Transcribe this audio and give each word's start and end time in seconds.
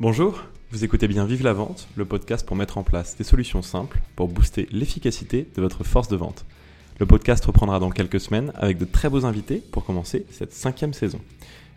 Bonjour, 0.00 0.44
vous 0.70 0.82
écoutez 0.82 1.08
bien 1.08 1.26
Vive 1.26 1.44
la 1.44 1.52
vente, 1.52 1.86
le 1.94 2.06
podcast 2.06 2.46
pour 2.46 2.56
mettre 2.56 2.78
en 2.78 2.82
place 2.82 3.18
des 3.18 3.22
solutions 3.22 3.60
simples 3.60 4.00
pour 4.16 4.28
booster 4.28 4.66
l'efficacité 4.72 5.46
de 5.54 5.60
votre 5.60 5.84
force 5.84 6.08
de 6.08 6.16
vente. 6.16 6.46
Le 6.98 7.04
podcast 7.04 7.44
reprendra 7.44 7.78
dans 7.80 7.90
quelques 7.90 8.18
semaines 8.18 8.50
avec 8.54 8.78
de 8.78 8.86
très 8.86 9.10
beaux 9.10 9.26
invités 9.26 9.62
pour 9.72 9.84
commencer 9.84 10.24
cette 10.30 10.54
cinquième 10.54 10.94
saison. 10.94 11.20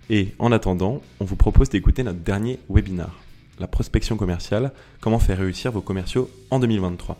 Et 0.09 0.29
en 0.39 0.53
attendant, 0.53 1.01
on 1.19 1.25
vous 1.25 1.35
propose 1.35 1.67
d'écouter 1.67 2.01
notre 2.03 2.19
dernier 2.19 2.59
webinar, 2.69 3.19
la 3.59 3.67
prospection 3.67 4.15
commerciale, 4.15 4.71
comment 5.01 5.19
faire 5.19 5.39
réussir 5.39 5.73
vos 5.73 5.81
commerciaux 5.81 6.31
en 6.49 6.59
2023, 6.59 7.19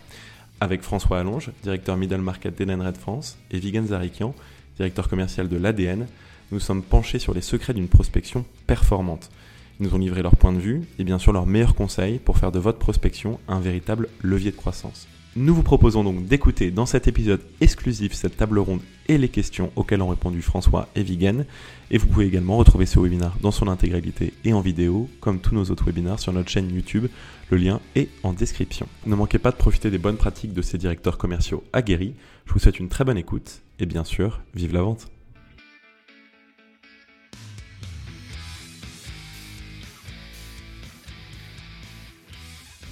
avec 0.62 0.84
François 0.84 1.20
Allonge, 1.20 1.52
directeur 1.64 1.98
Middle 1.98 2.22
Market 2.22 2.58
d'Edenred 2.58 2.96
France, 2.96 3.38
et 3.52 3.60
Vigan 3.60 3.88
Zarikian, 3.88 4.34
directeur 4.78 5.10
commercial 5.10 5.50
de 5.50 5.58
l'ADN. 5.58 6.08
Nous 6.54 6.62
sommes 6.62 6.82
penchés 6.82 7.20
sur 7.20 7.34
les 7.34 7.42
secrets 7.42 7.74
d'une 7.74 7.90
prospection 7.90 8.46
performante– 8.68 9.30
ils 9.80 9.88
nous 9.88 9.96
ont 9.96 10.00
livré 10.00 10.22
leur 10.22 10.36
point 10.36 10.54
de 10.54 10.60
vue 10.60 10.82
et 11.00 11.04
bien 11.04 11.20
sûr 11.20 11.34
leurs 11.34 11.46
meilleurs 11.46 11.76
conseils 11.76 12.20
pour 12.20 12.38
faire 12.38 12.52
de 12.52 12.60
votre 12.60 12.80
prospection 12.80 13.40
un 13.48 13.60
véritable 13.60 14.10
levier 14.22 14.52
de 14.52 14.56
croissance. 14.56 15.08
Nous 15.36 15.56
vous 15.56 15.64
proposons 15.64 16.04
donc 16.04 16.28
d'écouter 16.28 16.70
dans 16.70 16.86
cet 16.86 17.08
épisode 17.08 17.42
exclusif 17.60 18.14
cette 18.14 18.38
table 18.38 18.60
ronde 18.60 18.82
et 19.08 19.18
les 19.18 19.30
questions 19.30 19.72
auxquelles 19.76 20.04
ont 20.04 20.10
répondu 20.10 20.44
François 20.44 20.90
et 20.96 21.02
Vigen. 21.02 21.46
Et 21.90 21.98
vous 21.98 22.06
pouvez 22.06 22.28
également 22.28 22.56
retrouver 22.56 22.86
ce 22.86 23.00
webinaire 23.00 23.36
dans 23.42 23.50
son 23.50 23.68
intégralité 23.68 24.34
et 24.46 24.54
en 24.54 24.62
vidéo, 24.62 25.10
comme 25.22 25.40
tous 25.40 25.56
nos 25.56 25.66
autres 25.72 25.86
webinaires 25.86 26.20
sur 26.20 26.34
notre 26.34 26.50
chaîne 26.50 26.70
YouTube. 26.70 27.08
Le 27.50 27.58
lien 27.58 27.80
est 27.96 28.10
en 28.22 28.34
description. 28.34 28.88
Ne 29.08 29.16
manquez 29.16 29.40
pas 29.40 29.50
de 29.50 29.56
profiter 29.56 29.90
des 29.90 29.98
bonnes 29.98 30.18
pratiques 30.18 30.54
de 30.54 30.62
ces 30.62 30.78
directeurs 30.78 31.18
commerciaux 31.18 31.64
aguerris. 31.74 32.14
Je 32.46 32.54
vous 32.54 32.60
souhaite 32.60 32.80
une 32.80 32.90
très 32.90 33.04
bonne 33.04 33.18
écoute 33.18 33.62
et 33.80 33.88
bien 33.88 34.04
sûr, 34.04 34.40
vive 34.54 34.74
la 34.74 34.84
vente 34.84 35.13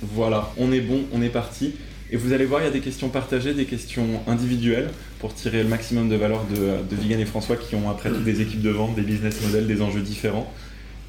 Voilà, 0.02 0.52
on 0.57 0.71
est 0.71 0.81
bon, 0.81 1.03
on 1.13 1.21
est 1.21 1.30
parti. 1.30 1.73
Et 2.11 2.17
vous 2.17 2.33
allez 2.33 2.45
voir, 2.45 2.61
il 2.61 2.66
y 2.66 2.67
a 2.67 2.71
des 2.71 2.81
questions 2.81 3.07
partagées, 3.07 3.53
des 3.53 3.66
questions 3.66 4.05
individuelles 4.27 4.89
pour 5.19 5.33
tirer 5.33 5.63
le 5.63 5.69
maximum 5.69 6.09
de 6.09 6.16
valeur 6.16 6.43
de, 6.45 6.93
de 6.93 7.02
Vigan 7.02 7.19
et 7.19 7.25
François 7.25 7.55
qui 7.55 7.75
ont 7.75 7.89
après 7.89 8.09
tout 8.09 8.19
des 8.19 8.41
équipes 8.41 8.61
de 8.61 8.69
vente, 8.69 8.95
des 8.95 9.02
business 9.02 9.41
models, 9.41 9.66
des 9.66 9.81
enjeux 9.81 10.02
différents. 10.02 10.52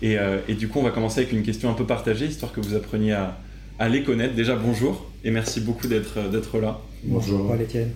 Euh, 0.05 0.39
et, 0.49 0.55
du 0.55 0.69
coup, 0.69 0.79
on 0.79 0.83
va 0.83 0.91
commencer 0.91 1.21
avec 1.21 1.33
une 1.33 1.43
question 1.43 1.71
un 1.71 1.75
peu 1.75 1.87
partagée, 1.87 2.27
histoire 2.27 2.53
que 2.53 2.61
vous 2.61 2.75
appreniez 2.75 3.13
à, 3.13 3.39
les 3.89 4.05
connaître. 4.05 4.35
Déjà, 4.35 4.55
bonjour 4.55 5.11
et 5.25 5.33
merci 5.33 5.61
beaucoup 5.61 5.89
d'être 5.89 6.17
là. 6.61 6.81
Bonjour. 7.03 7.41
Bonjour 7.41 7.61
Étienne. 7.61 7.91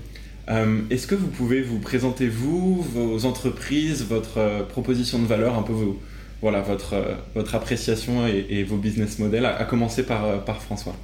Euh, 0.48 0.80
est-ce 0.90 1.06
que 1.06 1.14
vous 1.14 1.28
pouvez 1.28 1.62
vous 1.62 1.78
présenter, 1.78 2.28
vous, 2.28 2.82
vos 2.82 3.24
entreprises, 3.24 4.04
votre 4.08 4.38
euh, 4.38 4.62
proposition 4.62 5.20
de 5.20 5.26
valeur, 5.26 5.56
un 5.56 5.62
peu 5.62 5.72
vos, 5.72 6.00
voilà, 6.42 6.60
votre, 6.60 6.94
euh, 6.94 7.14
votre 7.34 7.54
appréciation 7.54 8.26
et, 8.26 8.62
vos 8.64 8.76
business 8.76 9.18
models, 9.18 9.46
à, 9.46 9.64
commencer 9.64 10.02
par, 10.02 10.24
euh, 10.24 10.38
par 10.38 10.62
François. 10.62 10.94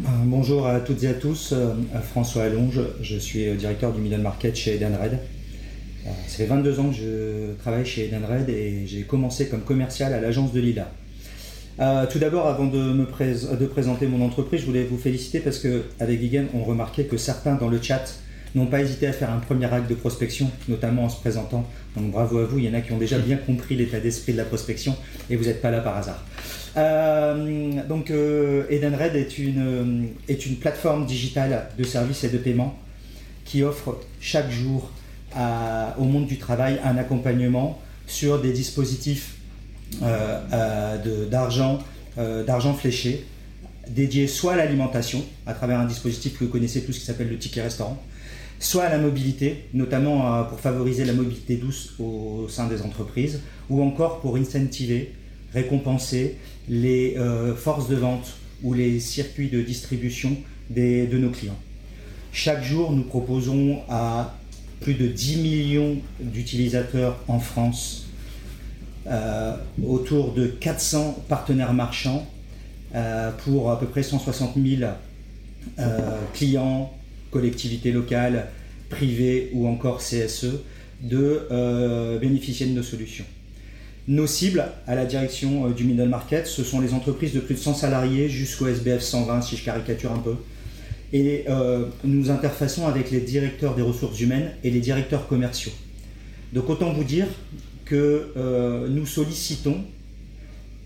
Euh, 0.00 0.08
bonjour 0.24 0.66
à 0.66 0.80
toutes 0.80 1.02
et 1.04 1.08
à 1.08 1.14
tous, 1.14 1.54
François 2.10 2.44
Allonge, 2.44 2.80
je 3.02 3.16
suis 3.16 3.50
directeur 3.56 3.92
du 3.92 4.00
Middle 4.00 4.20
Market 4.20 4.54
chez 4.54 4.76
Edenred. 4.76 5.18
Ça 6.04 6.36
fait 6.38 6.46
22 6.46 6.80
ans 6.80 6.88
que 6.88 6.96
je 6.96 7.52
travaille 7.58 7.84
chez 7.84 8.06
Edenred 8.06 8.48
et 8.48 8.86
j'ai 8.86 9.02
commencé 9.02 9.48
comme 9.48 9.60
commercial 9.60 10.14
à 10.14 10.20
l'agence 10.20 10.52
de 10.52 10.60
Lila. 10.60 10.90
tout 12.10 12.18
d'abord, 12.18 12.46
avant 12.46 12.66
de, 12.66 12.94
de 13.56 13.66
présenter 13.66 14.06
mon 14.06 14.24
entreprise, 14.24 14.60
je 14.60 14.66
voulais 14.66 14.84
vous 14.84 14.96
féliciter 14.96 15.40
parce 15.40 15.58
qu'avec 15.58 16.20
Vigan, 16.20 16.44
on 16.54 16.62
remarquait 16.62 17.04
que 17.04 17.18
certains 17.18 17.56
dans 17.56 17.68
le 17.68 17.82
chat 17.82 18.04
n'ont 18.54 18.66
pas 18.66 18.80
hésité 18.80 19.06
à 19.06 19.12
faire 19.12 19.30
un 19.30 19.38
premier 19.38 19.66
acte 19.66 19.88
de 19.88 19.94
prospection, 19.94 20.50
notamment 20.68 21.04
en 21.04 21.08
se 21.08 21.20
présentant. 21.20 21.66
Donc 21.96 22.10
bravo 22.10 22.38
à 22.38 22.44
vous, 22.44 22.58
il 22.58 22.64
y 22.64 22.68
en 22.68 22.74
a 22.74 22.80
qui 22.80 22.92
ont 22.92 22.98
déjà 22.98 23.18
bien 23.18 23.36
compris 23.36 23.76
l'état 23.76 24.00
d'esprit 24.00 24.32
de 24.32 24.38
la 24.38 24.44
prospection 24.44 24.96
et 25.30 25.36
vous 25.36 25.44
n'êtes 25.44 25.62
pas 25.62 25.70
là 25.70 25.80
par 25.80 25.96
hasard. 25.96 26.24
Euh, 26.76 27.82
donc 27.88 28.10
euh, 28.10 28.64
Edenred 28.70 29.16
est 29.16 29.38
une, 29.38 30.08
est 30.28 30.46
une 30.46 30.56
plateforme 30.56 31.06
digitale 31.06 31.68
de 31.76 31.84
services 31.84 32.24
et 32.24 32.28
de 32.28 32.38
paiement 32.38 32.78
qui 33.44 33.62
offre 33.62 33.98
chaque 34.20 34.50
jour 34.50 34.90
au 35.98 36.04
monde 36.04 36.26
du 36.26 36.38
travail 36.38 36.80
un 36.84 36.96
accompagnement 36.96 37.80
sur 38.06 38.40
des 38.40 38.52
dispositifs 38.52 39.36
euh, 40.02 41.26
d'argent 41.30 41.78
d'argent 42.16 42.74
fléché 42.74 43.24
dédié 43.90 44.26
soit 44.26 44.54
à 44.54 44.56
l'alimentation 44.56 45.24
à 45.46 45.54
travers 45.54 45.78
un 45.78 45.86
dispositif 45.86 46.38
que 46.38 46.44
vous 46.44 46.50
connaissez 46.50 46.82
tous 46.82 46.98
qui 46.98 47.04
s'appelle 47.04 47.28
le 47.28 47.38
ticket 47.38 47.62
restaurant, 47.62 48.00
soit 48.58 48.84
à 48.84 48.90
la 48.90 48.98
mobilité, 48.98 49.64
notamment 49.72 50.34
euh, 50.34 50.42
pour 50.44 50.60
favoriser 50.60 51.04
la 51.04 51.12
mobilité 51.12 51.56
douce 51.56 51.94
au 51.98 52.46
sein 52.48 52.66
des 52.66 52.82
entreprises, 52.82 53.40
ou 53.70 53.82
encore 53.82 54.20
pour 54.20 54.36
incentiver, 54.36 55.12
récompenser 55.52 56.36
les 56.68 57.16
euh, 57.16 57.54
forces 57.54 57.88
de 57.88 57.96
vente 57.96 58.34
ou 58.62 58.74
les 58.74 59.00
circuits 59.00 59.48
de 59.48 59.62
distribution 59.62 60.36
de 60.70 61.16
nos 61.16 61.30
clients. 61.30 61.58
Chaque 62.32 62.62
jour, 62.62 62.92
nous 62.92 63.04
proposons 63.04 63.80
à 63.88 64.34
plus 64.80 64.94
de 64.94 65.06
10 65.06 65.36
millions 65.38 65.96
d'utilisateurs 66.20 67.16
en 67.26 67.40
France, 67.40 68.06
euh, 69.06 69.56
autour 69.86 70.34
de 70.34 70.46
400 70.46 71.24
partenaires 71.28 71.72
marchands, 71.72 72.26
pour 73.44 73.70
à 73.70 73.78
peu 73.78 73.86
près 73.86 74.02
160 74.02 74.56
000 74.56 74.90
clients 76.32 76.90
collectivités 77.30 77.92
locales, 77.92 78.48
privées 78.88 79.50
ou 79.52 79.66
encore 79.66 79.98
CSE, 79.98 80.62
de 81.02 81.46
euh, 81.50 82.18
bénéficier 82.18 82.66
de 82.66 82.72
nos 82.72 82.82
solutions. 82.82 83.24
Nos 84.08 84.26
cibles 84.26 84.64
à 84.86 84.94
la 84.94 85.04
direction 85.04 85.66
euh, 85.66 85.70
du 85.70 85.84
middle 85.84 86.08
market, 86.08 86.46
ce 86.46 86.64
sont 86.64 86.80
les 86.80 86.94
entreprises 86.94 87.34
de 87.34 87.40
plus 87.40 87.54
de 87.54 87.60
100 87.60 87.74
salariés 87.74 88.28
jusqu'au 88.28 88.66
SBF 88.66 89.00
120, 89.00 89.42
si 89.42 89.56
je 89.56 89.64
caricature 89.64 90.12
un 90.12 90.18
peu. 90.18 90.34
Et 91.12 91.44
euh, 91.48 91.86
nous 92.04 92.30
interfaçons 92.30 92.86
avec 92.86 93.10
les 93.10 93.20
directeurs 93.20 93.74
des 93.74 93.82
ressources 93.82 94.20
humaines 94.20 94.50
et 94.64 94.70
les 94.70 94.80
directeurs 94.80 95.28
commerciaux. 95.28 95.72
Donc 96.52 96.68
autant 96.68 96.92
vous 96.92 97.04
dire 97.04 97.26
que 97.84 98.86
nous 98.88 99.06
sollicitons 99.06 99.82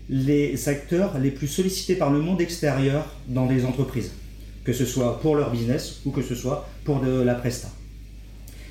les 0.09 0.69
acteurs 0.69 1.17
les 1.19 1.31
plus 1.31 1.47
sollicités 1.47 1.95
par 1.95 2.11
le 2.11 2.19
monde 2.19 2.39
extérieur 2.39 3.13
dans 3.27 3.45
des 3.45 3.65
entreprises 3.65 4.11
que 4.63 4.73
ce 4.73 4.85
soit 4.85 5.19
pour 5.19 5.35
leur 5.35 5.51
business 5.51 6.01
ou 6.05 6.11
que 6.11 6.21
ce 6.21 6.35
soit 6.35 6.67
pour 6.83 7.01
de 7.01 7.21
la 7.21 7.35
presta. 7.35 7.69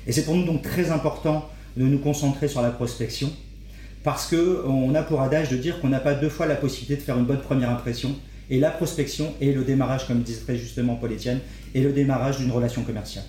Et 0.07 0.11
c'est 0.11 0.23
pour 0.23 0.35
nous 0.35 0.45
donc 0.45 0.61
très 0.61 0.91
important 0.91 1.49
de 1.77 1.83
nous 1.83 1.99
concentrer 1.99 2.47
sur 2.47 2.61
la 2.61 2.71
prospection 2.71 3.31
parce 4.03 4.27
qu'on 4.29 4.93
a 4.95 5.03
pour 5.03 5.21
adage 5.21 5.49
de 5.49 5.57
dire 5.57 5.79
qu'on 5.79 5.89
n'a 5.89 5.99
pas 5.99 6.13
deux 6.13 6.29
fois 6.29 6.45
la 6.45 6.55
possibilité 6.55 6.97
de 6.97 7.01
faire 7.01 7.17
une 7.17 7.25
bonne 7.25 7.41
première 7.41 7.69
impression 7.69 8.15
et 8.49 8.59
la 8.59 8.69
prospection 8.69 9.33
est 9.41 9.53
le 9.53 9.63
démarrage, 9.63 10.05
comme 10.07 10.21
disait 10.21 10.57
justement 10.57 10.95
Paul-Étienne, 10.95 11.39
est 11.73 11.81
le 11.81 11.93
démarrage 11.93 12.37
d'une 12.39 12.51
relation 12.51 12.83
commerciale. 12.83 13.23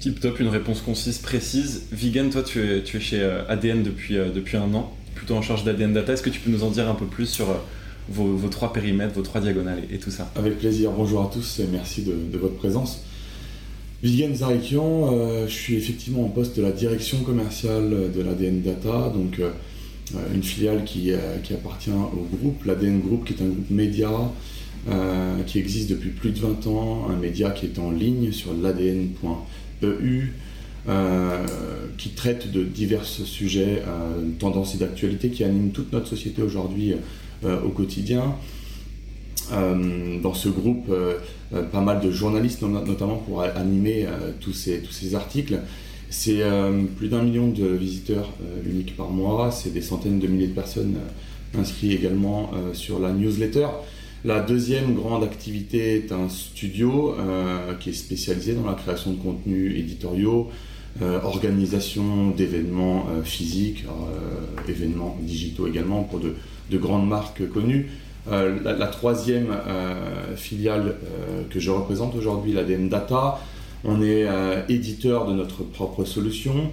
Tip 0.00 0.20
top, 0.20 0.38
une 0.40 0.48
réponse 0.48 0.82
concise, 0.82 1.16
précise. 1.18 1.84
Vigan, 1.90 2.28
toi 2.28 2.42
tu 2.42 2.60
es, 2.60 2.82
tu 2.82 2.98
es 2.98 3.00
chez 3.00 3.22
euh, 3.22 3.48
ADN 3.48 3.82
depuis, 3.82 4.18
euh, 4.18 4.30
depuis 4.30 4.58
un 4.58 4.72
an, 4.74 4.94
plutôt 5.14 5.34
en 5.34 5.40
charge 5.40 5.64
d'ADN 5.64 5.94
Data. 5.94 6.12
Est-ce 6.12 6.22
que 6.22 6.28
tu 6.28 6.40
peux 6.40 6.50
nous 6.50 6.62
en 6.62 6.70
dire 6.70 6.88
un 6.90 6.94
peu 6.94 7.06
plus 7.06 7.26
sur 7.26 7.46
vos, 8.08 8.48
trois 8.48 8.72
périmètres, 8.72 9.14
vos 9.14 9.22
trois 9.22 9.40
diagonales 9.40 9.82
et, 9.90 9.98
tout 9.98 10.10
ça. 10.10 10.30
Avec 10.36 10.58
plaisir. 10.58 10.90
Bonjour 10.90 11.22
à 11.22 11.30
tous 11.32 11.60
et 11.60 11.66
merci 11.70 12.02
de, 12.02 12.38
votre 12.38 12.56
présence. 12.56 13.02
Viviane 14.02 14.34
Zarikian, 14.34 15.10
euh, 15.12 15.46
je 15.48 15.52
suis 15.52 15.76
effectivement 15.76 16.26
en 16.26 16.28
poste 16.28 16.56
de 16.56 16.62
la 16.62 16.72
direction 16.72 17.20
commerciale 17.20 18.12
de 18.14 18.20
l'ADN 18.20 18.60
Data, 18.60 19.10
donc 19.14 19.38
euh, 19.38 19.50
une 20.34 20.42
filiale 20.42 20.84
qui, 20.84 21.12
euh, 21.12 21.38
qui, 21.42 21.54
appartient 21.54 21.90
au 21.90 22.36
groupe, 22.36 22.64
l'ADN 22.66 23.00
Group, 23.00 23.24
qui 23.24 23.32
est 23.32 23.42
un 23.42 23.48
groupe 23.48 23.70
média 23.70 24.10
qui 25.46 25.58
existe 25.58 25.88
depuis 25.88 26.10
plus 26.10 26.32
de 26.32 26.40
20 26.40 26.66
ans, 26.66 27.06
un 27.08 27.16
média 27.16 27.50
qui 27.52 27.64
est 27.64 27.78
en 27.78 27.90
ligne 27.90 28.32
sur 28.32 28.52
l'ADN.eu, 28.52 30.32
qui 31.96 32.08
traite 32.10 32.52
de 32.52 32.64
divers 32.64 33.06
sujets, 33.06 33.82
tendances 34.38 34.74
et 34.74 34.78
d'actualité 34.78 35.30
qui 35.30 35.42
animent 35.42 35.70
toute 35.70 35.90
notre 35.90 36.08
société 36.08 36.42
aujourd'hui 36.42 36.92
au 37.44 37.68
quotidien. 37.70 38.36
Euh, 39.52 40.20
dans 40.22 40.32
ce 40.32 40.48
groupe, 40.48 40.86
euh, 40.90 41.18
pas 41.70 41.80
mal 41.80 42.00
de 42.00 42.10
journalistes, 42.10 42.62
notamment 42.62 43.16
pour 43.16 43.42
animer 43.42 44.06
tous, 44.40 44.52
ces, 44.52 44.80
tous 44.80 44.92
ces 44.92 45.14
articles. 45.14 45.60
C'est 46.10 46.42
plus 46.96 47.08
d'un 47.08 47.22
million 47.22 47.48
de 47.48 47.66
visiteurs 47.66 48.30
uniques 48.64 48.96
par 48.96 49.10
mois, 49.10 49.50
c'est 49.50 49.72
des 49.72 49.82
centaines 49.82 50.20
de 50.20 50.28
milliers 50.28 50.46
de 50.46 50.54
personnes 50.54 50.94
inscrites 51.58 51.92
également 51.92 52.52
sur 52.72 53.00
la 53.00 53.12
newsletter. 53.12 53.66
La 54.24 54.40
deuxième 54.40 54.94
grande 54.94 55.24
activité 55.24 55.96
est 55.96 56.12
un 56.12 56.28
studio 56.28 57.16
qui 57.80 57.90
est 57.90 57.94
spécialisé 57.94 58.54
dans 58.54 58.64
la 58.64 58.74
création 58.74 59.12
de 59.12 59.16
contenus 59.16 59.76
éditoriaux, 59.76 60.50
organisation 61.02 62.30
d'événements 62.30 63.06
physiques, 63.24 63.84
événements 64.68 65.18
digitaux 65.20 65.66
également 65.66 66.04
pour 66.04 66.20
de, 66.20 66.34
de 66.70 66.78
grandes 66.78 67.08
marques 67.08 67.48
connues. 67.48 67.88
Euh, 68.30 68.58
la, 68.64 68.86
troisième 68.86 69.48
euh, 69.50 70.34
filiale 70.34 70.96
euh, 71.04 71.42
que 71.50 71.60
je 71.60 71.70
représente 71.70 72.14
aujourd'hui, 72.14 72.54
l'ADN 72.54 72.88
Data, 72.88 73.38
on 73.84 74.02
est 74.02 74.26
éditeur 74.70 75.26
de 75.26 75.34
notre 75.34 75.62
propre 75.62 76.06
solution. 76.06 76.72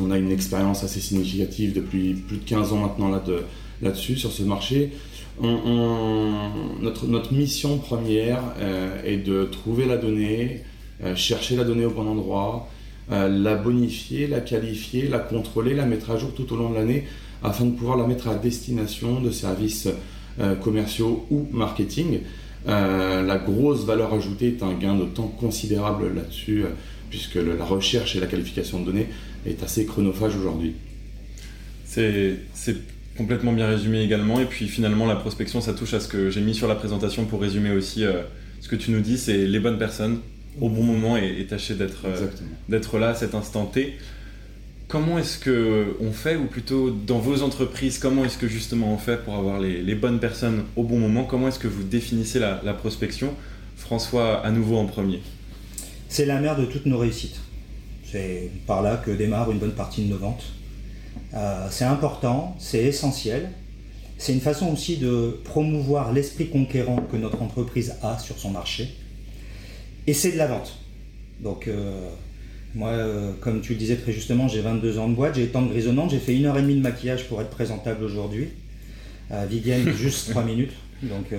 On 0.00 0.10
a 0.10 0.18
une 0.18 0.32
expérience 0.32 0.82
assez 0.82 0.98
significative 0.98 1.72
depuis 1.72 2.14
plus 2.14 2.38
de 2.38 2.44
15 2.44 2.72
ans 2.72 2.78
maintenant 2.78 3.08
là-dessus, 3.80 4.16
sur 4.16 4.32
ce 4.32 4.42
marché. 4.42 4.90
notre 5.40 7.32
mission 7.32 7.78
première 7.78 8.42
est 9.04 9.18
de 9.18 9.44
trouver 9.44 9.86
la 9.86 9.98
donnée, 9.98 10.64
chercher 11.14 11.54
la 11.54 11.62
donnée 11.62 11.84
au 11.84 11.90
bon 11.90 12.08
endroit, 12.08 12.68
la 13.08 13.54
bonifier, 13.54 14.26
la 14.26 14.40
qualifier, 14.40 15.06
la 15.06 15.20
contrôler, 15.20 15.74
la 15.74 15.86
mettre 15.86 16.10
à 16.10 16.16
jour 16.16 16.34
tout 16.34 16.52
au 16.52 16.56
long 16.56 16.70
de 16.70 16.74
l'année 16.74 17.04
afin 17.42 17.66
de 17.66 17.72
pouvoir 17.72 17.96
la 17.96 18.06
mettre 18.06 18.28
à 18.28 18.34
destination 18.34 19.20
de 19.20 19.30
services 19.30 19.88
commerciaux 20.62 21.26
ou 21.30 21.46
marketing. 21.52 22.20
la 22.66 23.38
grosse 23.38 23.84
valeur 23.84 24.12
ajoutée 24.12 24.48
est 24.48 24.62
un 24.62 24.74
gain 24.74 24.94
de 24.94 25.04
temps 25.04 25.28
considérable 25.28 26.14
là-dessus 26.14 26.64
puisque 27.10 27.36
la 27.36 27.64
recherche 27.64 28.16
et 28.16 28.20
la 28.20 28.26
qualification 28.26 28.80
de 28.80 28.86
données 28.86 29.06
est 29.46 29.62
assez 29.62 29.86
chronophage 29.86 30.36
aujourd'hui. 30.36 30.74
C'est 31.86 32.36
complètement 33.16 33.52
bien 33.52 33.66
résumé 33.66 34.02
également. 34.02 34.40
Et 34.40 34.44
puis 34.44 34.68
finalement, 34.68 35.06
la 35.06 35.16
prospection, 35.16 35.60
ça 35.60 35.72
touche 35.72 35.94
à 35.94 36.00
ce 36.00 36.08
que 36.08 36.30
j'ai 36.30 36.40
mis 36.40 36.54
sur 36.54 36.68
la 36.68 36.74
présentation 36.74 37.24
pour 37.24 37.40
résumer 37.40 37.70
aussi 37.70 38.04
euh, 38.04 38.22
ce 38.60 38.68
que 38.68 38.76
tu 38.76 38.90
nous 38.90 39.00
dis, 39.00 39.18
c'est 39.18 39.46
les 39.46 39.60
bonnes 39.60 39.78
personnes 39.78 40.20
au 40.60 40.68
bon 40.68 40.82
moment 40.82 41.16
et, 41.16 41.44
tâcher 41.46 41.74
euh, 41.80 42.26
d'être 42.68 42.98
là 42.98 43.10
à 43.10 43.14
cet 43.14 43.34
instant 43.34 43.66
T. 43.66 43.96
Comment 44.88 45.18
est-ce 45.18 45.38
que 45.38 45.96
on 46.00 46.12
fait, 46.12 46.36
ou 46.36 46.44
plutôt 46.44 46.90
dans 46.90 47.18
vos 47.18 47.42
entreprises, 47.42 47.98
comment 47.98 48.24
est-ce 48.24 48.38
que 48.38 48.46
justement 48.46 48.92
on 48.92 48.98
fait 48.98 49.16
pour 49.24 49.34
avoir 49.34 49.58
les, 49.58 49.94
bonnes 49.96 50.20
personnes 50.20 50.64
au 50.76 50.84
bon 50.84 51.00
moment? 51.00 51.24
Comment 51.24 51.48
est-ce 51.48 51.58
que 51.58 51.66
vous 51.66 51.82
définissez 51.82 52.38
la, 52.38 52.74
prospection? 52.74 53.34
François, 53.76 54.44
à 54.46 54.50
nouveau 54.52 54.76
en 54.76 54.86
premier. 54.86 55.22
C'est 56.08 56.24
la 56.24 56.40
mère 56.40 56.56
de 56.56 56.66
toutes 56.66 56.86
nos 56.86 56.98
réussites. 56.98 57.40
C'est 58.04 58.50
par 58.66 58.80
là 58.80 58.96
que 58.96 59.10
démarre 59.10 59.50
une 59.50 59.58
bonne 59.58 59.74
partie 59.74 60.04
de 60.04 60.10
nos 60.10 60.18
ventes. 60.18 60.44
Euh, 61.34 61.66
c'est 61.70 61.84
important, 61.84 62.54
c'est 62.60 62.84
essentiel. 62.84 63.50
C'est 64.18 64.32
une 64.32 64.40
façon 64.40 64.72
aussi 64.72 64.98
de 64.98 65.40
promouvoir 65.44 66.12
l'esprit 66.12 66.48
conquérant 66.48 66.98
que 67.10 67.16
notre 67.16 67.42
entreprise 67.42 67.96
a 68.02 68.18
sur 68.18 68.38
son 68.38 68.50
marché. 68.50 68.94
Et 70.06 70.14
c'est 70.14 70.30
de 70.30 70.38
la 70.38 70.46
vente. 70.46 70.78
Donc, 71.40 71.66
euh, 71.66 72.08
moi, 72.76 72.90
euh, 72.90 73.32
comme 73.40 73.60
tu 73.60 73.72
le 73.72 73.78
disais 73.78 73.96
très 73.96 74.12
justement, 74.12 74.46
j'ai 74.46 74.60
22 74.60 74.98
ans 74.98 75.08
de 75.08 75.14
boîte, 75.14 75.34
j'ai 75.34 75.48
tant 75.48 75.62
de 75.62 75.68
grisonnante, 75.68 76.10
j'ai 76.10 76.18
fait 76.18 76.36
une 76.36 76.46
heure 76.46 76.56
et 76.56 76.62
demie 76.62 76.76
de 76.76 76.82
maquillage 76.82 77.26
pour 77.28 77.40
être 77.40 77.50
présentable 77.50 78.04
aujourd'hui. 78.04 78.48
Vivienne, 79.48 79.92
juste 79.96 80.30
3 80.30 80.44
minutes. 80.44 80.72
Donc, 81.02 81.34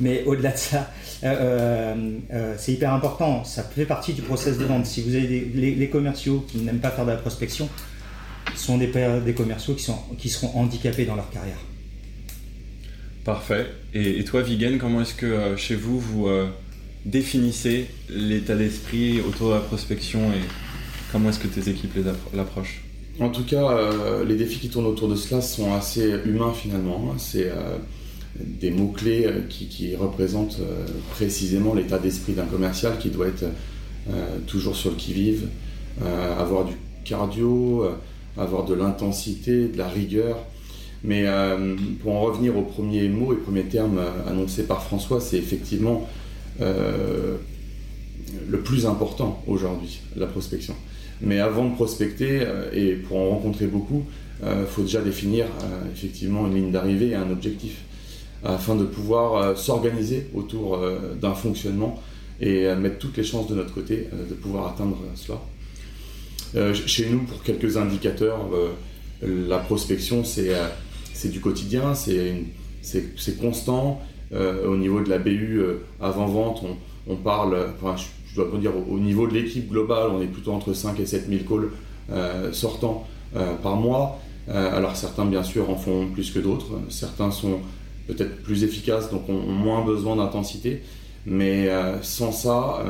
mais 0.00 0.24
au-delà 0.24 0.50
de 0.50 0.58
ça, 0.58 0.90
c'est 1.22 2.72
hyper 2.72 2.92
important. 2.92 3.44
Ça 3.44 3.62
fait 3.62 3.86
partie 3.86 4.14
du 4.14 4.22
process 4.22 4.58
de 4.58 4.64
vente. 4.64 4.84
Si 4.84 5.02
vous 5.02 5.14
avez 5.14 5.52
les, 5.54 5.88
commerciaux 5.88 6.44
qui 6.48 6.58
n'aiment 6.58 6.80
pas 6.80 6.90
faire 6.90 7.04
de 7.04 7.12
la 7.12 7.16
prospection, 7.16 7.68
sont 8.56 8.78
des, 8.78 8.90
des 9.24 9.34
commerciaux 9.34 9.74
qui, 9.74 9.84
sont, 9.84 9.98
qui 10.18 10.28
seront 10.28 10.58
handicapés 10.58 11.04
dans 11.04 11.14
leur 11.14 11.30
carrière. 11.30 11.58
Parfait. 13.28 13.66
Et, 13.92 14.24
toi, 14.24 14.40
Vigen, 14.40 14.78
comment 14.78 15.02
est-ce 15.02 15.12
que 15.12 15.26
euh, 15.26 15.54
chez 15.54 15.74
vous, 15.74 16.00
vous 16.00 16.28
euh, 16.28 16.48
définissez 17.10 17.86
l'état 18.08 18.54
d'esprit 18.54 19.20
autour 19.20 19.48
de 19.48 19.54
la 19.54 19.60
prospection 19.60 20.20
et 20.32 20.40
comment 21.12 21.30
est-ce 21.30 21.38
que 21.38 21.48
tes 21.48 21.70
équipes 21.70 21.98
l'approchent 22.34 22.82
En 23.20 23.30
tout 23.30 23.44
cas, 23.44 23.70
euh, 23.70 24.24
les 24.24 24.36
défis 24.36 24.58
qui 24.58 24.68
tournent 24.68 24.86
autour 24.86 25.08
de 25.08 25.16
cela 25.16 25.40
sont 25.40 25.74
assez 25.74 26.14
humains 26.24 26.52
finalement. 26.52 27.10
Hein. 27.10 27.16
C'est 27.18 27.50
des 28.38 28.70
mots-clés 28.70 29.26
qui, 29.48 29.66
qui, 29.66 29.96
représentent 29.96 30.60
précisément 31.10 31.74
l'état 31.74 31.98
d'esprit 31.98 32.34
d'un 32.34 32.44
commercial 32.44 32.98
qui 32.98 33.10
doit 33.10 33.26
être 33.26 33.44
toujours 34.46 34.76
sur 34.76 34.90
le 34.90 34.96
qui-vive, 34.96 35.48
avoir 36.38 36.64
du 36.64 36.74
cardio, 37.04 37.84
avoir 38.36 38.64
de 38.64 38.74
l'intensité, 38.74 39.68
de 39.68 39.78
la 39.78 39.88
rigueur. 39.88 40.36
Mais 41.04 41.24
euh, 41.26 41.76
pour 42.02 42.16
en 42.16 42.20
revenir 42.20 42.56
au 42.56 42.62
premier 42.62 43.08
mot 43.08 43.32
et 43.32 43.36
premier 43.36 43.64
terme 43.64 43.98
euh, 43.98 44.30
annoncé 44.30 44.64
par 44.64 44.82
François, 44.82 45.20
c'est 45.20 45.36
effectivement 45.36 46.02
euh, 46.02 46.27
le 46.60 47.38
plus 48.64 48.86
important 48.86 49.42
aujourd'hui, 49.46 50.00
la 50.16 50.26
prospection. 50.26 50.74
Mais 51.20 51.40
avant 51.40 51.68
de 51.68 51.74
prospecter 51.74 52.46
et 52.72 52.94
pour 52.94 53.18
en 53.18 53.30
rencontrer 53.30 53.66
beaucoup, 53.66 54.04
il 54.42 54.66
faut 54.68 54.82
déjà 54.82 55.00
définir 55.00 55.46
effectivement 55.92 56.46
une 56.46 56.54
ligne 56.54 56.70
d'arrivée 56.70 57.08
et 57.10 57.14
un 57.14 57.30
objectif 57.30 57.82
afin 58.44 58.76
de 58.76 58.84
pouvoir 58.84 59.56
s'organiser 59.56 60.28
autour 60.34 60.80
d'un 61.20 61.34
fonctionnement 61.34 62.00
et 62.40 62.72
mettre 62.76 62.98
toutes 62.98 63.16
les 63.16 63.24
chances 63.24 63.48
de 63.48 63.54
notre 63.54 63.74
côté 63.74 64.08
de 64.12 64.34
pouvoir 64.34 64.68
atteindre 64.68 64.98
cela. 65.14 65.40
Euh, 66.54 66.74
chez 66.74 67.08
nous, 67.08 67.20
pour 67.20 67.42
quelques 67.42 67.76
indicateurs, 67.76 68.48
euh, 68.54 69.48
la 69.48 69.58
prospection, 69.58 70.24
c'est 70.24 70.54
euh, 70.54 70.68
du 71.24 71.40
quotidien, 71.40 71.94
c'est 71.94 73.38
constant. 73.40 74.00
Au 74.32 74.76
niveau 74.76 75.00
de 75.00 75.08
la 75.08 75.18
BU 75.18 75.62
avant-vente, 76.00 76.64
on, 77.08 77.16
parle, 77.16 77.70
enfin, 77.80 77.96
je, 78.26 78.36
dois 78.36 78.58
dire, 78.58 78.72
au, 78.90 78.98
niveau 78.98 79.26
de 79.26 79.34
l'équipe 79.34 79.68
globale, 79.68 80.08
on 80.12 80.20
est 80.20 80.26
plutôt 80.26 80.52
entre 80.52 80.74
5 80.74 81.00
et 81.00 81.06
7 81.06 81.28
000 81.28 81.40
calls 81.48 82.52
sortants 82.52 83.06
par 83.62 83.76
mois. 83.76 84.20
alors 84.48 84.96
certains, 84.96 85.24
bien 85.24 85.42
sûr, 85.42 85.70
en 85.70 85.76
font 85.76 86.08
plus 86.12 86.30
que 86.30 86.38
d'autres. 86.38 86.78
Certains 86.90 87.30
sont 87.30 87.60
peut-être 88.06 88.42
plus 88.42 88.64
efficaces, 88.64 89.10
donc 89.10 89.28
ont, 89.28 89.40
moins 89.40 89.84
besoin 89.84 90.16
d'intensité. 90.16 90.82
Mais 91.24 91.68
sans 92.02 92.32
ça, 92.32 92.84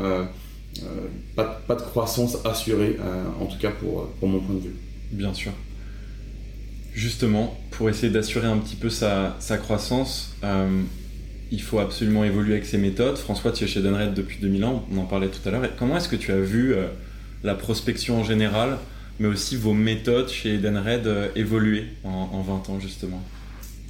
euh, 0.85 1.09
pas, 1.35 1.45
pas, 1.45 1.75
de 1.75 1.83
croissance 1.83 2.39
assurée, 2.45 2.97
euh, 3.01 3.25
en 3.41 3.47
tout 3.47 3.59
cas 3.59 3.71
pour, 3.71 4.07
pour 4.21 4.29
mon 4.29 4.41
point 4.41 4.55
de 4.55 4.61
vue. 4.61 4.77
Bien 5.11 5.35
sûr. 5.35 5.53
Justement, 6.93 7.59
pour 7.71 7.89
essayer 7.89 8.13
d'assurer 8.13 8.47
un 8.47 8.59
petit 8.59 8.77
peu 8.77 8.91
sa, 8.91 9.37
sa 9.41 9.57
croissance, 9.57 10.37
euh, 10.45 10.83
il 11.51 11.63
faut 11.63 11.79
absolument 11.79 12.25
évoluer 12.25 12.55
avec 12.55 12.67
ses 12.67 12.79
méthodes. 12.79 13.17
François, 13.17 13.53
tu 13.53 13.65
es 13.65 13.67
chez 13.67 13.81
Denred 13.81 14.15
depuis 14.15 14.39
2000 14.41 14.65
ans, 14.65 14.87
on 14.93 14.99
en 14.99 15.05
parlait 15.05 15.29
tout 15.29 15.47
à 15.49 15.51
l'heure. 15.51 15.63
Comment 15.79 15.97
est-ce 15.97 16.09
que 16.09 16.17
tu 16.17 16.33
as 16.33 16.41
vu 16.41 16.75
la 17.43 17.55
prospection 17.55 18.21
en 18.21 18.25
général, 18.25 18.79
mais 19.19 19.29
aussi 19.29 19.57
vos 19.57 19.73
méthodes 19.73 20.29
chez 20.29 20.59
Denred 20.59 21.33
évoluer 21.37 21.87
en, 22.05 22.31
en 22.33 22.43
20 22.43 22.71
ans 22.71 22.81
justement? 22.81 23.23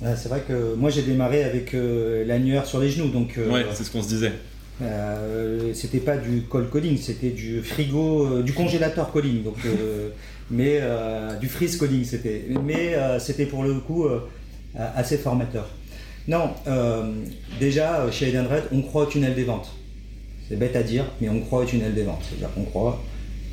C'est 0.00 0.28
vrai 0.28 0.42
que 0.46 0.74
moi 0.74 0.90
j'ai 0.90 1.02
démarré 1.02 1.42
avec 1.42 1.74
l'annuaire 1.74 2.66
sur 2.66 2.78
les 2.80 2.90
genoux. 2.90 3.08
Donc, 3.08 3.36
ouais, 3.36 3.66
c'est 3.72 3.84
ce 3.84 3.90
qu'on 3.90 4.02
se 4.02 4.08
disait. 4.08 4.32
Euh, 4.80 5.72
c'était 5.74 5.98
pas 5.98 6.16
du 6.16 6.42
cold 6.42 6.70
calling, 6.70 6.96
c'était 6.96 7.30
du 7.30 7.62
frigo, 7.62 8.26
euh, 8.26 8.42
du 8.42 8.52
congélateur 8.52 9.12
calling, 9.12 9.42
donc, 9.42 9.56
euh, 9.66 10.10
mais 10.50 10.80
du 11.40 11.48
freeze 11.48 11.76
calling 11.78 12.04
c'était. 12.04 12.44
Mais 12.64 12.96
c'était 13.18 13.46
pour 13.46 13.64
le 13.64 13.74
coup 13.74 14.06
assez 14.74 15.18
formateur. 15.18 15.68
Non, 16.28 16.52
déjà 17.58 18.10
chez 18.10 18.28
Edenred, 18.28 18.64
on 18.70 18.82
croit 18.82 19.04
au 19.04 19.06
tunnel 19.06 19.34
des 19.34 19.44
ventes. 19.44 19.70
C'est 20.48 20.56
bête 20.56 20.76
à 20.76 20.82
dire, 20.82 21.04
mais 21.20 21.28
on 21.28 21.40
croit 21.40 21.60
au 21.60 21.64
tunnel 21.64 21.94
des 21.94 22.02
ventes. 22.02 22.22
C'est-à-dire 22.28 22.52
qu'on 22.54 22.64
croit 22.64 23.02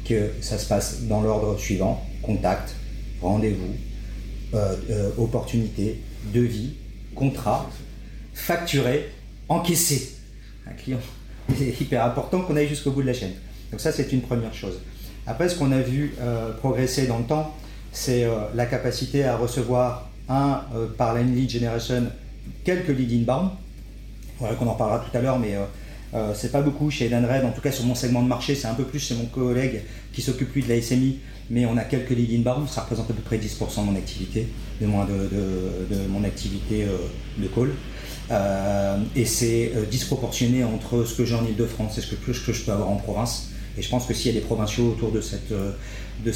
que 0.08 0.32
ça 0.41 0.58
se 0.58 0.67
passe 0.67 1.03
dans 1.03 1.22
l'ordre 1.22 1.58
suivant 1.58 2.05
contact, 2.22 2.75
rendez-vous, 3.22 3.74
opportunité, 5.17 6.01
devis, 6.34 6.74
contrat, 7.15 7.70
facturé, 8.34 9.10
encaissé 9.50 10.15
un 10.67 10.74
client. 10.74 11.00
C'est 11.58 11.82
hyper 11.82 12.05
important 12.05 12.41
qu'on 12.41 12.55
aille 12.55 12.67
jusqu'au 12.67 12.91
bout 12.91 13.01
de 13.01 13.08
la 13.08 13.13
chaîne. 13.13 13.34
Donc 13.72 13.79
ça, 13.79 13.91
c'est 13.91 14.12
une 14.12 14.22
première 14.22 14.53
chose. 14.53 14.79
Après, 15.27 15.50
ce 15.50 15.58
qu'on 15.58 15.72
a 15.72 15.79
vu 15.79 16.13
euh, 16.20 16.51
progresser 16.53 17.08
dans 17.08 17.17
le 17.17 17.25
temps, 17.25 17.53
c'est 17.91 18.24
euh, 18.24 18.32
la 18.53 18.65
capacité 18.65 19.24
à 19.24 19.38
recevoir, 19.38 20.10
un, 20.29 20.62
euh, 20.75 20.88
par 20.88 21.13
la 21.13 21.22
lead 21.24 21.50
generation, 21.50 22.03
quelques 22.64 22.90
lead 22.90 23.12
inbound. 23.12 23.50
Voilà, 24.40 24.56
qu'on 24.56 24.68
en 24.68 24.75
parlera 24.75 25.00
tout 25.00 25.18
à 25.18 25.22
l'heure, 25.22 25.40
mais 25.40 25.56
c'est 26.34 26.52
pas 26.52 26.62
beaucoup 26.62 26.90
chez 26.90 27.06
Edenred, 27.06 27.46
en 27.46 27.52
tout 27.52 27.62
cas 27.62 27.72
sur 27.72 27.86
mon 27.86 27.96
segment 27.96 28.22
de 28.22 28.28
marché, 28.28 28.54
c'est 28.54 28.68
un 28.68 28.74
peu 28.74 28.84
plus 28.84 29.00
chez 29.00 29.16
mon 29.16 29.25
collègue 29.25 29.82
qui 30.12 30.22
s'occupe 30.22 30.54
lui 30.54 30.62
de 30.62 30.68
la 30.68 30.82
SMI, 30.82 31.20
mais 31.50 31.66
on 31.66 31.78
a 31.78 31.84
quelques 31.84 32.10
lead 32.10 32.32
inbound, 32.32 32.68
ça 32.68 32.82
représente 32.82 33.10
à 33.10 33.14
peu 33.14 33.22
près 33.22 33.38
10% 33.38 33.82
de 33.82 33.92
mon 33.92 33.96
activité, 33.96 34.48
de, 34.82 34.88
moins 34.88 35.06
de, 35.06 36.08
mon 36.10 36.25
activité 36.25 36.86
de 37.38 37.48
call. 37.48 37.72
Euh, 38.32 38.98
et 39.16 39.25
c'est 39.25 39.72
euh, 39.75 39.86
disproportionné 39.86 40.64
entre 40.64 41.06
ce 41.06 41.16
que 41.16 41.25
j'ai 41.25 41.36
en 41.36 41.46
Ile-de-France 41.46 41.98
et 41.98 42.02
ce 42.02 42.16
que, 42.16 42.34
ce 42.34 42.46
que 42.46 42.54
je 42.54 42.64
peux 42.64 42.72
avoir 42.72 42.90
en 42.90 42.96
province. 42.96 43.50
Et 43.78 43.82
je 43.82 43.90
pense 43.90 44.06
que 44.06 44.14
s'il 44.14 44.34
y 44.34 44.38
a 44.38 44.40
des 44.40 44.46
provinciaux 44.46 44.88
autour 44.88 45.12
de, 45.12 45.22
cette, 45.22 45.52
euh, 45.52 45.75
de, 46.25 46.32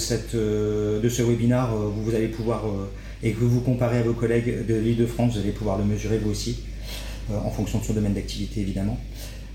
ce 1.10 1.24
webinar, 1.24 1.74
vous 1.75 2.13
allez 2.13 2.28
pouvoir, 2.28 2.63
et 3.23 3.31
que 3.31 3.43
vous 3.43 3.61
comparez 3.61 3.99
à 3.99 4.03
vos 4.03 4.13
collègues 4.13 4.65
de 4.65 4.75
l'Île-de-France, 4.75 5.33
vous 5.33 5.39
allez 5.39 5.51
pouvoir 5.51 5.77
le 5.77 5.83
mesurer 5.83 6.17
vous 6.17 6.31
aussi, 6.31 6.59
en 7.29 7.49
fonction 7.51 7.79
de 7.79 7.83
son 7.83 7.93
domaine 7.93 8.13
d'activité 8.13 8.61
évidemment. 8.61 8.97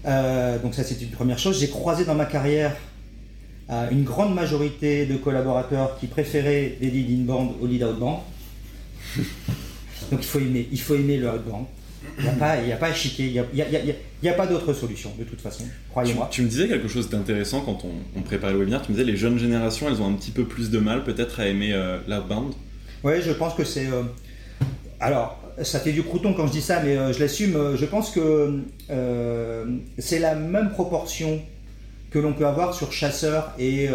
donc 0.05 0.75
ça 0.75 0.85
c'est 0.85 1.01
une 1.01 1.11
première 1.11 1.39
chose. 1.39 1.59
J'ai 1.59 1.69
croisé 1.69 2.05
dans 2.05 2.15
ma 2.15 2.27
carrière 2.27 2.77
une 3.91 4.05
grande 4.05 4.35
majorité 4.35 5.07
de 5.07 5.17
collaborateurs 5.17 5.99
qui 5.99 6.07
préféraient 6.07 6.77
les 6.81 6.91
lead 6.91 7.21
inbound 7.21 7.53
au 7.61 7.67
lead 7.67 7.83
outbound. 7.83 8.19
donc 10.11 10.21
il 10.21 10.25
faut 10.25 10.39
aimer, 10.39 10.69
il 10.71 10.81
faut 10.81 10.95
aimer 10.95 11.17
le 11.17 11.29
outbound. 11.29 11.67
Il 12.19 12.25
n'y 12.25 12.31
a, 12.31 12.33
pas, 12.33 12.53
a 12.53 12.77
pas 12.77 12.89
à 12.89 12.93
chiquer, 12.93 13.27
il 13.27 13.65
n'y 14.23 14.29
a, 14.29 14.35
pas 14.35 14.47
d'autre 14.47 14.73
solution 14.73 15.11
de 15.19 15.25
toute 15.25 15.41
façon, 15.41 15.65
croyez-moi. 15.91 16.29
Tu, 16.31 16.43
me 16.43 16.49
disais 16.49 16.69
quelque 16.69 16.87
chose 16.87 17.09
d'intéressant 17.09 17.63
quand 17.63 17.85
on, 17.85 18.23
préparait 18.23 18.53
le 18.53 18.59
webinaire, 18.59 18.83
tu 18.83 18.93
me 18.93 18.97
disais 18.97 19.11
les 19.11 19.17
jeunes 19.17 19.39
générations, 19.39 19.89
elles 19.89 20.01
ont 20.01 20.09
un 20.09 20.13
petit 20.13 20.31
peu 20.31 20.45
plus 20.45 20.71
de 20.71 20.79
mal 20.79 21.03
peut-être 21.03 21.41
à 21.41 21.47
aimer 21.47 21.73
euh, 21.73 21.99
l'outbound 22.07 22.53
Oui, 23.05 23.21
je 23.21 23.33
pense 23.33 23.55
que 23.55 23.65
c'est... 23.65 23.87
Euh, 23.87 24.03
alors, 24.99 25.39
ça 25.63 25.79
fait 25.79 25.93
du 25.93 26.03
crouton 26.03 26.33
quand 26.33 26.47
je 26.47 26.53
dis 26.53 26.63
ça, 26.63 26.81
mais 26.83 27.13
je 27.13 27.21
l'assume. 27.21 27.77
Je 27.77 27.85
pense 27.85 28.11
que 28.11 28.63
c'est 29.99 30.19
la 30.19 30.35
même 30.35 30.71
proportion 30.71 31.41
que 32.11 32.19
l'on 32.19 32.33
peut 32.33 32.47
avoir 32.47 32.75
sur 32.75 32.91
chasseur 32.93 33.53
et, 33.59 33.89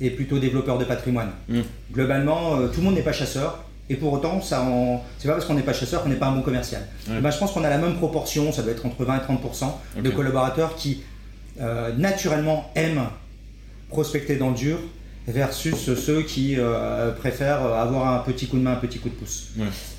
et 0.00 0.10
plutôt 0.10 0.38
développeur 0.38 0.76
de 0.78 0.84
patrimoine. 0.84 1.30
Mm. 1.48 1.60
Globalement, 1.92 2.58
tout 2.68 2.80
le 2.80 2.82
monde 2.82 2.94
n'est 2.96 3.02
pas 3.02 3.12
chasseur. 3.12 3.64
Et 3.88 3.94
pour 3.94 4.12
autant, 4.12 4.42
ça 4.42 4.62
en... 4.62 5.02
c'est 5.18 5.28
pas 5.28 5.34
parce 5.34 5.46
qu'on 5.46 5.54
n'est 5.54 5.62
pas 5.62 5.72
chasseur 5.72 6.02
qu'on 6.02 6.08
n'est 6.08 6.16
pas 6.16 6.26
un 6.26 6.34
bon 6.34 6.42
commercial. 6.42 6.82
Ben, 7.08 7.30
je 7.30 7.38
pense 7.38 7.52
qu'on 7.52 7.62
a 7.62 7.70
la 7.70 7.78
même 7.78 7.94
proportion, 7.94 8.50
ça 8.52 8.62
doit 8.62 8.72
être 8.72 8.84
entre 8.84 9.04
20 9.04 9.16
et 9.16 9.20
30% 9.20 10.02
de 10.02 10.10
collaborateurs 10.10 10.74
qui 10.74 11.02
naturellement 11.96 12.70
aiment 12.74 13.06
prospecter 13.88 14.36
dans 14.36 14.50
le 14.50 14.56
dur 14.56 14.78
versus 15.26 15.94
ceux 15.94 16.22
qui 16.22 16.54
euh, 16.56 17.12
préfèrent 17.12 17.62
avoir 17.62 18.14
un 18.14 18.18
petit 18.20 18.46
coup 18.46 18.56
de 18.56 18.62
main, 18.62 18.72
un 18.72 18.76
petit 18.76 18.98
coup 18.98 19.08
de 19.08 19.14
pouce. 19.14 19.50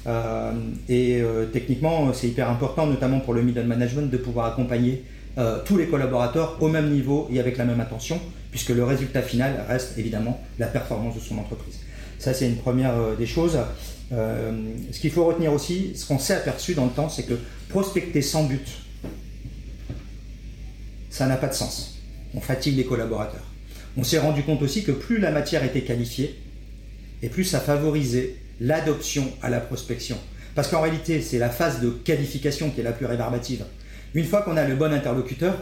Euh, 0.07 0.51
et 0.87 1.21
euh, 1.21 1.45
techniquement, 1.45 2.13
c'est 2.13 2.27
hyper 2.27 2.49
important, 2.49 2.87
notamment 2.87 3.19
pour 3.19 3.33
le 3.33 3.41
middle 3.41 3.65
management, 3.65 4.09
de 4.09 4.17
pouvoir 4.17 4.47
accompagner 4.47 5.03
tous 5.65 5.77
les 5.77 5.85
collaborateurs 5.85 6.57
au 6.61 6.67
même 6.67 6.89
niveau 6.89 7.27
et 7.31 7.39
avec 7.39 7.57
la 7.57 7.65
même 7.65 7.79
attention, 7.79 8.19
puisque 8.49 8.69
le 8.69 8.83
résultat 8.83 9.21
final 9.21 9.65
reste 9.67 9.95
évidemment 9.99 10.41
la 10.57 10.65
performance 10.65 11.13
de 11.13 11.19
son 11.19 11.37
entreprise. 11.37 11.79
Ça, 12.17 12.33
c'est 12.33 12.47
une 12.47 12.55
première 12.55 13.15
des 13.15 13.27
choses. 13.27 13.55
ce 14.09 14.99
qu'il 14.99 15.11
faut 15.11 15.25
retenir 15.25 15.53
aussi, 15.53 15.91
ce 15.95 16.07
qu'on 16.07 16.17
s'est 16.17 16.33
aperçu 16.33 16.73
dans 16.73 16.85
le 16.85 16.89
temps, 16.89 17.07
c'est 17.07 17.21
que 17.21 17.35
prospecter 17.69 18.23
sans 18.23 18.45
but, 18.45 18.67
ça 21.11 21.27
n'a 21.27 21.37
pas 21.37 21.49
de 21.49 21.53
sens. 21.53 22.01
On 22.33 22.41
fatigue 22.41 22.75
les 22.75 22.85
collaborateurs. 22.85 23.45
On 23.97 24.03
s'est 24.03 24.19
rendu 24.19 24.43
compte 24.43 24.61
aussi 24.61 24.83
que 24.83 24.91
plus 24.91 25.17
la 25.17 25.31
matière 25.31 25.63
était 25.63 25.81
qualifiée, 25.81 26.39
et 27.23 27.29
plus 27.29 27.43
ça 27.43 27.59
favorisait 27.59 28.35
l'adoption 28.61 29.27
à 29.41 29.49
la 29.49 29.59
prospection. 29.59 30.17
Parce 30.53 30.67
qu'en 30.67 30.81
réalité, 30.81 31.21
c'est 31.21 31.39
la 31.39 31.49
phase 31.49 31.81
de 31.81 31.89
qualification 31.89 32.69
qui 32.69 32.81
est 32.81 32.83
la 32.83 32.91
plus 32.91 33.07
rébarbative. 33.07 33.63
Une 34.13 34.25
fois 34.25 34.43
qu'on 34.43 34.55
a 34.55 34.67
le 34.67 34.75
bon 34.75 34.93
interlocuteur, 34.93 35.57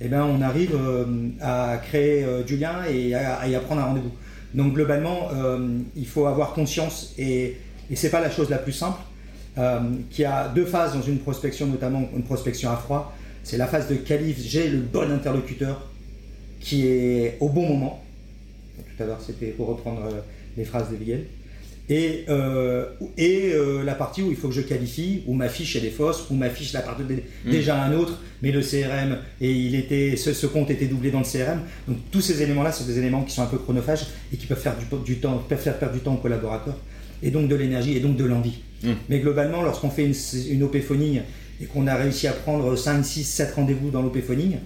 eh 0.00 0.08
ben, 0.08 0.24
on 0.24 0.42
arrive 0.42 0.74
euh, 0.74 1.04
à 1.40 1.78
créer 1.82 2.24
euh, 2.24 2.42
du 2.42 2.56
lien 2.56 2.84
et 2.90 3.14
à, 3.14 3.60
prendre 3.60 3.80
un 3.80 3.84
rendez-vous. 3.84 4.12
Donc 4.52 4.74
globalement, 4.74 5.30
euh, 5.34 5.78
il 5.96 6.06
faut 6.06 6.26
avoir 6.26 6.52
conscience, 6.52 7.14
et, 7.16 7.56
et 7.90 7.96
ce 7.96 8.06
n'est 8.06 8.10
pas 8.10 8.20
la 8.20 8.30
chose 8.30 8.50
la 8.50 8.58
plus 8.58 8.72
simple, 8.72 9.00
qu'il 10.10 10.22
y 10.22 10.26
a 10.26 10.48
deux 10.48 10.64
phases 10.64 10.94
dans 10.94 11.02
une 11.02 11.18
prospection, 11.18 11.66
notamment 11.66 12.08
une 12.14 12.24
prospection 12.24 12.70
à 12.70 12.76
froid. 12.76 13.14
C'est 13.44 13.56
la 13.56 13.68
phase 13.68 13.88
de 13.88 13.94
qualif, 13.94 14.38
j'ai 14.40 14.68
le 14.68 14.80
bon 14.80 15.10
interlocuteur, 15.12 15.90
qui 16.64 16.86
est 16.86 17.36
au 17.40 17.48
bon 17.50 17.68
moment. 17.68 18.02
Tout 18.76 19.02
à 19.02 19.06
l'heure, 19.06 19.20
c'était 19.24 19.48
pour 19.48 19.68
reprendre 19.68 20.02
euh, 20.06 20.20
les 20.56 20.64
phrases 20.64 20.90
de 20.90 20.96
Miguel. 20.96 21.26
Et, 21.90 22.24
euh, 22.30 22.86
et 23.18 23.50
euh, 23.52 23.84
la 23.84 23.94
partie 23.94 24.22
où 24.22 24.30
il 24.30 24.36
faut 24.36 24.48
que 24.48 24.54
je 24.54 24.62
qualifie, 24.62 25.22
où 25.26 25.34
ma 25.34 25.50
fiche 25.50 25.76
elle 25.76 25.84
est 25.84 25.90
fausse, 25.90 26.24
où 26.30 26.34
ma 26.34 26.48
fiche 26.48 26.72
la 26.72 26.80
part 26.80 26.96
de, 26.96 27.04
mm. 27.04 27.50
déjà 27.50 27.82
un 27.82 27.92
autre, 27.92 28.22
mais 28.40 28.50
le 28.50 28.62
CRM 28.62 29.18
et 29.42 29.52
il 29.52 29.74
était 29.74 30.16
ce, 30.16 30.46
compte 30.46 30.70
était 30.70 30.86
doublé 30.86 31.10
dans 31.10 31.18
le 31.18 31.26
CRM. 31.26 31.60
Donc 31.86 31.98
tous 32.10 32.22
ces 32.22 32.40
éléments-là 32.40 32.72
sont 32.72 32.86
des 32.86 32.98
éléments 32.98 33.22
qui 33.22 33.34
sont 33.34 33.42
un 33.42 33.46
peu 33.46 33.58
chronophages 33.58 34.06
et 34.32 34.38
qui 34.38 34.46
peuvent 34.46 34.58
faire 34.58 34.76
du, 35.04 35.16
temps, 35.16 35.36
peuvent 35.46 35.60
faire 35.60 35.78
perdre 35.78 35.94
du 35.94 36.00
temps 36.00 36.14
aux 36.14 36.22
collaborateurs 36.22 36.78
et 37.22 37.30
donc 37.30 37.48
de 37.48 37.54
l'énergie 37.54 37.94
et 37.94 38.00
donc 38.00 38.16
de 38.16 38.24
l'envie. 38.24 38.60
Mm. 38.82 38.92
Mais 39.10 39.18
globalement, 39.18 39.60
lorsqu'on 39.60 39.90
fait 39.90 40.06
une, 40.06 40.14
une 40.50 40.62
OP 40.62 40.80
phoning 40.80 41.20
et 41.60 41.66
qu'on 41.66 41.86
a 41.86 41.96
réussi 41.96 42.26
à 42.28 42.32
prendre 42.32 42.74
5, 42.76 43.04
6, 43.04 43.24
7 43.24 43.52
rendez-vous 43.56 43.90
dans 43.90 44.00
l'OP 44.00 44.18
phoning, 44.22 44.56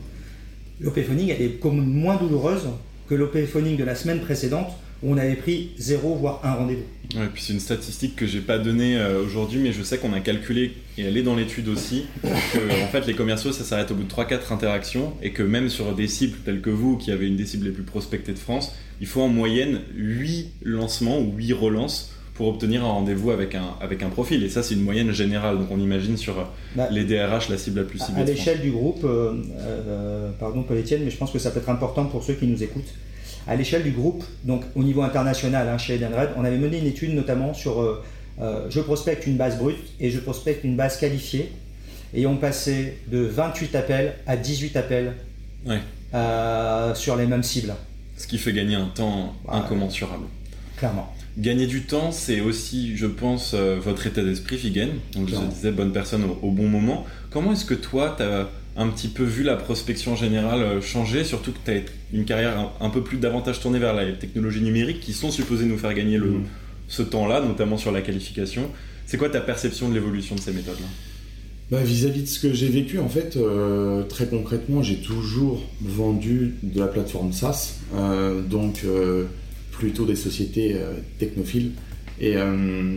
l'OP 0.80 1.00
phoning 1.00 1.28
elle 1.30 1.42
est 1.42 1.60
comme 1.60 1.84
moins 1.84 2.16
douloureuse 2.16 2.68
que 3.08 3.14
l'OP 3.14 3.36
phoning 3.46 3.76
de 3.76 3.84
la 3.84 3.94
semaine 3.94 4.20
précédente 4.20 4.68
où 5.02 5.12
on 5.12 5.16
avait 5.16 5.36
pris 5.36 5.70
0 5.78 6.16
voire 6.16 6.40
1 6.44 6.54
rendez-vous. 6.54 7.18
Ouais, 7.18 7.28
puis 7.32 7.42
c'est 7.42 7.52
une 7.52 7.60
statistique 7.60 8.16
que 8.16 8.26
j'ai 8.26 8.40
pas 8.40 8.58
donnée 8.58 8.98
euh, 8.98 9.22
aujourd'hui, 9.24 9.60
mais 9.60 9.72
je 9.72 9.82
sais 9.82 9.98
qu'on 9.98 10.12
a 10.12 10.20
calculé, 10.20 10.72
et 10.98 11.02
elle 11.02 11.16
est 11.16 11.22
dans 11.22 11.36
l'étude 11.36 11.68
aussi, 11.68 12.04
que 12.22 12.84
en 12.84 12.88
fait 12.88 13.06
les 13.06 13.14
commerciaux 13.14 13.52
ça 13.52 13.64
s'arrête 13.64 13.90
au 13.90 13.94
bout 13.94 14.02
de 14.02 14.10
3-4 14.10 14.52
interactions, 14.52 15.14
et 15.22 15.30
que 15.30 15.42
même 15.42 15.68
sur 15.68 15.94
des 15.94 16.08
cibles 16.08 16.36
telles 16.44 16.60
que 16.60 16.70
vous, 16.70 16.96
qui 16.96 17.12
avez 17.12 17.28
une 17.28 17.36
des 17.36 17.46
cibles 17.46 17.66
les 17.66 17.72
plus 17.72 17.84
prospectées 17.84 18.32
de 18.32 18.38
France, 18.38 18.74
il 19.00 19.06
faut 19.06 19.22
en 19.22 19.28
moyenne 19.28 19.80
8 19.94 20.52
lancements 20.64 21.20
ou 21.20 21.32
8 21.36 21.52
relances 21.52 22.12
pour 22.38 22.46
obtenir 22.46 22.84
un 22.84 22.92
rendez-vous 22.92 23.32
avec 23.32 23.56
un, 23.56 23.74
avec 23.80 24.00
un 24.04 24.10
profil. 24.10 24.44
Et 24.44 24.48
ça, 24.48 24.62
c'est 24.62 24.74
une 24.74 24.84
moyenne 24.84 25.10
générale. 25.10 25.58
Donc 25.58 25.72
on 25.72 25.80
imagine 25.80 26.16
sur 26.16 26.38
euh, 26.38 26.44
bah, 26.76 26.86
les 26.88 27.02
DRH 27.04 27.48
la 27.48 27.58
cible 27.58 27.80
la 27.80 27.84
plus 27.84 27.98
ciblée. 27.98 28.22
À 28.22 28.24
l'échelle 28.24 28.60
du 28.60 28.70
groupe, 28.70 29.02
euh, 29.02 29.34
euh, 29.58 30.30
pardon 30.38 30.62
Paul 30.62 30.78
Etienne, 30.78 31.02
mais 31.04 31.10
je 31.10 31.16
pense 31.16 31.32
que 31.32 31.40
ça 31.40 31.50
peut 31.50 31.58
être 31.58 31.68
important 31.68 32.04
pour 32.04 32.22
ceux 32.22 32.34
qui 32.34 32.46
nous 32.46 32.62
écoutent. 32.62 32.94
À 33.48 33.56
l'échelle 33.56 33.82
du 33.82 33.90
groupe, 33.90 34.22
donc 34.44 34.62
au 34.76 34.84
niveau 34.84 35.02
international, 35.02 35.68
hein, 35.68 35.78
chez 35.78 35.96
Edenred, 35.96 36.30
on 36.36 36.44
avait 36.44 36.58
mené 36.58 36.78
une 36.78 36.86
étude 36.86 37.12
notamment 37.12 37.54
sur 37.54 38.02
je 38.40 38.80
prospecte 38.80 39.26
une 39.26 39.36
base 39.36 39.58
brute 39.58 39.94
et 39.98 40.10
je 40.10 40.20
prospecte 40.20 40.62
une 40.62 40.76
base 40.76 40.96
qualifiée. 40.96 41.50
Et 42.14 42.24
on 42.26 42.36
passait 42.36 42.98
de 43.08 43.18
28 43.18 43.74
appels 43.74 44.14
à 44.28 44.36
18 44.36 44.76
appels 44.76 45.12
sur 46.94 47.16
les 47.16 47.26
mêmes 47.26 47.42
cibles. 47.42 47.74
Ce 48.16 48.28
qui 48.28 48.38
fait 48.38 48.52
gagner 48.52 48.76
un 48.76 48.86
temps 48.94 49.34
incommensurable. 49.48 50.26
Clairement. 50.76 51.12
Gagner 51.38 51.68
du 51.68 51.82
temps, 51.82 52.10
c'est 52.10 52.40
aussi, 52.40 52.96
je 52.96 53.06
pense, 53.06 53.52
euh, 53.54 53.78
votre 53.80 54.08
état 54.08 54.24
d'esprit, 54.24 54.58
Figen. 54.58 54.88
Donc, 55.14 55.28
je 55.28 55.36
disais, 55.36 55.70
bonne 55.70 55.92
personne 55.92 56.24
au, 56.42 56.50
bon 56.50 56.68
moment. 56.68 57.06
Comment 57.30 57.52
est-ce 57.52 57.64
que 57.64 57.74
toi, 57.74 58.14
tu 58.16 58.24
as 58.24 58.48
un 58.76 58.88
petit 58.88 59.06
peu 59.06 59.22
vu 59.22 59.44
la 59.44 59.54
prospection 59.54 60.16
générale 60.16 60.62
euh, 60.62 60.80
changer, 60.80 61.22
surtout 61.22 61.52
que 61.52 61.58
tu 61.64 61.70
as 61.70 61.80
une 62.12 62.24
carrière 62.24 62.72
un, 62.80 62.90
peu 62.90 63.02
plus 63.02 63.18
davantage 63.18 63.60
tournée 63.60 63.78
vers 63.78 63.94
la 63.94 64.10
technologie 64.12 64.62
numérique 64.62 64.98
qui 64.98 65.12
sont 65.12 65.30
supposées 65.30 65.66
nous 65.66 65.78
faire 65.78 65.94
gagner 65.94 66.18
le, 66.18 66.26
mm. 66.26 66.44
ce 66.88 67.02
temps-là, 67.02 67.40
notamment 67.40 67.78
sur 67.78 67.92
la 67.92 68.00
qualification. 68.00 68.68
C'est 69.06 69.16
quoi 69.16 69.28
ta 69.28 69.40
perception 69.40 69.88
de 69.88 69.94
l'évolution 69.94 70.34
de 70.34 70.40
ces 70.40 70.52
méthodes-là? 70.52 70.88
Bah, 71.70 71.84
vis-à-vis 71.84 72.22
de 72.22 72.26
ce 72.26 72.40
que 72.40 72.52
j'ai 72.52 72.68
vécu, 72.68 72.98
en 72.98 73.08
fait, 73.08 73.36
euh, 73.36 74.02
très 74.02 74.26
concrètement, 74.26 74.82
j'ai 74.82 74.96
toujours 74.96 75.62
vendu 75.80 76.54
de 76.64 76.80
la 76.80 76.88
plateforme 76.88 77.32
SaaS. 77.32 77.74
donc, 78.50 78.82
plutôt 79.78 80.04
des 80.04 80.16
sociétés 80.16 80.74
euh, 80.74 80.94
technophiles. 81.18 81.72
Et 82.20 82.36
euh, 82.36 82.96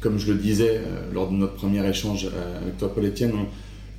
comme 0.00 0.18
je 0.18 0.32
le 0.32 0.38
disais 0.38 0.80
euh, 0.80 1.12
lors 1.14 1.30
de 1.30 1.36
notre 1.36 1.54
premier 1.54 1.88
échange 1.88 2.28
avec 2.60 2.76
toi, 2.78 2.92
Paul 2.92 3.06
Etienne, 3.06 3.32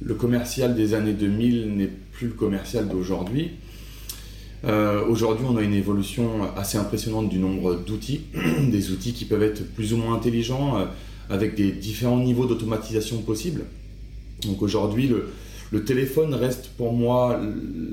le 0.01 0.13
commercial 0.13 0.75
des 0.75 0.93
années 0.93 1.13
2000 1.13 1.75
n'est 1.75 1.89
plus 2.11 2.27
le 2.27 2.33
commercial 2.33 2.87
d'aujourd'hui. 2.87 3.51
Aujourd'hui, 5.07 5.45
on 5.49 5.55
a 5.55 5.61
une 5.61 5.75
évolution 5.75 6.53
assez 6.57 6.77
impressionnante 6.77 7.29
du 7.29 7.37
nombre 7.37 7.75
d'outils, 7.75 8.21
des 8.71 8.91
outils 8.91 9.13
qui 9.13 9.23
peuvent 9.23 9.43
être 9.43 9.63
plus 9.75 9.93
ou 9.93 9.97
moins 9.97 10.15
intelligents, 10.15 10.87
avec 11.29 11.55
des 11.55 11.71
différents 11.71 12.19
niveaux 12.19 12.47
d'automatisation 12.47 13.19
possibles. 13.19 13.63
Donc 14.45 14.61
aujourd'hui, 14.61 15.07
le, 15.07 15.29
le, 15.71 15.85
téléphone 15.85 16.33
reste 16.33 16.71
pour 16.75 16.91
moi 16.91 17.39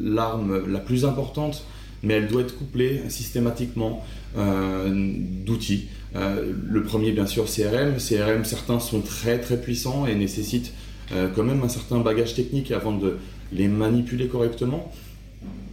l'arme 0.03 0.67
la 0.67 0.81
plus 0.81 1.05
importante, 1.05 1.65
mais 2.05 2.15
elle 2.15 2.29
doit 2.29 2.43
être 2.43 2.57
couplée 2.57 3.03
systématiquement 3.09 4.05
euh, 4.37 5.13
d'outils. 5.45 5.87
Euh, 6.15 6.53
le 6.69 6.83
premier, 6.83 7.13
bien 7.13 7.27
sûr, 7.27 7.45
CRM. 7.47 7.97
CRM, 7.97 8.45
certains 8.45 8.79
sont 8.79 9.01
très 9.01 9.41
très 9.41 9.61
puissants 9.61 10.07
et 10.07 10.15
nécessitent 10.15 10.73
euh, 11.13 11.29
quand 11.35 11.43
même 11.43 11.63
un 11.63 11.69
certain 11.69 11.99
bagage 12.01 12.35
technique 12.35 12.71
avant 12.71 12.93
de 12.93 13.17
les 13.53 13.69
manipuler 13.69 14.27
correctement. 14.27 14.93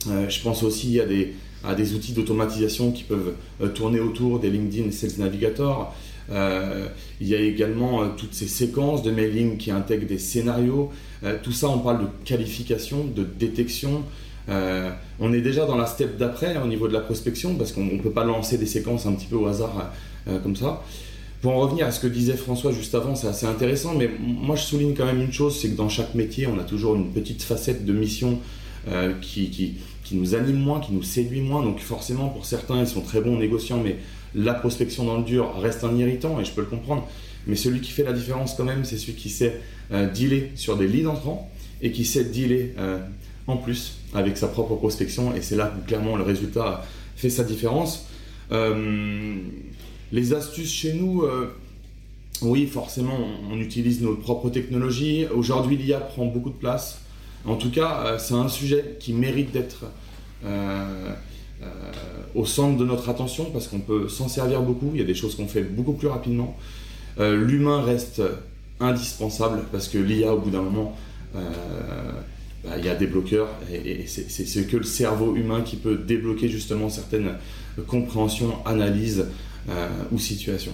je 0.05 0.41
pense 0.41 0.61
aussi 0.63 0.99
à 0.99 1.05
des, 1.05 1.33
à 1.63 1.73
des 1.73 1.93
outils 1.93 2.13
d'automatisation 2.13 2.91
qui 2.91 3.03
peuvent 3.03 3.33
tourner 3.73 3.99
autour 3.99 4.39
des 4.39 4.49
LinkedIn 4.49 4.91
Sales 4.91 5.17
Navigator. 5.19 5.95
il 6.29 7.27
y 7.27 7.33
a 7.33 7.39
également 7.39 8.07
toutes 8.09 8.33
ces 8.33 8.47
séquences 8.47 9.01
de 9.03 9.09
mailing 9.09 9.57
qui 9.57 9.71
intègrent 9.71 10.05
des 10.05 10.19
scénarios. 10.19 10.91
tout 11.43 11.53
ça, 11.53 11.69
on 11.69 11.79
parle 11.79 12.01
de 12.01 12.07
qualification, 12.25 13.05
de 13.05 13.23
détection, 13.23 14.03
euh, 14.49 14.91
on 15.19 15.33
est 15.33 15.41
déjà 15.41 15.65
dans 15.65 15.77
la 15.77 15.85
step 15.85 16.17
d'après 16.17 16.57
au 16.57 16.67
niveau 16.67 16.87
de 16.87 16.93
la 16.93 16.99
prospection 16.99 17.55
parce 17.55 17.71
qu'on 17.71 17.85
ne 17.85 17.99
peut 17.99 18.11
pas 18.11 18.23
lancer 18.25 18.57
des 18.57 18.65
séquences 18.65 19.05
un 19.05 19.13
petit 19.13 19.27
peu 19.27 19.35
au 19.35 19.47
hasard 19.47 19.91
euh, 20.27 20.39
comme 20.39 20.55
ça. 20.55 20.83
Pour 21.41 21.53
en 21.53 21.59
revenir 21.59 21.87
à 21.87 21.91
ce 21.91 21.99
que 21.99 22.07
disait 22.07 22.37
François 22.37 22.71
juste 22.71 22.93
avant, 22.93 23.15
c'est 23.15 23.27
assez 23.27 23.47
intéressant, 23.47 23.95
mais 23.95 24.09
moi 24.19 24.55
je 24.55 24.63
souligne 24.63 24.93
quand 24.93 25.05
même 25.05 25.21
une 25.21 25.33
chose, 25.33 25.59
c'est 25.59 25.69
que 25.69 25.75
dans 25.75 25.89
chaque 25.89 26.13
métier, 26.13 26.45
on 26.45 26.59
a 26.59 26.63
toujours 26.63 26.95
une 26.95 27.11
petite 27.11 27.41
facette 27.41 27.83
de 27.83 27.93
mission 27.93 28.39
euh, 28.87 29.13
qui, 29.21 29.49
qui, 29.49 29.75
nous 30.13 30.35
anime 30.35 30.59
moins, 30.59 30.81
qui 30.81 30.91
nous 30.91 31.03
séduit 31.03 31.39
moins. 31.39 31.63
Donc 31.63 31.79
forcément, 31.79 32.27
pour 32.27 32.45
certains, 32.45 32.81
ils 32.81 32.87
sont 32.87 32.99
très 32.99 33.21
bons 33.21 33.37
négociants, 33.37 33.79
mais 33.81 33.95
la 34.35 34.53
prospection 34.53 35.05
dans 35.05 35.17
le 35.17 35.23
dur 35.23 35.55
reste 35.57 35.85
un 35.85 35.95
irritant, 35.95 36.39
et 36.39 36.43
je 36.43 36.51
peux 36.51 36.61
le 36.61 36.67
comprendre. 36.67 37.07
Mais 37.47 37.55
celui 37.55 37.79
qui 37.79 37.91
fait 37.91 38.03
la 38.03 38.11
différence 38.11 38.53
quand 38.53 38.65
même, 38.65 38.83
c'est 38.83 38.97
celui 38.97 39.13
qui 39.13 39.29
sait 39.29 39.61
dealer 40.13 40.51
sur 40.55 40.75
des 40.75 40.87
leads 40.87 41.07
entrants 41.07 41.49
et 41.81 41.91
qui 41.91 42.03
sait 42.03 42.25
dealer 42.25 42.75
en 43.47 43.55
plus 43.55 44.00
avec 44.13 44.37
sa 44.37 44.47
propre 44.47 44.75
prospection 44.75 45.33
et 45.35 45.41
c'est 45.41 45.55
là 45.55 45.73
où 45.77 45.85
clairement 45.85 46.15
le 46.15 46.23
résultat 46.23 46.83
fait 47.15 47.29
sa 47.29 47.43
différence. 47.43 48.07
Euh, 48.51 49.35
les 50.11 50.33
astuces 50.33 50.71
chez 50.71 50.93
nous, 50.93 51.23
euh, 51.23 51.53
oui 52.41 52.67
forcément 52.67 53.17
on, 53.49 53.57
utilise 53.59 54.01
nos 54.01 54.15
propres 54.15 54.49
technologies. 54.49 55.25
Aujourd'hui 55.33 55.77
l'IA 55.77 55.99
prend 55.99 56.25
beaucoup 56.25 56.49
de 56.49 56.55
place. 56.55 57.01
En 57.45 57.55
tout 57.55 57.71
cas 57.71 58.03
euh, 58.05 58.17
c'est 58.19 58.33
un 58.33 58.49
sujet 58.49 58.97
qui 58.99 59.13
mérite 59.13 59.51
d'être 59.51 59.85
au 62.33 62.45
centre 62.45 62.77
de 62.77 62.85
notre 62.85 63.09
attention 63.09 63.45
parce 63.51 63.67
qu'on 63.67 63.79
peut 63.79 64.09
s'en 64.09 64.27
servir 64.27 64.61
beaucoup. 64.63 64.89
Il 64.93 64.99
y 64.99 65.03
a 65.03 65.05
des 65.05 65.13
choses 65.13 65.35
qu'on 65.35 65.47
fait 65.47 65.61
beaucoup 65.61 65.93
plus 65.93 66.07
rapidement. 66.07 66.57
L'humain 67.19 67.83
reste 67.83 68.23
indispensable 68.79 69.65
parce 69.71 69.87
que 69.87 69.99
l'IA, 69.99 70.33
au 70.33 70.39
bout 70.39 70.49
d'un 70.49 70.63
moment, 70.63 70.97
bah, 72.63 72.71
il 72.77 72.85
y 72.85 72.89
a 72.89 72.95
des 72.95 73.07
bloqueurs 73.07 73.49
et, 73.71 74.05
c'est 74.07 74.67
que 74.67 74.77
le 74.77 74.83
cerveau 74.83 75.35
humain 75.35 75.61
qui 75.61 75.75
peut 75.77 75.97
débloquer 75.97 76.49
justement 76.49 76.89
certaines 76.89 77.35
compréhensions, 77.87 78.65
analyses 78.65 79.25
ou 80.11 80.19
situations. 80.19 80.73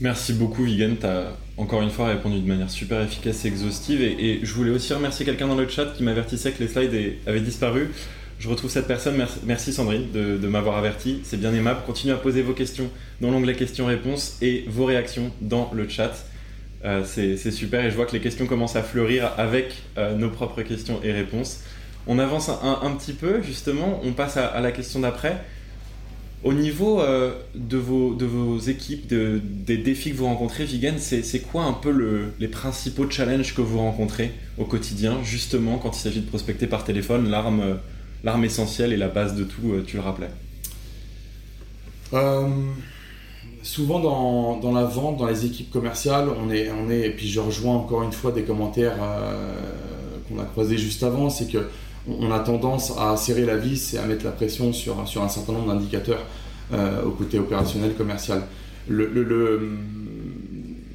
Merci 0.00 0.34
beaucoup, 0.34 0.64
Vigan. 0.64 0.94
Tu 1.00 1.06
as 1.06 1.32
encore 1.56 1.80
une 1.80 1.90
fois 1.90 2.08
répondu 2.08 2.40
de 2.40 2.46
manière 2.46 2.70
super 2.70 3.00
efficace 3.00 3.44
et 3.44 3.48
exhaustive. 3.48 4.02
Et, 4.02 4.40
je 4.42 4.52
voulais 4.52 4.70
aussi 4.70 4.92
remercier 4.92 5.24
quelqu'un 5.24 5.48
dans 5.48 5.54
le 5.54 5.66
chat 5.68 5.86
qui 5.86 6.02
m'avertissait 6.02 6.52
que 6.52 6.62
les 6.62 6.68
slides 6.68 7.16
avaient 7.26 7.40
disparu. 7.40 7.90
Je 8.38 8.48
retrouve 8.48 8.70
cette 8.70 8.86
personne. 8.86 9.24
Merci, 9.44 9.72
Sandrine 9.72 10.10
de, 10.12 10.48
m'avoir 10.48 10.76
averti. 10.76 11.20
C'est 11.24 11.40
bien 11.40 11.54
aimable. 11.54 11.80
Continuez 11.86 12.12
à 12.12 12.18
poser 12.18 12.42
vos 12.42 12.52
questions 12.52 12.90
dans 13.22 13.30
l'onglet 13.30 13.54
questions-réponses 13.54 14.36
et 14.42 14.66
vos 14.68 14.84
réactions 14.84 15.30
dans 15.40 15.70
le 15.72 15.88
chat. 15.88 16.12
Euh, 16.86 17.02
c'est 17.04 17.50
super 17.50 17.84
et 17.84 17.90
je 17.90 17.96
vois 17.96 18.06
que 18.06 18.12
les 18.12 18.20
questions 18.20 18.46
commencent 18.46 18.76
à 18.76 18.82
fleurir 18.82 19.32
avec 19.38 19.74
euh, 19.98 20.14
nos 20.14 20.30
propres 20.30 20.62
questions 20.62 21.00
et 21.02 21.10
réponses. 21.10 21.60
On 22.06 22.20
avance 22.20 22.48
un, 22.48 22.90
petit 22.92 23.12
peu, 23.12 23.42
justement. 23.42 24.00
On 24.04 24.12
passe 24.12 24.36
à 24.36 24.60
la 24.60 24.70
question 24.70 25.00
d'après. 25.00 25.42
Au 26.44 26.52
niveau 26.52 27.00
euh, 27.00 27.34
de, 27.56 27.76
vos, 27.76 28.58
équipes, 28.60 29.08
des 29.08 29.76
défis 29.76 30.12
que 30.12 30.16
vous 30.16 30.26
rencontrez, 30.26 30.64
Vigan, 30.66 30.94
c'est 30.98 31.40
quoi 31.40 31.64
un 31.64 31.72
peu 31.72 32.30
les 32.38 32.46
principaux 32.46 33.10
challenges 33.10 33.56
que 33.56 33.60
vous 33.60 33.78
rencontrez 33.78 34.30
au 34.56 34.64
quotidien, 34.64 35.18
justement 35.24 35.78
quand 35.78 35.96
il 35.96 36.00
s'agit 36.00 36.20
de 36.20 36.28
prospecter 36.28 36.68
par 36.68 36.84
téléphone, 36.84 37.28
l'arme 37.28 38.44
essentielle 38.44 38.92
et 38.92 38.96
la 38.96 39.08
base 39.08 39.34
de 39.34 39.42
tout, 39.42 39.82
tu 39.84 39.96
le 39.96 40.02
rappelais? 40.02 40.30
Souvent 43.66 43.98
dans, 43.98 44.72
la 44.72 44.84
vente, 44.84 45.16
dans 45.16 45.26
les 45.26 45.44
équipes 45.44 45.70
commerciales, 45.70 46.28
on 46.40 46.50
est, 46.50 46.70
on 46.70 46.88
est, 46.88 47.00
et 47.00 47.10
puis 47.10 47.28
je 47.28 47.40
rejoins 47.40 47.74
encore 47.74 48.04
une 48.04 48.12
fois 48.12 48.30
des 48.30 48.42
commentaires 48.42 48.96
qu'on 50.28 50.38
a 50.38 50.44
croisés 50.44 50.78
juste 50.78 51.02
avant, 51.02 51.30
c'est 51.30 51.50
que 51.50 51.66
on 52.08 52.30
a 52.30 52.38
tendance 52.40 52.92
à 52.98 53.16
serrer 53.16 53.44
la 53.44 53.56
vis 53.56 53.94
et 53.94 53.98
à 53.98 54.06
mettre 54.06 54.24
la 54.24 54.30
pression 54.30 54.72
sur, 54.72 54.98
un 55.00 55.28
certain 55.28 55.52
nombre 55.52 55.72
d'indicateurs 55.74 56.24
euh, 56.72 57.04
au 57.04 57.10
côté 57.10 57.38
opérationnel 57.38 57.94
commercial. 57.94 58.42
Le, 58.88 59.76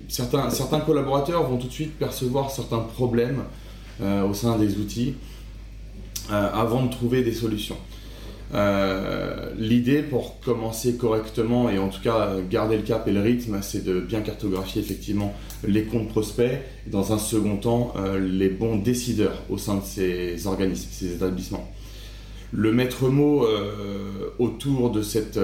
certains, 0.07 0.79
collaborateurs 0.79 1.49
vont 1.49 1.57
tout 1.57 1.67
de 1.67 1.73
suite 1.73 1.97
percevoir 1.97 2.51
certains 2.51 2.79
problèmes 2.79 3.43
euh, 4.01 4.23
au 4.23 4.33
sein 4.33 4.57
des 4.57 4.77
outils 4.77 5.15
euh, 6.31 6.49
avant 6.53 6.83
de 6.83 6.89
trouver 6.89 7.23
des 7.23 7.33
solutions. 7.33 7.77
Euh, 8.53 9.50
l'idée 9.58 10.01
pour 10.01 10.41
commencer 10.41 10.98
correctement 10.98 11.70
et 11.70 11.77
en 11.77 11.88
tout 11.88 12.01
cas 12.01 12.36
garder 12.50 12.75
le 12.75 12.84
cap 12.84 13.08
et 13.08 13.12
le 13.12 13.22
rythme, 13.22 13.60
c'est 13.62 13.84
de 13.84 14.01
bien 14.01 14.22
cartographier 14.22 14.81
effectivement 14.81 15.34
les 15.65 15.84
comptes 15.84 16.10
prospects 16.10 16.60
et 16.86 16.89
dans 16.89 17.13
un 17.13 17.17
second 17.17 17.55
temps 17.55 17.93
euh, 17.96 18.20
les 18.20 18.50
bons 18.50 18.75
décideurs 18.75 19.41
au 19.50 19.58
sein 19.58 19.75
de 19.75 19.84
ces 19.86 20.48
organismes, 20.48 20.89
ces 20.91 21.13
établissements. 21.13 21.72
Le 22.51 22.74
maître 22.74 23.08
mot 23.08 23.46
euh, 23.46 24.34
autour 24.38 24.89
de 24.89 25.01
cette, 25.01 25.39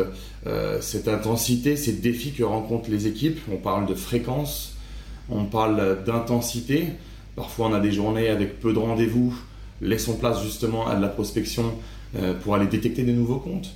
cette 0.82 1.08
intensité, 1.08 1.78
ces 1.78 1.94
défis 1.94 2.34
que 2.34 2.44
rencontrent 2.44 2.90
les 2.90 3.08
équipes, 3.08 3.40
on 3.50 3.56
parle 3.56 3.86
de 3.86 3.94
fréquence, 3.94 4.76
on 5.30 5.46
parle 5.46 6.04
d'intensité. 6.06 6.88
Parfois 7.38 7.68
on 7.68 7.74
a 7.74 7.80
des 7.80 7.92
journées 7.94 8.28
avec 8.28 8.60
peu 8.60 8.74
de 8.74 8.80
rendez-vous. 8.80 9.34
Laissons 9.80 10.16
place 10.16 10.44
justement 10.44 10.88
à 10.88 10.96
de 10.96 11.02
la 11.02 11.08
prospection 11.08 11.76
pour 12.42 12.56
aller 12.56 12.68
détecter 12.68 13.04
des 13.04 13.14
nouveaux 13.14 13.40
comptes. 13.40 13.74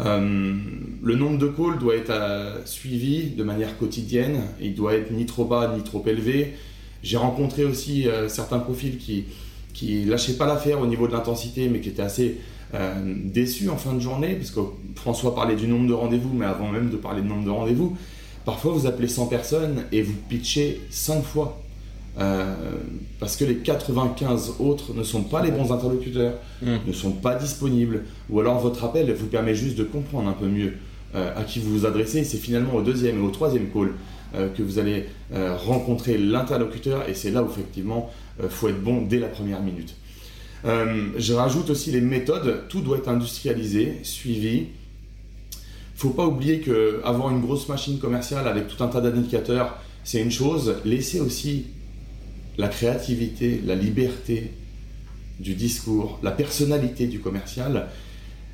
Euh, 0.00 0.54
le 1.02 1.14
nombre 1.14 1.38
de 1.38 1.46
calls 1.46 1.78
doit 1.78 1.94
être 1.94 2.10
euh, 2.10 2.64
suivi 2.64 3.30
de 3.30 3.44
manière 3.44 3.78
quotidienne, 3.78 4.40
il 4.60 4.74
doit 4.74 4.94
être 4.94 5.12
ni 5.12 5.24
trop 5.24 5.44
bas 5.44 5.72
ni 5.76 5.82
trop 5.82 6.02
élevé. 6.06 6.54
J'ai 7.02 7.16
rencontré 7.16 7.64
aussi 7.64 8.06
certains 8.28 8.58
profils 8.58 8.96
qui 8.96 9.26
qui 9.74 10.04
lâchaient 10.04 10.38
pas 10.38 10.46
l'affaire 10.46 10.80
au 10.80 10.86
niveau 10.86 11.06
de 11.06 11.12
l'intensité, 11.12 11.68
mais 11.68 11.80
qui 11.80 11.90
étaient 11.90 12.00
assez 12.00 12.38
déçus 13.04 13.68
en 13.68 13.76
fin 13.76 13.92
de 13.92 14.00
journée, 14.00 14.36
parce 14.36 14.50
que 14.50 14.60
François 14.94 15.34
parlait 15.34 15.54
du 15.54 15.66
nombre 15.66 15.86
de 15.86 15.92
rendez-vous, 15.92 16.32
mais 16.32 16.46
avant 16.46 16.70
même 16.70 16.88
de 16.88 16.96
parler 16.96 17.20
du 17.20 17.28
nombre 17.28 17.44
de 17.44 17.50
rendez-vous, 17.50 17.94
parfois 18.46 18.72
vous 18.72 18.86
appelez 18.86 19.06
100 19.06 19.26
personnes 19.26 19.84
et 19.92 20.00
vous 20.00 20.14
pitchez 20.28 20.80
5 20.88 21.22
fois 21.22 21.63
euh, 22.20 22.54
parce 23.18 23.36
que 23.36 23.44
les 23.44 23.56
95 23.56 24.54
autres 24.60 24.94
ne 24.94 25.02
sont 25.02 25.24
pas 25.24 25.42
les 25.42 25.50
bons 25.50 25.72
interlocuteurs, 25.72 26.34
hmm. 26.62 26.76
ne 26.86 26.92
sont 26.92 27.12
pas 27.12 27.34
disponibles, 27.34 28.04
ou 28.30 28.40
alors 28.40 28.60
votre 28.60 28.84
appel 28.84 29.12
vous 29.12 29.26
permet 29.26 29.54
juste 29.54 29.76
de 29.76 29.84
comprendre 29.84 30.28
un 30.28 30.34
peu 30.34 30.46
mieux 30.46 30.74
euh, 31.14 31.32
à 31.36 31.42
qui 31.42 31.58
vous 31.58 31.78
vous 31.78 31.86
adressez. 31.86 32.22
C'est 32.24 32.38
finalement 32.38 32.74
au 32.74 32.82
deuxième 32.82 33.18
et 33.18 33.22
au 33.22 33.30
troisième 33.30 33.68
call 33.70 33.92
euh, 34.36 34.48
que 34.48 34.62
vous 34.62 34.78
allez 34.78 35.06
rencontrer 35.66 36.16
l'interlocuteur, 36.16 37.08
et 37.08 37.14
c'est 37.14 37.32
là 37.32 37.42
où 37.42 37.48
effectivement 37.50 38.10
il 38.40 38.48
faut 38.48 38.68
être 38.68 38.80
bon 38.80 39.02
dès 39.02 39.18
la 39.18 39.26
première 39.26 39.60
minute. 39.60 39.96
je 40.64 41.32
rajoute 41.32 41.70
aussi 41.70 41.90
les 41.90 42.00
méthodes, 42.00 42.62
tout 42.68 42.80
doit 42.80 42.98
être 42.98 43.08
industrialisé, 43.08 43.98
suivi. 44.04 44.66
Il 45.96 46.00
faut 46.00 46.10
pas 46.10 46.26
oublier 46.26 46.60
que 46.60 47.00
avoir 47.04 47.30
une 47.30 47.40
grosse 47.40 47.68
machine 47.68 47.98
commerciale 47.98 48.46
avec 48.46 48.68
tout 48.68 48.82
un 48.84 48.88
tas 48.88 49.00
d'indicateurs, 49.00 49.78
c'est 50.04 50.20
une 50.20 50.30
chose. 50.30 50.76
Laissez 50.84 51.20
aussi 51.20 51.66
la 52.58 52.68
créativité, 52.68 53.60
la 53.64 53.74
liberté 53.74 54.52
du 55.40 55.54
discours, 55.54 56.18
la 56.22 56.30
personnalité 56.30 57.06
du 57.06 57.20
commercial, 57.20 57.88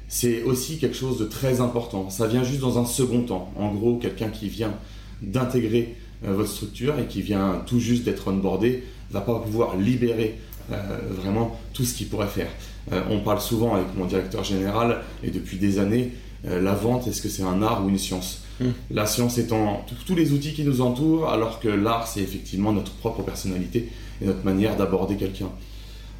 c'est 0.08 0.42
aussi 0.42 0.78
quelque 0.78 0.96
chose 0.96 1.18
de 1.18 1.24
très 1.24 1.60
important. 1.60 2.10
Ça 2.10 2.26
vient 2.26 2.42
juste 2.42 2.60
dans 2.60 2.78
un 2.78 2.84
second 2.84 3.22
temps. 3.22 3.52
En 3.56 3.72
gros, 3.72 3.96
quelqu'un 3.96 4.28
qui 4.28 4.48
vient 4.48 4.74
d'intégrer 5.22 5.94
euh, 6.24 6.34
votre 6.34 6.50
structure 6.50 6.98
et 6.98 7.06
qui 7.06 7.22
vient 7.22 7.62
tout 7.66 7.78
juste 7.78 8.04
d'être 8.04 8.28
onboardé 8.28 8.84
va 9.10 9.20
pas 9.20 9.38
pouvoir 9.38 9.76
libérer 9.76 10.38
euh, 10.72 10.98
vraiment 11.10 11.58
tout 11.74 11.84
ce 11.84 11.94
qu'il 11.94 12.08
pourrait 12.08 12.26
faire. 12.26 12.50
Euh, 12.92 13.02
on 13.10 13.20
parle 13.20 13.40
souvent 13.40 13.74
avec 13.74 13.86
mon 13.96 14.06
directeur 14.06 14.42
général 14.44 15.02
et 15.22 15.30
depuis 15.30 15.58
des 15.58 15.78
années, 15.78 16.12
la 16.42 16.72
vente, 16.72 17.06
est-ce 17.06 17.20
que 17.20 17.28
c'est 17.28 17.42
un 17.42 17.62
art 17.62 17.84
ou 17.84 17.90
une 17.90 17.98
science? 17.98 18.44
Hmm. 18.60 18.72
La 18.90 19.06
science 19.06 19.38
étant 19.38 19.86
tous 20.06 20.14
les 20.14 20.32
outils 20.32 20.52
qui 20.52 20.64
nous 20.64 20.82
entourent, 20.82 21.30
alors 21.30 21.60
que 21.60 21.68
l'art, 21.68 22.06
c'est 22.06 22.20
effectivement 22.20 22.72
notre 22.72 22.92
propre 22.92 23.22
personnalité 23.22 23.88
et 24.20 24.26
notre 24.26 24.44
manière 24.44 24.76
d'aborder 24.76 25.16
quelqu'un. 25.16 25.50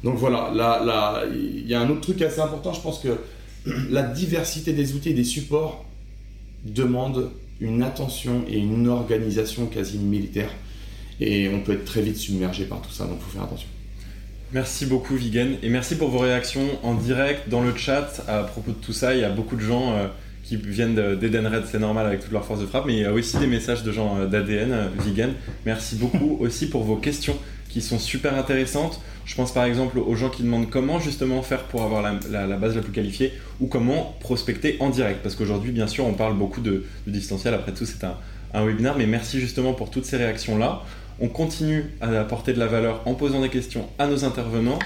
Donc 0.03 0.17
voilà, 0.17 0.51
là, 0.53 1.23
il 1.31 1.67
y 1.67 1.75
a 1.75 1.81
un 1.81 1.89
autre 1.89 2.01
truc 2.01 2.21
assez 2.23 2.39
important, 2.41 2.73
je 2.73 2.81
pense 2.81 2.99
que 2.99 3.19
la 3.91 4.01
diversité 4.01 4.73
des 4.73 4.95
outils 4.95 5.09
et 5.09 5.13
des 5.13 5.23
supports 5.23 5.85
demande 6.65 7.29
une 7.59 7.83
attention 7.83 8.43
et 8.49 8.57
une 8.57 8.87
organisation 8.87 9.67
quasi 9.67 9.99
militaire. 9.99 10.49
Et 11.19 11.47
on 11.49 11.59
peut 11.59 11.73
être 11.73 11.85
très 11.85 12.01
vite 12.01 12.17
submergé 12.17 12.65
par 12.65 12.81
tout 12.81 12.91
ça, 12.91 13.05
donc 13.05 13.17
il 13.19 13.23
faut 13.23 13.31
faire 13.31 13.43
attention. 13.43 13.67
Merci 14.53 14.85
beaucoup 14.85 15.15
Vigen 15.15 15.55
et 15.63 15.69
merci 15.69 15.95
pour 15.95 16.09
vos 16.09 16.17
réactions 16.17 16.67
en 16.83 16.95
direct 16.95 17.47
dans 17.47 17.61
le 17.61 17.73
chat 17.73 18.21
à 18.27 18.43
propos 18.43 18.71
de 18.71 18.77
tout 18.77 18.91
ça. 18.91 19.13
Il 19.13 19.21
y 19.21 19.23
a 19.23 19.29
beaucoup 19.29 19.55
de 19.55 19.61
gens 19.61 19.93
euh, 19.93 20.07
qui 20.51 20.57
viennent 20.57 20.95
d'Edenred, 20.95 21.63
c'est 21.65 21.79
normal 21.79 22.05
avec 22.05 22.19
toute 22.19 22.31
leur 22.33 22.43
force 22.43 22.59
de 22.59 22.65
frappe, 22.65 22.85
mais 22.85 22.93
il 22.93 22.99
y 22.99 23.05
a 23.05 23.13
aussi 23.13 23.37
des 23.37 23.47
messages 23.47 23.83
de 23.83 23.91
gens 23.93 24.17
euh, 24.17 24.25
d'ADN 24.25 24.73
euh, 24.73 24.87
vegan. 24.99 25.31
Merci 25.65 25.95
beaucoup 25.95 26.37
aussi 26.41 26.67
pour 26.67 26.83
vos 26.83 26.97
questions 26.97 27.37
qui 27.69 27.81
sont 27.81 27.99
super 27.99 28.37
intéressantes. 28.37 28.99
Je 29.23 29.33
pense 29.35 29.53
par 29.53 29.63
exemple 29.63 29.97
aux 29.97 30.15
gens 30.15 30.29
qui 30.29 30.43
demandent 30.43 30.69
comment 30.69 30.99
justement 30.99 31.41
faire 31.41 31.63
pour 31.63 31.83
avoir 31.83 32.01
la, 32.01 32.57
base 32.57 32.75
la 32.75 32.81
plus 32.81 32.91
qualifiée 32.91 33.31
ou 33.61 33.67
comment 33.67 34.17
prospecter 34.19 34.75
en 34.81 34.89
direct. 34.89 35.21
Parce 35.23 35.35
qu'aujourd'hui, 35.35 35.71
bien 35.71 35.87
sûr, 35.87 36.05
on 36.05 36.13
parle 36.13 36.37
beaucoup 36.37 36.59
de, 36.59 36.83
distanciel. 37.07 37.53
Après 37.53 37.71
tout, 37.71 37.85
c'est 37.85 38.03
un, 38.03 38.17
un 38.53 38.65
mais 38.97 39.05
merci 39.05 39.39
justement 39.39 39.71
pour 39.71 39.89
toutes 39.89 40.03
ces 40.03 40.17
réactions-là. 40.17 40.83
On 41.21 41.29
continue 41.29 41.91
à 42.01 42.09
apporter 42.19 42.51
de 42.51 42.59
la 42.59 42.67
valeur 42.67 43.03
en 43.05 43.13
posant 43.13 43.41
des 43.41 43.49
questions 43.49 43.87
à 43.99 44.07
nos 44.07 44.25
intervenants. 44.25 44.79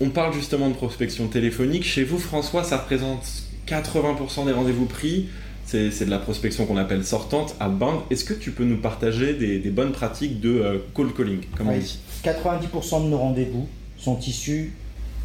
On 0.00 0.08
parle 0.08 0.32
justement 0.32 0.68
de 0.68 0.74
prospection 0.74 1.28
téléphonique. 1.28 1.84
Chez 1.84 2.02
vous, 2.02 2.18
François, 2.18 2.64
ça 2.64 2.78
représente 2.78 3.49
80% 3.70 4.46
des 4.46 4.52
rendez-vous 4.52 4.86
pris, 4.86 5.28
c'est 5.64 6.04
de 6.04 6.10
la 6.10 6.18
prospection 6.18 6.66
qu'on 6.66 6.76
appelle 6.76 7.04
sortante 7.04 7.54
à 7.60 7.68
bande. 7.68 8.00
Est-ce 8.10 8.24
que 8.24 8.34
tu 8.34 8.50
peux 8.50 8.64
nous 8.64 8.78
partager 8.78 9.34
des, 9.34 9.70
bonnes 9.70 9.92
pratiques 9.92 10.40
de 10.40 10.50
euh, 10.50 10.78
cold 10.94 11.14
calling 11.14 11.40
comme 11.56 11.68
on 11.68 11.78
dit 11.78 11.98
90% 12.24 13.04
de 13.04 13.08
nos 13.08 13.18
rendez-vous 13.18 13.68
sont 13.96 14.18
issus 14.18 14.72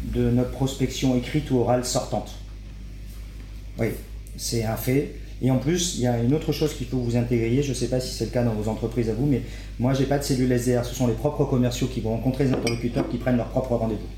de 0.04 0.30
notre 0.30 0.50
prospection 0.50 1.16
écrite 1.16 1.50
ou 1.50 1.58
orale 1.58 1.84
sortante. 1.84 2.34
Oui, 3.78 3.88
c'est 4.36 4.64
un 4.64 4.76
fait. 4.76 5.16
Et 5.42 5.50
en 5.50 5.58
plus, 5.58 5.96
il 5.96 6.02
y 6.02 6.06
a 6.06 6.18
une 6.18 6.32
autre 6.32 6.52
chose 6.52 6.74
qu'il 6.74 6.86
faut 6.86 6.98
vous 6.98 7.16
intégrer. 7.16 7.62
Je 7.62 7.70
ne 7.70 7.74
sais 7.74 7.88
pas 7.88 8.00
si 8.00 8.14
c'est 8.14 8.26
le 8.26 8.30
cas 8.30 8.42
dans 8.42 8.54
vos 8.54 8.70
entreprises 8.70 9.10
à 9.10 9.14
vous, 9.14 9.26
mais 9.26 9.42
moi, 9.78 9.92
je 9.92 10.00
n'ai 10.00 10.06
pas 10.06 10.18
de 10.18 10.24
cellule 10.24 10.50
SDR. 10.52 10.84
Ce 10.84 10.94
sont 10.94 11.06
les 11.06 11.14
propres 11.14 11.44
commerciaux 11.44 11.88
qui 11.88 12.00
vont 12.00 12.10
rencontrer 12.10 12.44
les 12.44 12.52
interlocuteurs 12.52 13.08
qui 13.08 13.18
prennent 13.18 13.36
leur 13.36 13.48
propre 13.48 13.74
rendez-vous. 13.74 14.08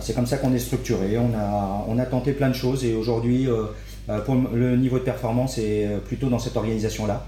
C'est 0.00 0.14
comme 0.14 0.26
ça 0.26 0.38
qu'on 0.38 0.52
est 0.54 0.58
structuré. 0.58 1.18
On 1.18 1.98
a, 1.98 2.06
tenté 2.06 2.32
plein 2.32 2.48
de 2.48 2.54
choses 2.54 2.84
et 2.84 2.94
aujourd'hui, 2.94 3.46
euh, 3.46 3.66
euh, 4.08 4.20
le 4.54 4.76
niveau 4.76 4.98
de 4.98 5.04
performance 5.04 5.58
est 5.58 5.86
euh, 5.86 5.98
plutôt 5.98 6.28
dans 6.28 6.38
cette 6.38 6.56
organisation-là. 6.56 7.26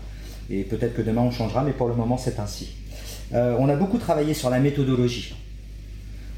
Et 0.50 0.64
peut-être 0.64 0.94
que 0.94 1.02
demain 1.02 1.22
on 1.22 1.30
changera, 1.30 1.62
mais 1.62 1.72
pour 1.72 1.88
le 1.88 1.94
moment 1.94 2.18
c'est 2.18 2.40
ainsi. 2.40 2.74
on 3.32 3.68
a 3.68 3.76
beaucoup 3.76 3.98
travaillé 3.98 4.34
sur 4.34 4.50
la 4.50 4.58
méthodologie. 4.58 5.34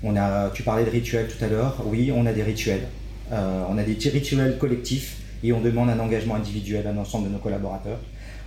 On 0.05 0.17
a, 0.17 0.51
tu 0.51 0.63
parlais 0.63 0.85
de 0.85 0.91
rituels 0.91 1.29
tout 1.29 1.43
à 1.43 1.49
l'heure. 1.49 1.83
Oui, 1.87 2.13
on 2.15 2.27
a 2.27 2.33
des 2.33 2.43
rituels. 2.43 2.87
on 3.31 3.79
a 3.79 3.83
des 3.83 3.97
rituels 4.11 4.59
collectifs 4.59 5.17
et 5.43 5.55
on 5.55 5.63
demande 5.63 5.89
un 5.89 5.99
engagement 5.99 6.35
individuel 6.35 6.87
à 6.87 6.93
l'ensemble 6.93 7.29
de 7.29 7.33
nos 7.33 7.39
collaborateurs. 7.39 8.01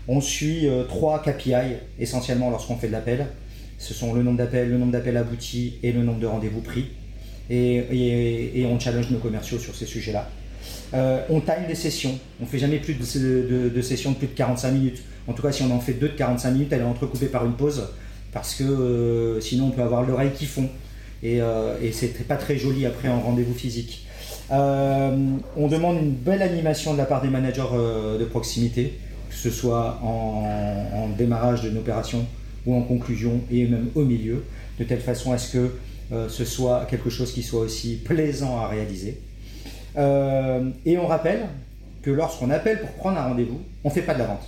On 0.07 0.21
suit 0.21 0.67
trois 0.87 1.23
KPI 1.23 1.77
essentiellement 1.97 2.51
lorsqu'on 2.51 2.75
fait 2.75 2.87
de 2.87 2.91
l'appel. 2.91 3.25
Ce 3.79 3.95
sont 3.95 4.13
le 4.13 4.21
nombre 4.21 4.37
d'appels, 4.37 4.69
le 4.69 4.77
nombre 4.77 4.91
d'appels 4.91 5.17
aboutis 5.17 5.79
et 5.81 5.91
le 5.91 6.03
nombre 6.03 6.19
de 6.19 6.27
rendez-vous 6.27 6.61
pris. 6.61 6.91
Et, 7.49 8.65
on 8.69 8.79
challenge 8.79 9.11
nos 9.11 9.19
commerciaux 9.19 9.59
sur 9.59 9.75
ces 9.75 9.85
sujets-là. 9.85 10.29
on 11.29 11.39
time 11.41 11.67
des 11.67 11.75
sessions. 11.75 12.17
On 12.39 12.45
ne 12.45 12.49
fait 12.49 12.59
jamais 12.59 12.79
plus 12.79 12.95
de, 12.95 13.81
sessions 13.81 14.11
de 14.11 14.17
plus 14.17 14.27
de 14.27 14.33
45 14.33 14.71
minutes. 14.71 15.03
En 15.27 15.33
tout 15.33 15.41
cas, 15.41 15.51
si 15.51 15.63
on 15.63 15.71
en 15.71 15.79
fait 15.79 15.93
deux 15.93 16.09
de 16.09 16.13
45 16.13 16.51
minutes, 16.51 16.73
elle 16.73 16.81
est 16.81 16.83
entrecoupée 16.83 17.27
par 17.27 17.45
une 17.45 17.53
pause 17.53 17.87
parce 18.31 18.55
que 18.55 19.39
sinon 19.41 19.67
on 19.67 19.71
peut 19.71 19.81
avoir 19.81 20.03
l'oreille 20.03 20.31
qui 20.35 20.45
fond 20.45 20.69
et, 21.23 21.41
euh, 21.41 21.75
et 21.81 21.91
c'est 21.91 22.27
pas 22.27 22.35
très 22.35 22.57
joli 22.57 22.85
après 22.85 23.07
en 23.09 23.19
rendez-vous 23.19 23.53
physique. 23.53 24.05
Euh, 24.51 25.37
on 25.57 25.67
demande 25.67 25.97
une 25.97 26.11
belle 26.11 26.41
animation 26.41 26.93
de 26.93 26.99
la 26.99 27.05
part 27.05 27.21
des 27.21 27.29
managers 27.29 27.63
euh, 27.73 28.19
de 28.19 28.25
proximité, 28.25 28.99
que 29.29 29.35
ce 29.35 29.49
soit 29.49 29.99
en, 30.03 31.09
démarrage 31.17 31.61
d'une 31.61 31.77
opération 31.77 32.25
ou 32.65 32.75
en 32.75 32.81
conclusion 32.81 33.41
et 33.51 33.65
même 33.67 33.87
au 33.95 34.03
milieu, 34.03 34.43
de 34.79 34.83
telle 34.83 34.99
façon 34.99 35.31
à 35.31 35.37
ce 35.37 35.53
que 35.53 35.71
ce 36.11 36.45
soit 36.45 36.85
quelque 36.85 37.09
chose 37.09 37.31
qui 37.31 37.43
soit 37.43 37.61
aussi 37.61 37.97
plaisant 37.97 38.57
à 38.57 38.67
réaliser. 38.67 39.19
et 39.97 40.97
on 40.97 41.07
rappelle 41.07 41.47
que 42.01 42.11
lorsqu'on 42.11 42.51
appelle 42.51 42.79
pour 42.81 42.91
prendre 42.91 43.17
un 43.17 43.27
rendez-vous, 43.27 43.61
on 43.83 43.89
ne 43.89 43.93
fait 43.93 44.03
pas 44.03 44.13
de 44.13 44.19
la 44.19 44.27
vente. 44.27 44.47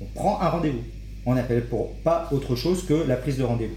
On 0.00 0.04
prend 0.18 0.40
un 0.40 0.48
rendez-vous. 0.48 0.82
On 1.24 1.36
appelle 1.36 1.64
pour 1.66 1.92
pas 1.98 2.28
autre 2.32 2.56
chose 2.56 2.84
que 2.84 2.94
la 2.94 3.16
prise 3.16 3.38
de 3.38 3.44
rendez-vous. 3.44 3.76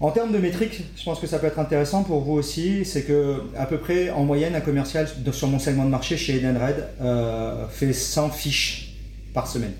En 0.00 0.10
termes 0.12 0.32
de 0.32 0.38
métriques, 0.38 0.82
je 0.96 1.02
pense 1.02 1.18
que 1.18 1.26
ça 1.26 1.40
peut 1.40 1.48
être 1.48 1.58
intéressant 1.58 2.04
pour 2.04 2.20
vous 2.20 2.34
aussi, 2.34 2.84
c'est 2.84 3.02
que 3.02 3.42
à 3.56 3.66
peu 3.66 3.78
près 3.78 4.10
en 4.10 4.22
moyenne, 4.24 4.54
un 4.54 4.60
commercial 4.60 5.08
sur 5.32 5.48
mon 5.48 5.58
segment 5.58 5.84
de 5.84 5.90
marché 5.90 6.16
chez 6.16 6.36
Edenred 6.36 6.88
euh, 7.00 7.66
fait 7.68 7.92
100 7.92 8.30
fiches 8.30 8.94
par 9.34 9.48
semaine. 9.48 9.72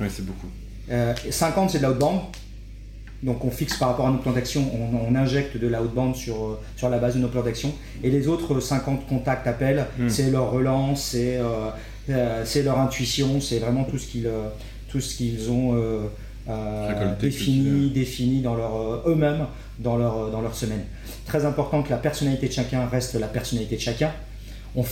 Oui, 0.00 0.06
c'est 0.08 0.24
beaucoup. 0.24 0.48
50, 0.88 0.90
euh, 0.90 1.72
c'est 1.72 1.78
de 1.80 1.86
l'outbound. 1.86 2.20
Donc 3.22 3.44
on 3.44 3.50
fixe 3.50 3.76
par 3.76 3.88
rapport 3.88 4.06
à 4.06 4.10
nos 4.10 4.18
plans 4.18 4.32
d'action, 4.32 4.62
on, 4.72 5.14
injecte 5.14 5.56
de 5.56 5.66
l'outbound 5.66 6.14
sur, 6.14 6.36
euh, 6.36 6.60
sur 6.76 6.90
la 6.90 6.98
base 6.98 7.14
de 7.14 7.20
nos 7.20 7.28
plans 7.28 7.42
d'action. 7.42 7.72
Et 8.04 8.10
les 8.10 8.28
autres 8.28 8.60
50 8.60 9.06
contacts, 9.06 9.46
appels, 9.46 9.86
hmm. 9.98 10.08
c'est 10.08 10.30
leur 10.30 10.50
relance, 10.50 11.02
c'est 11.02 11.40
c'est 12.44 12.62
leur 12.62 12.78
intuition, 12.78 13.40
c'est 13.40 13.58
vraiment 13.58 13.84
tout 13.84 13.98
ce 13.98 15.16
qu'ils 15.16 15.50
ont 15.50 15.74
euh, 16.48 17.14
définis, 17.20 17.90
définis 17.90 18.40
dans 18.40 18.54
leur, 18.54 18.76
euh, 18.76 19.02
eux-mêmes 19.06 19.46
dans 19.80 19.96
leur, 19.96 20.16
euh, 20.16 20.30
dans 20.30 20.40
leur 20.40 20.54
semaine. 20.54 20.84
Très 21.24 21.44
important 21.44 21.82
que 21.82 21.90
la 21.90 21.96
personnalité 21.96 22.46
de 22.46 22.52
chacun 22.52 22.86
reste 22.86 23.14
la 23.14 23.26
personnalité 23.26 23.74
de 23.74 23.80
chacun. 23.80 24.12
On, 24.76 24.84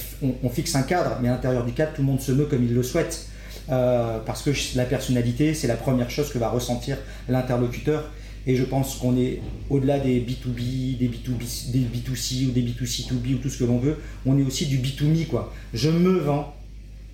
on, 0.42 0.48
fixe 0.48 0.74
un 0.74 0.82
cadre, 0.82 1.18
mais 1.22 1.28
à 1.28 1.32
l'intérieur 1.32 1.64
du 1.64 1.72
cadre, 1.72 1.92
tout 1.92 2.00
le 2.00 2.08
monde 2.08 2.20
se 2.20 2.32
meut 2.32 2.46
comme 2.46 2.64
il 2.64 2.74
le 2.74 2.82
souhaite. 2.82 3.28
Parce 3.68 4.42
que 4.42 4.50
la 4.76 4.84
personnalité, 4.84 5.54
c'est 5.54 5.66
la 5.66 5.76
première 5.76 6.10
chose 6.10 6.30
que 6.30 6.38
va 6.38 6.48
ressentir 6.48 6.98
l'interlocuteur. 7.28 8.10
Et 8.46 8.56
je 8.56 8.64
pense 8.64 8.96
qu'on 8.96 9.16
est 9.16 9.40
au-delà 9.70 9.98
des 9.98 10.20
B2B, 10.20 10.98
des, 10.98 11.08
B2B, 11.08 11.70
des 11.70 11.78
B2C 11.78 12.46
ou 12.46 12.50
des 12.50 12.62
B2C2B 12.62 13.34
ou 13.34 13.38
tout 13.38 13.48
ce 13.48 13.58
que 13.58 13.64
l'on 13.64 13.78
veut. 13.78 13.98
On 14.26 14.38
est 14.38 14.42
aussi 14.42 14.66
du 14.66 14.78
B2Me. 14.78 15.26
Quoi. 15.26 15.52
Je 15.72 15.88
me 15.88 16.18
vends 16.18 16.54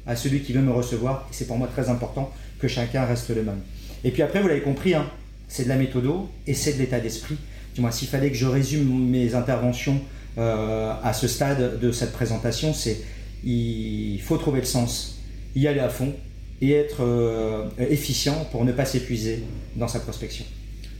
à 0.06 0.16
celui 0.16 0.40
qui 0.40 0.52
veut 0.52 0.60
me 0.60 0.72
recevoir. 0.72 1.28
C'est 1.30 1.46
pour 1.46 1.56
moi 1.56 1.68
très 1.68 1.88
important 1.88 2.32
que 2.58 2.66
chacun 2.66 3.04
reste 3.04 3.30
le 3.30 3.44
même. 3.44 3.60
Et 4.02 4.10
puis 4.10 4.22
après, 4.22 4.42
vous 4.42 4.48
l'avez 4.48 4.62
compris, 4.62 4.94
hein, 4.94 5.06
c'est 5.46 5.64
de 5.64 5.68
la 5.68 5.76
méthodo 5.76 6.28
et 6.46 6.54
c'est 6.54 6.72
de 6.72 6.78
l'état 6.78 6.98
d'esprit. 6.98 7.36
Du 7.74 7.80
moins, 7.80 7.92
s'il 7.92 8.08
fallait 8.08 8.30
que 8.30 8.36
je 8.36 8.46
résume 8.46 9.08
mes 9.08 9.34
interventions 9.34 10.00
euh, 10.38 10.92
à 11.02 11.12
ce 11.12 11.28
stade 11.28 11.78
de 11.78 11.92
cette 11.92 12.12
présentation, 12.12 12.74
c'est 12.74 13.00
il 13.44 14.20
faut 14.20 14.36
trouver 14.36 14.60
le 14.60 14.66
sens, 14.66 15.18
y 15.54 15.66
aller 15.66 15.80
à 15.80 15.88
fond 15.88 16.12
et 16.60 16.72
être 16.72 17.02
euh, 17.02 17.64
efficient 17.78 18.46
pour 18.50 18.64
ne 18.64 18.72
pas 18.72 18.84
s'épuiser 18.84 19.42
dans 19.76 19.88
sa 19.88 20.00
prospection. 20.00 20.44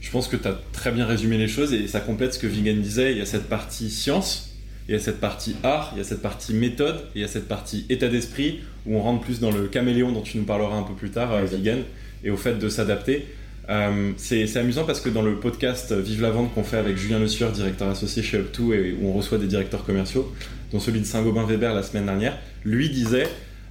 Je 0.01 0.11
pense 0.11 0.29
que 0.29 0.37
tu 0.37 0.49
as 0.49 0.59
très 0.73 0.93
bien 0.93 1.05
résumé 1.05 1.37
les 1.37 1.49
choses 1.49 1.75
et 1.75 1.87
ça 1.87 2.01
complète 2.01 2.35
ce 2.35 2.39
que 2.39 2.47
Vigen 2.47 2.81
disait. 2.81 3.13
Il 3.13 3.19
y 3.19 3.21
a 3.21 3.27
cette 3.27 3.49
partie 3.49 3.91
science, 3.91 4.57
il 4.89 4.93
y 4.93 4.97
a 4.97 5.01
cette 5.01 5.21
partie 5.21 5.57
art, 5.63 5.93
il 5.95 5.99
y 5.99 6.01
a 6.01 6.05
cette 6.05 6.23
partie 6.23 6.55
méthode, 6.55 6.97
et 7.15 7.19
il 7.19 7.21
y 7.21 7.25
a 7.25 7.29
cette 7.29 7.49
partie 7.49 7.85
état 7.91 8.09
d'esprit 8.09 8.61
où 8.87 8.97
on 8.97 9.03
rentre 9.03 9.23
plus 9.23 9.41
dans 9.41 9.51
le 9.51 9.67
caméléon 9.67 10.11
dont 10.11 10.23
tu 10.23 10.39
nous 10.39 10.45
parleras 10.45 10.77
un 10.77 10.83
peu 10.83 10.95
plus 10.95 11.11
tard, 11.11 11.33
euh, 11.33 11.45
Vigen 11.45 11.81
et 12.25 12.31
au 12.31 12.37
fait 12.37 12.59
de 12.59 12.69
s'adapter. 12.69 13.27
Euh, 13.69 14.13
c'est 14.17 14.57
amusant 14.57 14.85
parce 14.85 15.01
que 15.01 15.11
dans 15.11 15.23
le 15.23 15.37
podcast 15.37 15.93
Vive 15.93 16.23
la 16.23 16.31
vente 16.31 16.53
qu'on 16.55 16.65
fait 16.65 16.79
avec 16.79 16.97
Julien 16.97 17.19
Le 17.19 17.29
Sueur, 17.29 17.53
directeur 17.53 17.89
associé 17.89 18.23
chez 18.23 18.39
Up2 18.39 18.73
et 18.73 18.97
où 19.01 19.09
on 19.09 19.13
reçoit 19.13 19.39
des 19.39 19.47
directeurs 19.47 19.85
commerciaux, 19.85 20.35
dont 20.73 20.81
celui 20.81 21.01
de 21.01 21.05
Saint-Gobain-Weber 21.05 21.75
la 21.75 21.83
semaine 21.83 22.07
dernière, 22.07 22.39
lui 22.65 22.89
disait 22.89 23.29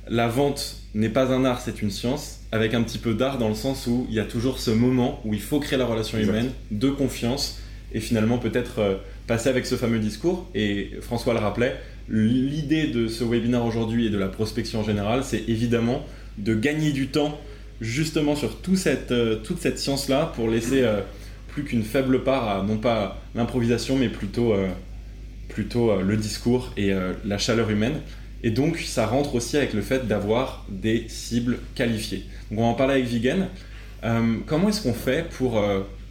la 0.09 0.27
vente 0.27 0.77
n'est 0.95 1.09
pas 1.09 1.31
un 1.31 1.45
art, 1.45 1.61
c'est 1.61 1.81
une 1.81 1.91
science, 1.91 2.39
avec 2.51 2.73
un 2.73 2.81
petit 2.81 2.97
peu 2.97 3.13
d'art 3.13 3.37
dans 3.37 3.47
le 3.47 3.55
sens 3.55 3.85
où 3.85 4.07
il 4.09 4.15
y 4.15 4.19
a 4.19 4.25
toujours 4.25 4.59
ce 4.59 4.71
moment 4.71 5.21
où 5.23 5.33
il 5.33 5.41
faut 5.41 5.59
créer 5.59 5.77
la 5.77 5.85
relation 5.85 6.17
humaine, 6.17 6.49
de 6.71 6.89
confiance, 6.89 7.59
et 7.93 7.99
finalement 7.99 8.39
peut-être 8.39 8.79
euh, 8.79 8.95
passer 9.27 9.49
avec 9.49 9.65
ce 9.65 9.75
fameux 9.75 9.99
discours. 9.99 10.49
Et 10.55 10.91
François 11.01 11.33
le 11.33 11.39
rappelait, 11.39 11.75
l'idée 12.09 12.87
de 12.87 13.07
ce 13.07 13.23
webinaire 13.23 13.63
aujourd'hui 13.65 14.07
et 14.07 14.09
de 14.09 14.17
la 14.17 14.27
prospection 14.27 14.79
en 14.79 14.83
général, 14.83 15.23
c'est 15.23 15.43
évidemment 15.47 16.05
de 16.39 16.55
gagner 16.55 16.91
du 16.91 17.07
temps 17.07 17.39
justement 17.79 18.35
sur 18.35 18.57
cette, 18.75 19.11
euh, 19.11 19.35
toute 19.35 19.59
cette 19.59 19.77
science-là 19.77 20.31
pour 20.35 20.49
laisser 20.49 20.81
euh, 20.81 21.01
plus 21.49 21.63
qu'une 21.63 21.83
faible 21.83 22.23
part 22.23 22.47
à 22.47 22.63
non 22.63 22.77
pas 22.77 23.21
l'improvisation 23.35 23.95
mais 23.95 24.09
plutôt, 24.09 24.53
plutôt 25.47 25.99
le 25.99 26.15
discours 26.15 26.71
et 26.77 26.93
la 27.25 27.37
chaleur 27.39 27.71
humaine. 27.71 28.01
Et 28.43 28.51
donc 28.51 28.77
ça 28.77 29.05
rentre 29.05 29.35
aussi 29.35 29.57
avec 29.57 29.73
le 29.73 29.81
fait 29.81 30.07
d'avoir 30.07 30.65
des 30.69 31.05
cibles 31.07 31.59
qualifiées. 31.75 32.23
Donc 32.51 32.59
on 32.59 32.63
va 32.63 32.67
en 32.69 32.73
parler 32.73 32.95
avec 32.95 33.05
Vigen. 33.05 33.47
comment 34.45 34.69
est-ce 34.69 34.81
qu'on 34.81 34.93
fait 34.93 35.27
pour 35.29 35.61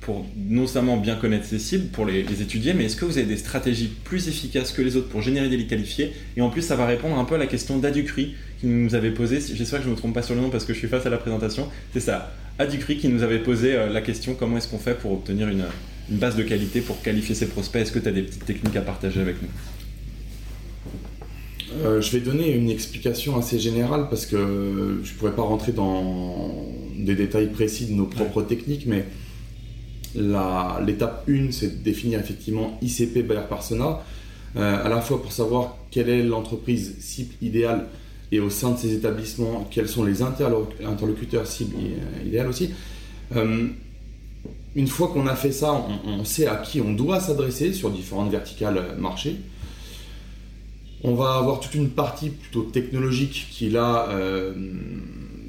pour 0.08 0.24
non 0.36 0.66
seulement 0.66 0.96
bien 0.96 1.16
connaître 1.16 1.44
ces 1.44 1.58
cibles, 1.58 1.88
pour 1.88 2.06
les, 2.06 2.20
étudier, 2.40 2.72
mais 2.72 2.84
est-ce 2.84 2.96
que 2.96 3.04
vous 3.04 3.18
avez 3.18 3.26
des 3.26 3.36
stratégies 3.36 3.92
plus 4.04 4.26
efficaces 4.26 4.72
que 4.72 4.80
les 4.80 4.96
autres 4.96 5.10
pour 5.10 5.20
générer 5.20 5.50
des 5.50 5.58
leads 5.58 5.68
qualifiés? 5.68 6.14
Et 6.34 6.40
en 6.40 6.48
plus, 6.48 6.62
ça 6.62 6.76
va 6.76 6.86
répondre 6.86 7.18
un 7.18 7.24
peu 7.26 7.34
à 7.34 7.38
la 7.38 7.46
question 7.46 7.76
d'Aducry 7.76 8.34
qui 8.58 8.66
nous 8.66 8.94
avait 8.94 9.10
posé, 9.10 9.38
j'espère 9.54 9.80
que 9.80 9.84
je 9.84 9.90
ne 9.90 9.94
me 9.94 9.98
trompe 9.98 10.14
pas 10.14 10.22
sur 10.22 10.34
le 10.34 10.40
nom 10.40 10.48
parce 10.48 10.64
que 10.64 10.72
je 10.72 10.78
suis 10.78 10.88
face 10.88 11.04
à 11.04 11.10
la 11.10 11.18
présentation, 11.18 11.68
c'est 11.92 12.00
ça, 12.00 12.32
Aducry 12.58 12.96
qui 12.96 13.08
nous 13.08 13.22
avait 13.22 13.40
posé 13.40 13.74
euh, 13.74 13.88
la 13.88 14.00
question 14.00 14.34
comment 14.34 14.56
est-ce 14.56 14.68
qu'on 14.68 14.78
fait 14.78 14.94
pour 14.94 15.12
obtenir 15.12 15.48
une, 15.48 15.64
base 16.08 16.36
de 16.36 16.42
qualité 16.42 16.80
pour 16.80 17.02
qualifier 17.02 17.34
ses 17.34 17.46
prospects? 17.46 17.82
Est-ce 17.82 17.92
que 17.92 17.98
tu 17.98 18.08
as 18.08 18.12
des 18.12 18.22
petites 18.22 18.46
techniques 18.46 18.76
à 18.76 18.80
partager 18.80 19.20
avec 19.20 19.42
nous? 19.42 19.48
Euh, 21.84 22.00
je 22.00 22.10
vais 22.12 22.20
donner 22.20 22.54
une 22.54 22.70
explication 22.70 23.36
assez 23.38 23.58
générale 23.58 24.08
parce 24.08 24.26
que 24.26 24.36
je 25.02 25.12
ne 25.12 25.18
pourrais 25.18 25.34
pas 25.34 25.42
rentrer 25.42 25.72
dans 25.72 26.66
des 26.96 27.14
détails 27.14 27.48
précis 27.48 27.86
de 27.86 27.92
nos 27.92 28.06
propres 28.06 28.42
techniques, 28.42 28.86
mais 28.86 29.06
L'étape 30.14 31.28
1, 31.28 31.52
c'est 31.52 31.78
de 31.78 31.84
définir 31.84 32.20
effectivement 32.20 32.78
ICP 32.82 33.26
Bayer 33.26 33.42
Persona, 33.48 34.02
euh, 34.56 34.84
à 34.84 34.88
la 34.88 35.00
fois 35.00 35.20
pour 35.20 35.32
savoir 35.32 35.76
quelle 35.90 36.08
est 36.08 36.22
l'entreprise 36.22 36.96
cible 37.00 37.34
idéale 37.42 37.86
et 38.32 38.40
au 38.40 38.50
sein 38.50 38.72
de 38.72 38.78
ces 38.78 38.94
établissements, 38.94 39.66
quels 39.70 39.88
sont 39.88 40.04
les 40.04 40.22
interlocuteurs 40.22 41.46
cibles 41.46 41.76
euh, 41.76 42.26
idéales 42.26 42.48
aussi. 42.48 42.70
Euh, 43.36 43.68
une 44.74 44.86
fois 44.86 45.08
qu'on 45.08 45.26
a 45.26 45.34
fait 45.34 45.52
ça, 45.52 45.86
on, 46.06 46.24
sait 46.24 46.46
à 46.46 46.56
qui 46.56 46.80
on 46.80 46.92
doit 46.92 47.20
s'adresser 47.20 47.72
sur 47.72 47.90
différentes 47.90 48.30
verticales 48.30 48.96
marché. 48.98 49.36
On 51.04 51.14
va 51.14 51.34
avoir 51.34 51.60
toute 51.60 51.74
une 51.74 51.90
partie 51.90 52.30
plutôt 52.30 52.62
technologique 52.62 53.48
qui 53.50 53.70
là 53.70 54.08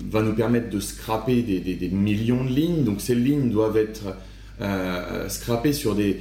va 0.09 0.21
nous 0.21 0.33
permettre 0.33 0.69
de 0.69 0.79
scraper 0.79 1.41
des, 1.41 1.89
millions 1.89 2.43
de 2.43 2.49
lignes. 2.49 2.83
Donc 2.83 3.01
ces 3.01 3.15
lignes 3.15 3.49
doivent 3.49 3.77
être 3.77 4.15
euh, 4.61 5.29
scraper 5.29 5.73
sur 5.73 5.95
des, 5.95 6.19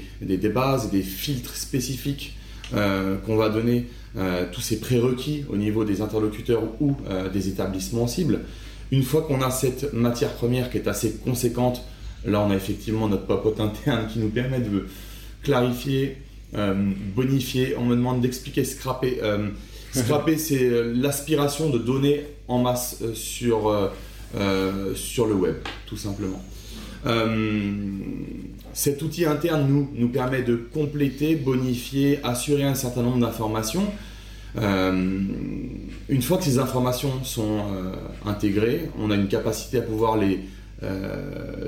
bases 0.53 0.87
et 0.87 0.97
des 0.97 1.03
filtres 1.03 1.57
spécifiques 1.57 2.37
euh, 2.75 3.17
qu'on 3.19 3.37
va 3.37 3.49
donner 3.49 3.87
euh, 4.17 4.47
tous 4.53 4.61
ces 4.61 4.79
prérequis 4.79 5.45
au 5.49 5.57
niveau 5.57 5.85
des 5.85 6.01
interlocuteurs 6.03 6.63
ou 6.81 6.97
des 7.33 7.49
établissements 7.49 8.07
cibles. 8.07 8.41
Une 8.91 9.03
fois 9.03 9.23
qu'on 9.23 9.43
a 9.43 9.51
cette 9.51 9.93
matière 9.93 10.33
première 10.33 10.71
qui 10.71 10.79
est 10.79 10.89
assez 10.89 11.17
conséquente, 11.25 11.83
là 12.25 12.41
on 12.41 12.51
a 12.51 12.57
effectivement 12.57 13.09
notre 13.09 13.27
papote 13.27 13.61
interne 13.61 14.07
qui 14.09 14.19
nous 14.19 14.31
permet 14.31 14.61
de 14.61 14.87
clarifier, 15.43 16.17
bonifier. 16.55 17.75
On 17.77 17.85
me 17.85 17.95
demande 17.95 18.21
d'expliquer 18.21 18.65
scraper. 18.65 19.21
scraper, 19.93 20.39
c'est 20.39 20.71
l'aspiration 20.95 21.71
de 21.71 21.79
données 21.79 22.23
en 22.49 22.61
masse 22.61 23.03
sur, 23.15 23.91
sur 24.95 25.27
le 25.27 25.35
web, 25.35 25.57
tout 25.87 25.97
simplement. 25.97 26.43
Euh, 27.07 27.71
cet 28.73 29.03
outil 29.03 29.25
interne 29.25 29.67
nous, 29.69 29.89
nous 29.95 30.09
permet 30.09 30.43
de 30.43 30.57
compléter, 30.57 31.37
bonifier, 31.37 32.21
assurer 32.25 32.65
un 32.65 32.75
certain 32.75 33.03
nombre 33.03 33.19
d'informations. 33.19 33.87
Euh, 34.57 34.93
une 36.09 36.23
fois 36.23 36.39
que 36.39 36.45
ces 36.45 36.59
informations 36.59 37.23
sont 37.23 37.59
euh, 37.59 37.93
intégrées, 38.25 38.89
on 38.99 39.11
a 39.11 39.15
une 39.15 39.29
capacité 39.29 39.79
à 39.79 39.83
pouvoir 39.83 40.17
les 40.17 40.41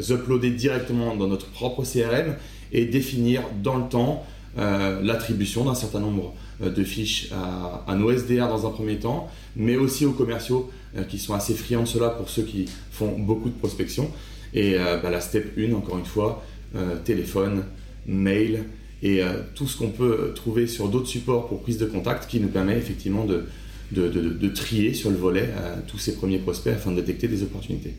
uploader 0.09 0.51
directement 0.51 1.16
dans 1.16 1.27
notre 1.27 1.47
propre 1.47 1.83
CRM 1.83 2.37
et 2.73 2.85
définir 2.85 3.43
dans 3.61 3.77
le 3.77 3.88
temps 3.88 4.25
l'attribution 4.56 5.64
d'un 5.64 5.74
certain 5.74 6.00
nombre 6.00 6.34
de 6.60 6.84
fiches 6.84 7.30
à, 7.32 7.94
nos 7.94 8.10
SDR 8.10 8.48
dans 8.48 8.66
un 8.66 8.70
premier 8.70 8.96
temps, 8.96 9.28
mais 9.56 9.76
aussi 9.76 10.04
aux 10.04 10.12
commerciaux 10.12 10.70
qui 11.08 11.18
sont 11.18 11.34
assez 11.34 11.54
friands 11.54 11.82
de 11.82 11.88
cela 11.88 12.10
pour 12.10 12.28
ceux 12.28 12.42
qui 12.42 12.66
font 12.90 13.16
beaucoup 13.18 13.48
de 13.48 13.54
prospection. 13.54 14.10
Et 14.52 14.76
bah, 14.76 15.10
la 15.10 15.20
step 15.20 15.56
1, 15.56 15.72
encore 15.72 15.98
une 15.98 16.04
fois, 16.04 16.44
téléphone, 17.04 17.64
mail 18.06 18.64
et 19.02 19.22
tout 19.54 19.66
ce 19.66 19.76
qu'on 19.76 19.90
peut 19.90 20.32
trouver 20.34 20.66
sur 20.66 20.88
d'autres 20.88 21.08
supports 21.08 21.48
pour 21.48 21.62
prise 21.62 21.78
de 21.78 21.86
contact 21.86 22.28
qui 22.28 22.40
nous 22.40 22.48
permet 22.48 22.76
effectivement 22.76 23.24
de, 23.24 24.48
trier 24.54 24.94
sur 24.94 25.10
le 25.10 25.16
volet 25.16 25.48
tous 25.86 25.98
ces 25.98 26.16
premiers 26.16 26.38
prospects 26.38 26.72
afin 26.72 26.90
de 26.90 26.96
détecter 26.96 27.28
des 27.28 27.42
opportunités. 27.42 27.94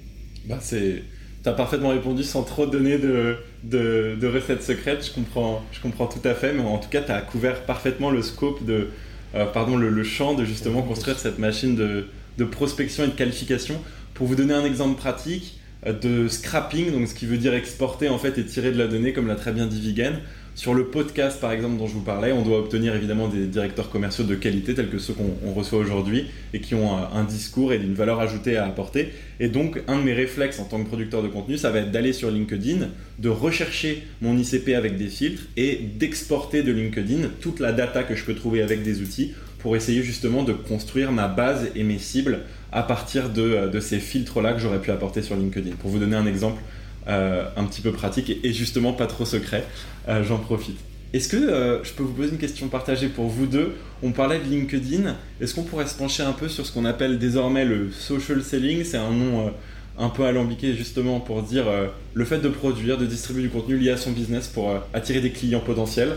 Bah, 0.45 0.57
c'est 0.59 1.03
tu 1.43 1.49
as 1.49 1.53
parfaitement 1.53 1.89
répondu 1.89 2.23
sans 2.23 2.43
trop 2.43 2.65
donner 2.65 2.97
de, 2.97 4.27
recettes 4.27 4.63
secrètes, 4.63 5.05
je 5.05 5.11
comprends, 5.11 5.63
je 5.71 5.79
comprends 5.79 6.07
tout 6.07 6.25
à 6.27 6.33
fait, 6.33 6.53
mais 6.53 6.61
en 6.61 6.77
tout 6.77 6.89
cas, 6.89 7.01
tu 7.01 7.11
as 7.11 7.21
couvert 7.21 7.61
parfaitement 7.65 8.11
le 8.11 8.21
scope 8.21 8.63
de, 8.65 8.89
euh, 9.35 9.45
pardon, 9.45 9.77
le, 9.77 10.03
champ 10.03 10.33
de 10.33 10.45
justement 10.45 10.81
construire 10.81 11.17
cette 11.17 11.39
machine 11.39 11.75
de, 11.75 12.05
de, 12.37 12.43
prospection 12.43 13.03
et 13.03 13.07
de 13.07 13.13
qualification. 13.13 13.81
Pour 14.13 14.27
vous 14.27 14.35
donner 14.35 14.53
un 14.53 14.65
exemple 14.65 14.99
pratique 14.99 15.59
euh, 15.87 15.93
de 15.93 16.27
scrapping, 16.27 16.91
donc 16.91 17.07
ce 17.07 17.15
qui 17.15 17.25
veut 17.25 17.37
dire 17.37 17.53
exporter 17.53 18.09
en 18.09 18.19
fait 18.19 18.37
et 18.37 18.45
tirer 18.45 18.71
de 18.71 18.77
la 18.77 18.87
donnée, 18.87 19.13
comme 19.13 19.27
l'a 19.27 19.35
très 19.35 19.51
bien 19.51 19.65
dit 19.65 19.79
Vigen, 19.79 20.19
sur 20.61 20.75
le 20.75 20.85
podcast, 20.85 21.41
par 21.41 21.53
exemple, 21.53 21.77
dont 21.79 21.87
je 21.87 21.93
vous 21.93 22.03
parlais, 22.03 22.31
on 22.31 22.43
doit 22.43 22.59
obtenir 22.59 22.93
évidemment 22.93 23.27
des 23.27 23.47
directeurs 23.47 23.89
commerciaux 23.89 24.25
de 24.25 24.35
qualité, 24.35 24.75
tels 24.75 24.91
que 24.91 24.99
ceux 24.99 25.13
qu'on 25.13 25.53
reçoit 25.53 25.79
aujourd'hui, 25.79 26.27
et 26.53 26.59
qui 26.59 26.75
ont 26.75 26.95
un, 26.95 27.23
discours 27.23 27.73
et 27.73 27.77
une 27.77 27.95
valeur 27.95 28.19
ajoutée 28.19 28.57
à 28.57 28.67
apporter. 28.67 29.09
Et 29.39 29.47
donc, 29.47 29.81
un 29.87 29.97
de 29.97 30.03
mes 30.03 30.13
réflexes 30.13 30.59
en 30.59 30.65
tant 30.65 30.77
que 30.83 30.87
producteur 30.87 31.23
de 31.23 31.29
contenu, 31.29 31.57
ça 31.57 31.71
va 31.71 31.79
être 31.79 31.89
d'aller 31.89 32.13
sur 32.13 32.29
LinkedIn, 32.29 32.89
de 33.17 33.29
rechercher 33.29 34.03
mon 34.21 34.37
ICP 34.37 34.75
avec 34.75 34.97
des 34.97 35.07
filtres 35.07 35.41
et 35.57 35.79
d'exporter 35.97 36.61
de 36.61 36.71
LinkedIn 36.71 37.29
toute 37.41 37.59
la 37.59 37.71
data 37.71 38.03
que 38.03 38.13
je 38.13 38.23
peux 38.23 38.35
trouver 38.35 38.61
avec 38.61 38.83
des 38.83 39.01
outils 39.01 39.33
pour 39.57 39.75
essayer 39.75 40.03
justement 40.03 40.43
de 40.43 40.53
construire 40.53 41.11
ma 41.11 41.27
base 41.27 41.71
et 41.75 41.83
mes 41.83 41.97
cibles 41.97 42.41
à 42.71 42.83
partir 42.83 43.29
de, 43.29 43.79
ces 43.79 43.97
filtres-là 43.97 44.53
que 44.53 44.59
j'aurais 44.59 44.79
pu 44.79 44.91
apporter 44.91 45.23
sur 45.23 45.35
LinkedIn. 45.35 45.71
Pour 45.77 45.89
vous 45.89 45.97
donner 45.97 46.15
un 46.15 46.27
exemple, 46.27 46.61
un 47.11 47.65
petit 47.65 47.81
peu 47.81 47.91
pratique 47.91 48.31
et, 48.43 48.53
justement 48.53 48.93
pas 48.93 49.07
trop 49.07 49.25
secret. 49.25 49.65
Euh, 50.07 50.23
j'en 50.23 50.37
profite. 50.37 50.77
Est-ce 51.13 51.27
que 51.27 51.37
euh, 51.37 51.83
je 51.83 51.91
peux 51.91 52.03
vous 52.03 52.13
poser 52.13 52.31
une 52.31 52.37
question 52.37 52.67
partagée 52.67 53.09
pour 53.09 53.27
vous 53.27 53.45
deux? 53.45 53.73
On 54.01 54.11
parlait 54.11 54.39
de 54.39 54.45
LinkedIn. 54.45 55.15
Est-ce 55.41 55.53
qu'on 55.55 55.63
pourrait 55.63 55.87
se 55.87 55.95
pencher 55.95 56.23
un 56.23 56.31
peu 56.31 56.47
sur 56.47 56.65
ce 56.65 56.71
qu'on 56.71 56.85
appelle 56.85 57.19
désormais 57.19 57.65
le 57.65 57.91
social 57.91 58.41
selling? 58.41 58.83
C'est 58.83 58.97
un 58.97 59.11
nom 59.11 59.53
un 59.99 60.09
peu 60.09 60.23
alambiqué 60.23 60.73
justement 60.73 61.19
pour 61.19 61.43
dire 61.43 61.65
le 62.13 62.25
fait 62.25 62.39
de 62.39 62.47
produire, 62.47 62.97
de 62.97 63.05
distribuer 63.05 63.43
du 63.43 63.49
contenu 63.49 63.77
lié 63.77 63.91
à 63.91 63.97
son 63.97 64.11
business 64.11 64.47
pour 64.47 64.73
attirer 64.93 65.19
des 65.19 65.31
clients 65.31 65.59
potentiels. 65.59 66.15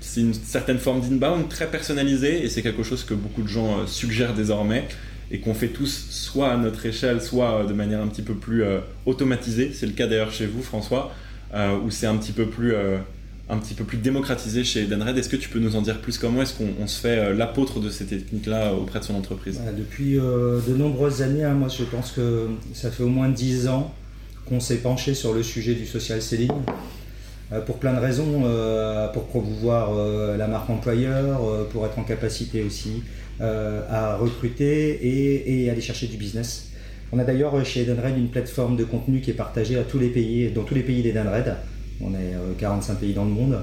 c'est 0.00 0.22
une 0.22 0.32
certaine 0.32 0.78
forme 0.78 1.02
d'inbound 1.02 1.48
très 1.50 1.66
personnalisée 1.66 2.42
et 2.44 2.48
c'est 2.48 2.62
quelque 2.62 2.82
chose 2.82 3.04
que 3.04 3.14
beaucoup 3.14 3.42
de 3.42 3.48
gens 3.48 3.86
suggèrent 3.86 4.34
désormais 4.34 4.88
et 5.30 5.40
qu'on 5.40 5.54
fait 5.54 5.68
tous 5.68 6.06
soit 6.10 6.50
à 6.50 6.56
notre 6.56 6.84
échelle, 6.86 7.20
soit 7.20 7.64
de 7.64 7.72
manière 7.72 8.00
un 8.00 8.06
petit 8.06 8.22
peu 8.22 8.34
plus 8.34 8.62
euh, 8.62 8.80
automatisée. 9.06 9.72
C'est 9.74 9.86
le 9.86 9.92
cas 9.92 10.06
d'ailleurs 10.06 10.32
chez 10.32 10.46
vous, 10.46 10.62
François, 10.62 11.12
euh, 11.54 11.78
où 11.78 11.90
c'est 11.90 12.06
un 12.06 12.16
petit 12.16 12.32
peu 12.32 12.46
plus 12.46 12.74
euh, 12.74 12.98
un 13.50 13.58
petit 13.58 13.74
peu 13.74 13.84
plus 13.84 13.98
démocratisé 13.98 14.64
chez 14.64 14.82
Edenred. 14.82 15.16
Est-ce 15.16 15.28
que 15.28 15.36
tu 15.36 15.48
peux 15.48 15.58
nous 15.58 15.76
en 15.76 15.82
dire 15.82 16.00
plus 16.00 16.18
Comment 16.18 16.42
est-ce 16.42 16.54
qu'on 16.54 16.86
se 16.86 17.00
fait 17.00 17.34
l'apôtre 17.34 17.80
de 17.80 17.88
ces 17.88 18.04
techniques-là 18.04 18.74
auprès 18.74 19.00
de 19.00 19.04
son 19.04 19.14
entreprise? 19.14 19.58
Depuis 19.76 20.16
de 20.16 20.74
nombreuses 20.76 21.22
années, 21.22 21.44
hein, 21.44 21.54
moi 21.54 21.68
je 21.68 21.84
pense 21.84 22.12
que 22.12 22.48
ça 22.74 22.90
fait 22.90 23.02
au 23.02 23.08
moins 23.08 23.30
10 23.30 23.68
ans 23.68 23.94
qu'on 24.46 24.60
s'est 24.60 24.76
penché 24.76 25.14
sur 25.14 25.32
le 25.32 25.42
sujet 25.42 25.74
du 25.74 25.86
social 25.86 26.20
selling. 26.20 26.52
pour 27.64 27.78
plein 27.78 27.94
de 27.94 28.00
raisons, 28.00 28.42
pour 29.14 29.24
promouvoir 29.28 29.94
la 30.36 30.46
marque 30.46 30.68
employeur, 30.68 31.40
pour 31.70 31.86
être 31.86 31.98
en 31.98 32.04
capacité 32.04 32.62
aussi 32.62 33.00
euh, 33.00 33.17
à 33.40 34.16
recruter 34.16 34.98
et, 35.64 35.70
aller 35.70 35.80
chercher 35.80 36.06
du 36.06 36.16
business. 36.16 36.68
On 37.12 37.18
a 37.18 37.24
d'ailleurs 37.24 37.54
euh, 37.54 37.64
chez 37.64 37.82
Edenred 37.82 38.16
une 38.18 38.28
plateforme 38.28 38.76
de 38.76 38.84
contenu 38.84 39.20
qui 39.20 39.30
est 39.30 39.34
partagée 39.34 39.78
à 39.78 39.82
tous 39.82 39.98
les 39.98 40.08
pays, 40.08 40.50
dans 40.50 40.64
tous 40.64 40.74
les 40.74 40.82
pays 40.82 41.02
d'Edenred. 41.02 41.56
On 42.00 42.12
est 42.12 42.34
45 42.58 42.92
euh, 42.92 42.96
pays 42.96 43.14
dans 43.14 43.24
le 43.24 43.30
monde, 43.30 43.58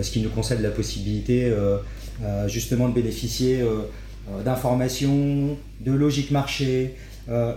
ce 0.00 0.10
qui 0.10 0.20
nous 0.20 0.30
concède 0.30 0.62
la 0.62 0.70
possibilité 0.70 1.52
justement 2.46 2.88
de 2.88 2.94
bénéficier 2.94 3.62
d'informations, 4.44 5.58
de 5.80 5.92
logique 5.92 6.30
marché 6.30 6.94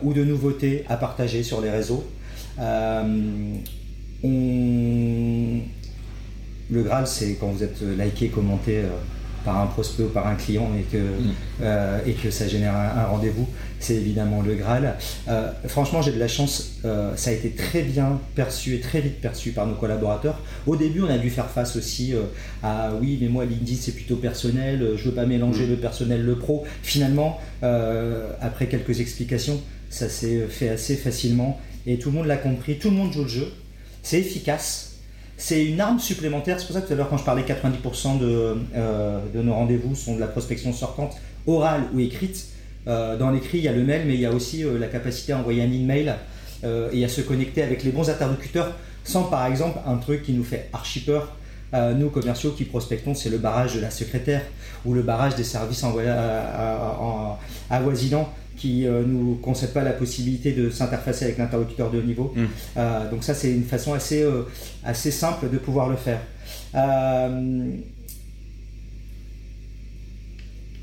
ou 0.04 0.13
de 0.13 0.24
nouveautés 0.26 0.84
à 0.89 0.98
partager 0.98 1.41
sur 1.41 1.62
les 1.62 1.69
réseaux. 1.69 2.04
Le 6.72 6.84
Graal, 6.84 7.08
c'est 7.08 7.36
quand 7.39 7.48
vous 7.48 7.63
êtes 7.63 7.82
liké, 7.82 8.28
commenté 8.28 8.82
par 9.43 9.62
un 9.62 9.67
prospect 9.67 10.04
ou 10.04 10.10
par 10.10 10.28
un 10.28 10.36
client 10.36 10.71
et 10.78 10.84
que, 10.84 10.97
mm. 10.97 11.34
euh, 11.62 11.99
et 12.06 12.13
que 12.13 12.32
ça 12.32 12.47
génère 12.47 12.75
un, 12.75 13.06
rendez-vous, 13.06 13.47
c'est 13.80 13.95
évidemment 13.95 14.41
le 14.41 14.56
Graal. 14.56 14.97
Euh, 15.28 15.52
franchement, 15.67 16.02
j'ai 16.02 16.12
de 16.12 16.19
la 16.19 16.28
chance, 16.28 16.80
euh, 16.86 17.15
ça 17.15 17.30
a 17.30 17.34
été 17.34 17.52
très 17.52 17.82
bien 17.82 18.19
perçu 18.36 18.75
et 18.75 18.80
très 18.80 19.02
vite 19.02 19.21
perçu 19.21 19.52
par 19.52 19.67
nos 19.67 19.75
collaborateurs. 19.75 20.39
Au 20.67 20.75
début, 20.75 21.02
on 21.02 21.10
a 21.10 21.17
dû 21.17 21.30
faire 21.30 21.49
face 21.49 21.75
aussi 21.75 22.13
à 22.63 22.91
oui, 22.99 23.17
mais 23.21 23.28
moi, 23.28 23.45
LinkedIn, 23.45 23.78
c'est 23.80 23.93
plutôt 23.93 24.17
personnel, 24.17 24.93
je 24.95 25.06
veux 25.06 25.15
pas 25.15 25.25
mélanger 25.25 25.65
mm. 25.65 25.69
le 25.69 25.75
personnel, 25.78 26.23
le 26.23 26.36
pro. 26.38 26.65
Finalement, 26.84 27.39
après 27.62 28.67
quelques 28.67 28.99
explications, 28.99 29.62
ça 29.89 30.08
s'est 30.08 30.45
fait 30.47 30.69
assez 30.69 30.95
facilement 30.95 31.60
et 31.88 31.97
tout 31.97 32.10
le 32.10 32.17
monde 32.17 32.28
l'a 32.28 32.38
compris, 32.38 32.78
tout 32.78 32.89
le 32.89 32.95
monde 32.95 33.12
joue 33.12 33.23
le 33.23 33.30
jeu. 33.30 33.47
C'est 34.04 34.19
efficace, 34.19 34.88
c'est 35.39 35.65
une 35.65 35.80
arme 35.80 35.99
supplémentaire. 35.99 36.60
C'est 36.60 36.67
pour 36.67 36.75
ça 36.75 36.82
que 36.82 36.88
tout 36.88 36.93
à 36.93 36.95
l'heure, 36.97 37.10
quand 37.10 37.17
je 37.17 37.23
parlais 37.23 37.43
90% 37.43 38.19
de, 38.19 38.58
euh, 38.75 39.19
de 39.34 39.41
nos 39.41 39.54
rendez-vous 39.54 39.95
sont 39.95 40.15
de 40.15 40.19
la 40.19 40.28
prospection 40.28 40.73
sortante, 40.73 41.15
orale 41.47 41.84
ou 41.93 41.99
écrite. 42.02 42.47
Euh, 42.88 43.17
dans 43.17 43.32
l'écrit, 43.32 43.60
il 43.60 43.63
y 43.63 43.67
a 43.69 43.71
le 43.71 43.84
mail, 43.84 44.04
mais 44.06 44.15
il 44.15 44.19
y 44.19 44.25
a 44.25 44.34
aussi 44.34 44.63
euh, 44.63 44.78
la 44.78 44.88
capacité 44.88 45.32
à 45.32 45.38
envoyer 45.38 45.63
un 45.63 45.71
email 45.71 46.13
et 46.91 47.06
à 47.06 47.08
se 47.08 47.21
connecter 47.21 47.63
avec 47.63 47.86
les 47.86 47.91
bons 47.91 48.10
interlocuteurs 48.10 48.73
sans, 49.06 49.23
par 49.23 49.45
exemple, 49.45 49.80
un 49.88 49.95
truc 49.95 50.23
qui 50.23 50.34
nous 50.34 50.43
fait 50.43 50.67
archi 50.73 50.99
peur. 50.99 51.38
nous, 51.73 52.10
commerciaux 52.10 52.52
qui 52.52 52.65
prospectons, 52.65 53.15
c'est 53.15 53.30
le 53.30 53.38
barrage 53.38 53.75
de 53.75 53.80
la 53.80 53.89
secrétaire 53.89 54.41
ou 54.84 54.93
le 54.93 55.02
barrage 55.02 55.36
des 55.36 55.45
services 55.45 55.86
avoisinants 57.69 58.28
qui 58.60 58.82
ne 58.82 58.89
euh, 58.89 59.04
nous 59.06 59.36
concède 59.36 59.72
pas 59.72 59.84
la 59.84 59.93
possibilité 59.93 60.52
de 60.52 60.69
s'interfacer 60.69 61.26
avec 61.26 61.38
l'interlocuteur 61.38 61.89
de 61.89 62.00
haut 62.00 62.04
niveau. 62.04 62.34
Mm. 62.36 62.45
Euh, 62.78 63.10
donc 63.10 63.24
ça, 63.24 63.34
c'est 63.34 63.52
une 63.52 63.63
façon 63.63 63.93
assez, 63.93 64.22
euh, 64.22 64.43
assez 64.84 65.12
simple 65.12 65.50
de 65.50 65.58
pouvoir 65.58 65.89
le 65.89 65.95
faire. 65.95 66.22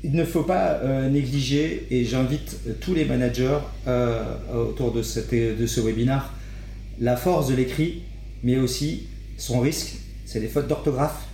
il 0.03 0.11
ne 0.13 0.23
faut 0.23 0.43
pas 0.43 0.79
négliger, 1.09 1.87
et 1.91 2.05
j'invite 2.05 2.79
tous 2.79 2.93
les 2.93 3.03
managers 3.03 3.59
autour 4.53 4.93
de, 4.93 5.01
cette, 5.01 5.31
de 5.33 5.67
ce 5.67 5.81
webinaire, 5.81 6.33
la 6.99 7.17
force 7.17 7.49
de 7.49 7.55
l'écrit, 7.55 8.03
mais 8.43 8.57
aussi 8.57 9.07
son 9.37 9.59
risque, 9.59 9.97
c'est 10.25 10.39
les 10.39 10.47
fautes 10.47 10.67
d'orthographe. 10.67 11.27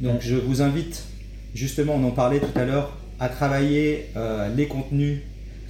Donc 0.00 0.20
je 0.20 0.34
vous 0.34 0.60
invite, 0.60 1.04
justement, 1.54 1.94
on 1.94 2.04
en 2.04 2.10
parlait 2.10 2.40
tout 2.40 2.58
à 2.58 2.64
l'heure, 2.64 2.98
à 3.18 3.28
travailler 3.28 4.08
les 4.56 4.66
contenus 4.66 5.20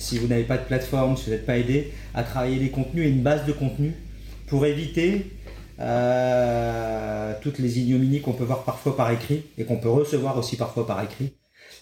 si 0.02 0.18
vous 0.18 0.26
n'avez 0.26 0.42
pas 0.42 0.58
de 0.58 0.64
plateforme, 0.64 1.16
si 1.16 1.26
vous 1.26 1.30
n'êtes 1.30 1.46
pas 1.46 1.58
aidé, 1.58 1.92
à 2.14 2.24
travailler 2.24 2.58
les 2.58 2.70
contenus 2.70 3.06
et 3.06 3.10
une 3.10 3.22
base 3.22 3.46
de 3.46 3.52
contenu 3.52 3.94
pour 4.48 4.66
éviter 4.66 5.30
euh, 5.80 7.32
toutes 7.40 7.58
les 7.58 7.78
ignominies 7.78 8.20
qu'on 8.20 8.32
peut 8.32 8.44
voir 8.44 8.64
parfois 8.64 8.96
par 8.96 9.10
écrit 9.10 9.44
et 9.56 9.64
qu'on 9.64 9.76
peut 9.76 9.88
recevoir 9.88 10.36
aussi 10.36 10.56
parfois 10.56 10.86
par 10.86 11.02
écrit. 11.02 11.32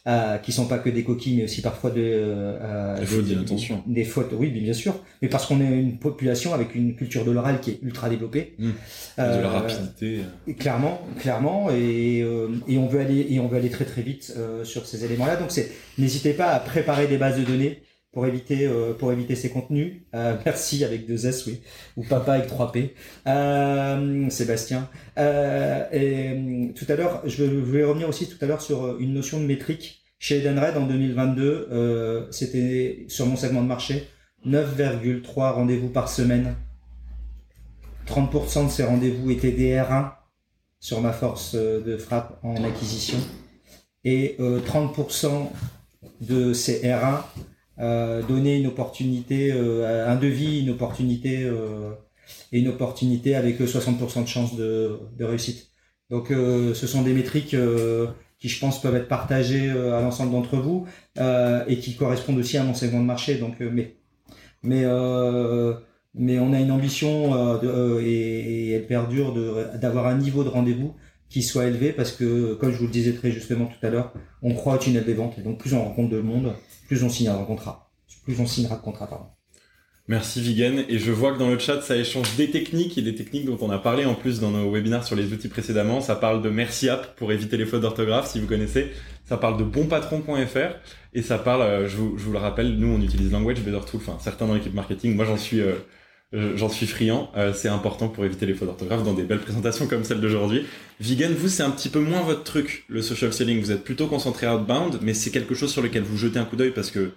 Euh, 0.07 0.39
qui 0.39 0.51
sont 0.51 0.67
pas 0.67 0.79
que 0.79 0.89
des 0.89 1.05
coquilles, 1.05 1.37
mais 1.37 1.45
aussi 1.45 1.61
parfois 1.61 1.91
de, 1.91 2.01
euh, 2.01 2.99
des, 2.99 3.05
fautes 3.05 3.25
d'inattention. 3.27 3.83
Des, 3.87 4.05
fautes, 4.05 4.33
oui, 4.33 4.49
bien 4.49 4.73
sûr, 4.73 4.95
mais 5.21 5.29
parce 5.29 5.45
qu'on 5.45 5.61
est 5.61 5.79
une 5.79 5.99
population 5.99 6.55
avec 6.55 6.75
une 6.75 6.97
culture 6.97 7.23
de 7.23 7.31
l'oral 7.31 7.61
qui 7.61 7.73
est 7.73 7.79
ultra 7.83 8.09
développée. 8.09 8.55
Mmh. 8.59 8.71
Euh, 9.19 9.37
de 9.37 9.43
la 9.43 9.49
rapidité. 9.51 10.21
Clairement, 10.59 11.03
clairement, 11.19 11.69
et, 11.71 12.25
et 12.67 12.79
on 12.79 12.87
veut 12.87 13.01
aller 13.01 13.27
et 13.29 13.41
on 13.41 13.49
veut 13.49 13.59
aller 13.59 13.69
très 13.69 13.85
très 13.85 14.01
vite 14.01 14.35
sur 14.65 14.87
ces 14.87 15.05
éléments-là. 15.05 15.37
Donc 15.37 15.51
c'est, 15.51 15.71
n'hésitez 15.99 16.33
pas 16.33 16.53
à 16.53 16.61
préparer 16.61 17.07
des 17.07 17.19
bases 17.19 17.39
de 17.39 17.45
données 17.45 17.83
pour 18.13 18.27
éviter 18.27 18.67
euh, 18.67 18.93
pour 18.93 19.13
éviter 19.13 19.35
ces 19.35 19.51
contenus. 19.51 20.03
Euh, 20.15 20.37
merci 20.45 20.85
avec 20.85 21.07
deux 21.07 21.27
S, 21.27 21.47
oui, 21.47 21.61
ou 21.97 22.05
papa 22.05 22.35
avec 22.35 22.49
3 22.49 22.73
P. 22.73 22.95
Euh, 23.27 24.29
Sébastien. 24.31 24.89
Euh, 25.19 25.85
et 25.93 26.73
tout 26.75 26.87
à 26.89 26.97
l'heure, 26.97 27.23
je 27.27 27.45
voulais 27.45 27.85
revenir 27.85 28.09
aussi 28.09 28.29
tout 28.29 28.39
à 28.41 28.47
l'heure 28.47 28.63
sur 28.63 28.99
une 28.99 29.15
notion 29.15 29.41
de 29.41 29.47
métrique. 29.47 29.99
Chez 30.19 30.39
Edenred 30.39 30.77
en 30.77 30.87
2022, 30.87 32.29
c'était 32.31 33.07
sur 33.09 33.25
mon 33.25 33.37
segment 33.37 33.63
de 33.63 33.69
marché 33.69 34.07
9,3 34.47 35.53
rendez-vous 35.53 35.89
par 35.89 36.11
semaine. 36.11 36.57
30% 38.07 38.67
de 38.67 38.71
ces 38.71 38.85
rendez-vous 38.85 39.31
étaient 39.31 39.53
des 39.53 39.77
R1 39.77 40.11
sur 40.79 41.01
ma 41.01 41.13
force 41.13 41.55
de 41.55 41.97
frappe 41.97 42.39
en 42.43 42.63
acquisition 42.65 43.17
et 44.05 44.37
30% 44.39 45.49
de 46.21 46.53
ces 46.53 46.83
R1 46.83 47.23
euh, 47.81 48.23
donner 48.23 48.59
une 48.59 48.67
opportunité, 48.67 49.53
euh, 49.53 50.07
un 50.07 50.17
devis, 50.17 50.61
une 50.61 50.71
opportunité 50.71 51.45
euh, 51.45 51.93
et 52.53 52.59
une 52.59 52.69
opportunité 52.69 53.35
avec 53.35 53.59
60% 53.59 54.23
de 54.23 54.29
chance 54.29 54.55
de, 54.55 54.99
de, 55.19 55.25
réussite. 55.25 55.71
Donc 56.11 56.29
ce 56.31 56.87
sont 56.87 57.03
des 57.03 57.13
métriques 57.13 57.57
qui 58.39 58.49
je 58.49 58.61
pense 58.61 58.83
peuvent 58.83 58.97
être 58.97 59.07
partagés 59.07 59.71
à 59.71 60.01
l'ensemble 60.01 60.33
d'entre 60.33 60.57
vous 60.57 60.87
et 61.17 61.79
qui 61.79 61.95
correspondent 61.95 62.39
aussi 62.39 62.59
à 62.59 62.65
mon 62.65 62.75
segment 62.75 63.01
de 63.01 63.05
marché. 63.05 63.37
Donc, 63.37 63.61
mais 63.61 63.95
mais 64.65 64.85
mais 66.15 66.41
on 66.41 66.53
a 66.53 66.59
une 66.59 66.73
ambition 66.73 67.59
de, 67.59 68.01
et, 68.01 68.09
et, 68.09 68.71
elle 68.73 68.87
perdure 68.89 69.35
d'avoir 69.79 70.09
un 70.09 70.19
niveau 70.19 70.43
de 70.43 70.49
rendez-vous 70.49 70.97
qui 71.29 71.43
soit 71.43 71.67
élevé 71.67 71.93
parce 71.93 72.11
que, 72.11 72.55
comme 72.55 72.73
je 72.73 72.79
vous 72.79 72.87
le 72.87 72.91
disais 72.91 73.13
très 73.13 73.31
justement 73.31 73.67
tout 73.67 73.87
à 73.87 73.91
l'heure, 73.91 74.13
on 74.43 74.53
croit 74.53 74.75
au 74.75 74.79
tunnel 74.79 75.05
des 75.05 75.15
ventes 75.15 75.39
et 75.39 75.43
donc 75.43 75.59
plus 75.59 75.73
on 75.75 75.85
rencontre 75.85 76.11
de 76.11 76.21
monde, 76.21 76.53
plus 76.91 77.05
on 77.05 77.09
signera 77.09 77.39
un 77.39 77.45
contrat. 77.45 77.89
Plus 78.25 78.41
on 78.41 78.47
signera 78.47 78.75
de 78.75 78.83
contrat, 78.83 79.07
pardon. 79.07 79.27
Merci 80.09 80.41
Vigen. 80.41 80.85
Et 80.89 80.99
je 80.99 81.13
vois 81.13 81.33
que 81.33 81.39
dans 81.39 81.49
le 81.49 81.57
chat, 81.57 81.81
ça 81.83 81.97
échange 81.97 82.35
des 82.35 82.51
techniques 82.51 82.99
et 82.99 83.03
des 83.03 83.15
techniques 83.15 83.45
dont 83.45 83.59
on 83.61 83.71
a 83.71 83.79
parlé 83.79 84.07
en 84.07 84.17
plus 84.17 84.41
dans 84.41 84.51
nos 84.51 84.73
webinaires 84.73 85.05
sur 85.05 85.15
les 85.15 85.33
outils 85.33 85.47
précédemment. 85.47 86.01
Ça 86.01 86.17
parle 86.17 86.43
de 86.43 86.51
Merci 86.51 86.89
App 86.89 87.15
pour 87.15 87.31
éviter 87.31 87.57
les 87.57 87.65
fautes 87.65 87.83
d'orthographe, 87.83 88.29
si 88.29 88.41
vous 88.41 88.49
connaissez. 88.49 88.91
Ça 89.25 89.37
parle 89.37 89.57
de 89.57 89.63
bonpatron.fr 89.63 90.75
et 91.15 91.23
ça 91.23 91.39
parle, 91.39 91.63
euh, 91.63 91.87
je 91.87 91.97
vous, 91.97 92.19
je 92.19 92.25
vous, 92.25 92.33
le 92.33 92.39
rappelle, 92.39 92.77
nous 92.77 92.89
on 92.89 93.01
utilise 93.01 93.31
Language 93.31 93.61
Better 93.61 93.87
Tool, 93.89 94.01
enfin 94.05 94.19
certains 94.21 94.49
dans 94.49 94.55
l'équipe 94.55 94.75
marketing. 94.75 95.15
Moi 95.15 95.27
j'en 95.27 95.37
suis 95.37 95.61
euh, 95.61 95.75
J'en 96.33 96.69
suis 96.69 96.87
friand, 96.87 97.29
euh, 97.37 97.53
c'est 97.53 97.69
important 97.69 98.09
pour 98.09 98.25
éviter 98.25 98.47
les 98.47 98.55
fautes 98.55 98.69
d'orthographe 98.69 99.03
dans 99.03 99.15
des 99.15 99.25
belles 99.25 99.41
présentations 99.41 99.89
comme 99.89 100.05
celle 100.05 100.21
d'aujourd'hui. 100.21 100.65
Vegan, 101.01 101.35
vous, 101.35 101.49
c'est 101.49 101.65
un 101.65 101.73
petit 101.73 101.89
peu 101.89 101.99
moins 101.99 102.23
votre 102.23 102.45
truc, 102.45 102.85
le 102.87 103.03
social 103.03 103.33
selling. 103.33 103.61
Vous 103.61 103.73
êtes 103.73 103.83
plutôt 103.83 104.07
concentré 104.07 104.47
outbound, 104.47 105.01
mais 105.03 105.13
c'est 105.13 105.33
quelque 105.33 105.57
chose 105.57 105.73
sur 105.73 105.83
lequel 105.83 106.05
vous 106.05 106.17
jetez 106.17 106.39
un 106.39 106.45
coup 106.45 106.55
d'œil 106.55 106.71
parce 106.71 106.93
que 106.93 107.11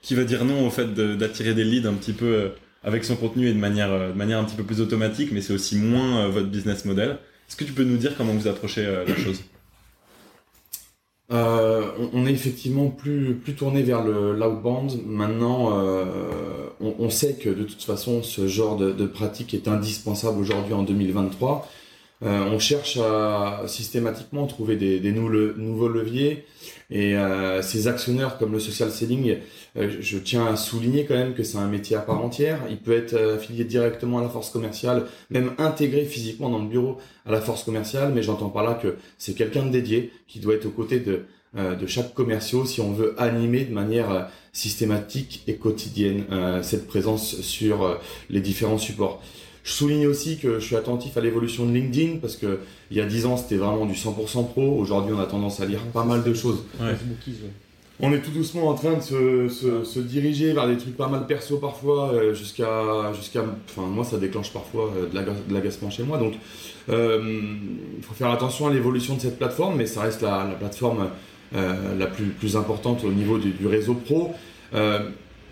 qui 0.00 0.14
va 0.14 0.22
dire 0.22 0.44
non 0.44 0.64
au 0.64 0.70
fait 0.70 0.94
d'attirer 0.94 1.54
des 1.54 1.64
leads 1.64 1.88
un 1.88 1.94
petit 1.94 2.12
peu 2.12 2.26
euh, 2.26 2.48
avec 2.84 3.02
son 3.04 3.16
contenu 3.16 3.48
et 3.48 3.52
de 3.52 3.58
manière, 3.58 3.90
euh, 3.90 4.12
de 4.12 4.16
manière 4.16 4.38
un 4.38 4.44
petit 4.44 4.56
peu 4.56 4.64
plus 4.64 4.80
automatique, 4.80 5.30
mais 5.32 5.40
c'est 5.40 5.52
aussi 5.52 5.76
moins 5.76 6.28
votre 6.28 6.46
business 6.46 6.84
model. 6.84 7.18
Est-ce 7.48 7.56
que 7.56 7.64
tu 7.64 7.72
peux 7.72 7.84
nous 7.84 7.96
dire 7.96 8.16
comment 8.16 8.32
vous 8.32 8.46
approchez 8.46 8.84
la 8.84 9.16
chose? 9.16 9.42
Euh, 11.32 11.82
on, 12.12 12.26
est 12.26 12.32
effectivement 12.32 12.88
plus, 12.88 13.34
plus 13.34 13.54
tourné 13.54 13.82
vers 13.82 14.04
le 14.04 14.34
l'outbound. 14.34 15.00
Maintenant, 15.06 15.78
euh, 15.78 16.04
on, 16.80 17.08
sait 17.08 17.34
que 17.34 17.48
de 17.48 17.64
toute 17.64 17.82
façon, 17.82 18.22
ce 18.22 18.46
genre 18.46 18.76
de, 18.76 19.06
pratique 19.06 19.54
est 19.54 19.66
indispensable 19.66 20.38
aujourd'hui 20.38 20.74
en 20.74 20.82
2023. 20.82 21.66
Euh, 22.24 22.44
on 22.52 22.58
cherche 22.58 22.98
à 22.98 23.62
systématiquement 23.66 24.46
trouver 24.46 24.76
des, 24.76 25.12
nouveaux 25.12 25.88
leviers 25.88 26.44
et 26.90 27.16
euh, 27.16 27.62
ces 27.62 27.88
actionnaires 27.88 28.38
comme 28.38 28.52
le 28.52 28.60
social 28.60 28.92
selling, 28.92 29.38
euh, 29.76 29.90
je 29.98 30.18
tiens 30.18 30.46
à 30.46 30.56
souligner 30.56 31.04
quand 31.04 31.14
même 31.14 31.34
que 31.34 31.42
c'est 31.42 31.58
un 31.58 31.66
métier 31.66 31.96
à 31.96 32.00
part 32.00 32.22
entière. 32.22 32.60
Il 32.70 32.76
peut 32.76 32.92
être 32.92 33.16
affilié 33.16 33.64
directement 33.64 34.18
à 34.18 34.22
la 34.22 34.28
force 34.28 34.50
commerciale, 34.50 35.06
même 35.30 35.52
intégré 35.58 36.04
physiquement 36.04 36.48
dans 36.48 36.60
le 36.60 36.68
bureau 36.68 36.98
à 37.26 37.32
la 37.32 37.40
force 37.40 37.64
commerciale, 37.64 38.12
mais 38.14 38.22
j'entends 38.22 38.50
par 38.50 38.62
là 38.62 38.74
que 38.74 38.96
c'est 39.18 39.34
quelqu'un 39.34 39.64
de 39.66 39.70
dédié 39.70 40.12
qui 40.28 40.38
doit 40.38 40.54
être 40.54 40.66
aux 40.66 40.70
côtés 40.70 41.00
de, 41.00 41.24
de 41.56 41.86
chaque 41.86 42.14
commerciaux 42.14 42.64
si 42.64 42.80
on 42.80 42.92
veut 42.92 43.14
animer 43.18 43.64
de 43.64 43.72
manière 43.72 44.28
systématique 44.52 45.42
et 45.46 45.56
quotidienne 45.56 46.24
cette 46.62 46.86
présence 46.86 47.40
sur 47.40 47.98
les 48.30 48.40
différents 48.40 48.78
supports. 48.78 49.22
Je 49.64 49.72
souligne 49.72 50.06
aussi 50.06 50.38
que 50.38 50.58
je 50.58 50.64
suis 50.64 50.76
attentif 50.76 51.16
à 51.16 51.20
l'évolution 51.20 51.66
de 51.66 51.72
LinkedIn 51.72 52.18
parce 52.18 52.36
que 52.36 52.58
il 52.90 52.96
y 52.96 53.00
a 53.00 53.06
10 53.06 53.26
ans 53.26 53.36
c'était 53.36 53.56
vraiment 53.56 53.86
du 53.86 53.94
100% 53.94 54.48
pro. 54.48 54.76
Aujourd'hui 54.78 55.14
on 55.16 55.20
a 55.20 55.26
tendance 55.26 55.60
à 55.60 55.66
lire 55.66 55.80
pas 55.92 56.04
mal 56.04 56.24
de 56.24 56.34
choses. 56.34 56.64
On 58.00 58.12
est 58.12 58.18
tout 58.18 58.32
doucement 58.32 58.68
en 58.68 58.74
train 58.74 58.94
de 58.94 59.00
se, 59.00 59.48
se, 59.48 59.84
se, 59.84 60.00
diriger 60.00 60.52
vers 60.52 60.66
des 60.66 60.76
trucs 60.76 60.96
pas 60.96 61.06
mal 61.06 61.26
perso 61.26 61.58
parfois 61.58 62.12
euh, 62.12 62.34
jusqu'à 62.34 63.12
jusqu'à 63.14 63.44
enfin 63.68 63.86
moi 63.86 64.02
ça 64.02 64.16
déclenche 64.16 64.52
parfois 64.52 64.90
euh, 64.96 65.06
de 65.06 65.54
l'agacement 65.54 65.90
chez 65.90 66.02
moi. 66.02 66.18
Donc 66.18 66.34
euh, 66.88 67.20
il 67.96 68.02
faut 68.02 68.14
faire 68.14 68.30
attention 68.30 68.66
à 68.66 68.72
l'évolution 68.72 69.14
de 69.14 69.20
cette 69.20 69.38
plateforme 69.38 69.76
mais 69.76 69.86
ça 69.86 70.00
reste 70.02 70.22
la, 70.22 70.44
la 70.44 70.54
plateforme 70.54 71.10
euh, 71.54 71.96
la 71.96 72.06
plus, 72.06 72.26
plus 72.26 72.56
importante 72.56 73.04
au 73.04 73.12
niveau 73.12 73.38
du, 73.38 73.50
du 73.50 73.66
réseau 73.68 73.94
pro. 73.94 74.34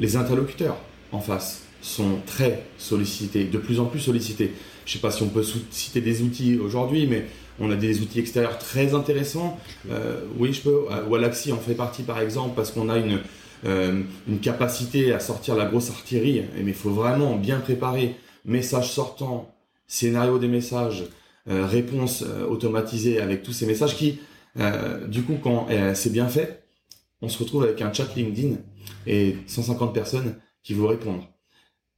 Les 0.01 0.16
interlocuteurs 0.16 0.79
en 1.12 1.20
face 1.20 1.62
sont 1.81 2.19
très 2.27 2.64
sollicités, 2.79 3.45
de 3.45 3.59
plus 3.59 3.81
en 3.81 3.87
plus 3.87 4.01
sollicités. 4.01 4.53
Je 4.85 4.90
ne 4.90 4.93
sais 4.95 4.99
pas 4.99 5.11
si 5.11 5.23
on 5.23 5.29
peut 5.29 5.45
citer 5.71 6.01
des 6.01 6.23
outils 6.23 6.59
aujourd'hui, 6.59 7.07
mais 7.07 7.27
on 7.61 7.71
a 7.71 7.77
des 7.77 8.01
outils 8.01 8.19
extérieurs 8.19 8.59
très 8.59 8.95
intéressants. 8.95 9.59
Euh, 9.90 10.25
oui, 10.38 10.53
je 10.53 10.62
peux. 10.62 10.87
Euh, 10.90 11.05
Walaxy 11.07 11.53
en 11.53 11.59
fait 11.59 11.75
partie 11.75 12.03
par 12.03 12.21
exemple 12.21 12.55
parce 12.57 12.71
qu'on 12.73 12.88
a 12.88 12.99
une, 12.99 13.21
euh, 13.66 14.03
une 14.27 14.40
capacité 14.40 15.12
à 15.12 15.21
sortir 15.21 15.55
la 15.55 15.66
grosse 15.66 15.90
artillerie, 15.90 16.45
mais 16.57 16.71
il 16.71 16.75
faut 16.75 16.90
vraiment 16.90 17.37
bien 17.37 17.61
préparer 17.61 18.16
message 18.45 18.93
sortant, 18.93 19.55
scénario 19.87 20.38
des 20.38 20.49
messages, 20.49 21.05
réponse 21.47 22.25
automatisée 22.49 23.21
avec 23.21 23.43
tous 23.43 23.53
ces 23.53 23.66
messages 23.66 23.97
qui, 23.97 24.19
du 25.09 25.23
coup, 25.23 25.37
quand 25.43 25.66
c'est 25.95 26.12
bien 26.12 26.27
fait, 26.29 26.62
on 27.21 27.29
se 27.29 27.38
retrouve 27.38 27.64
avec 27.64 27.83
un 27.83 27.93
chat 27.93 28.07
LinkedIn 28.16 28.57
et 29.07 29.37
150 29.47 29.93
personnes 29.93 30.37
qui 30.62 30.73
vous 30.73 30.87
répondent. 30.87 31.25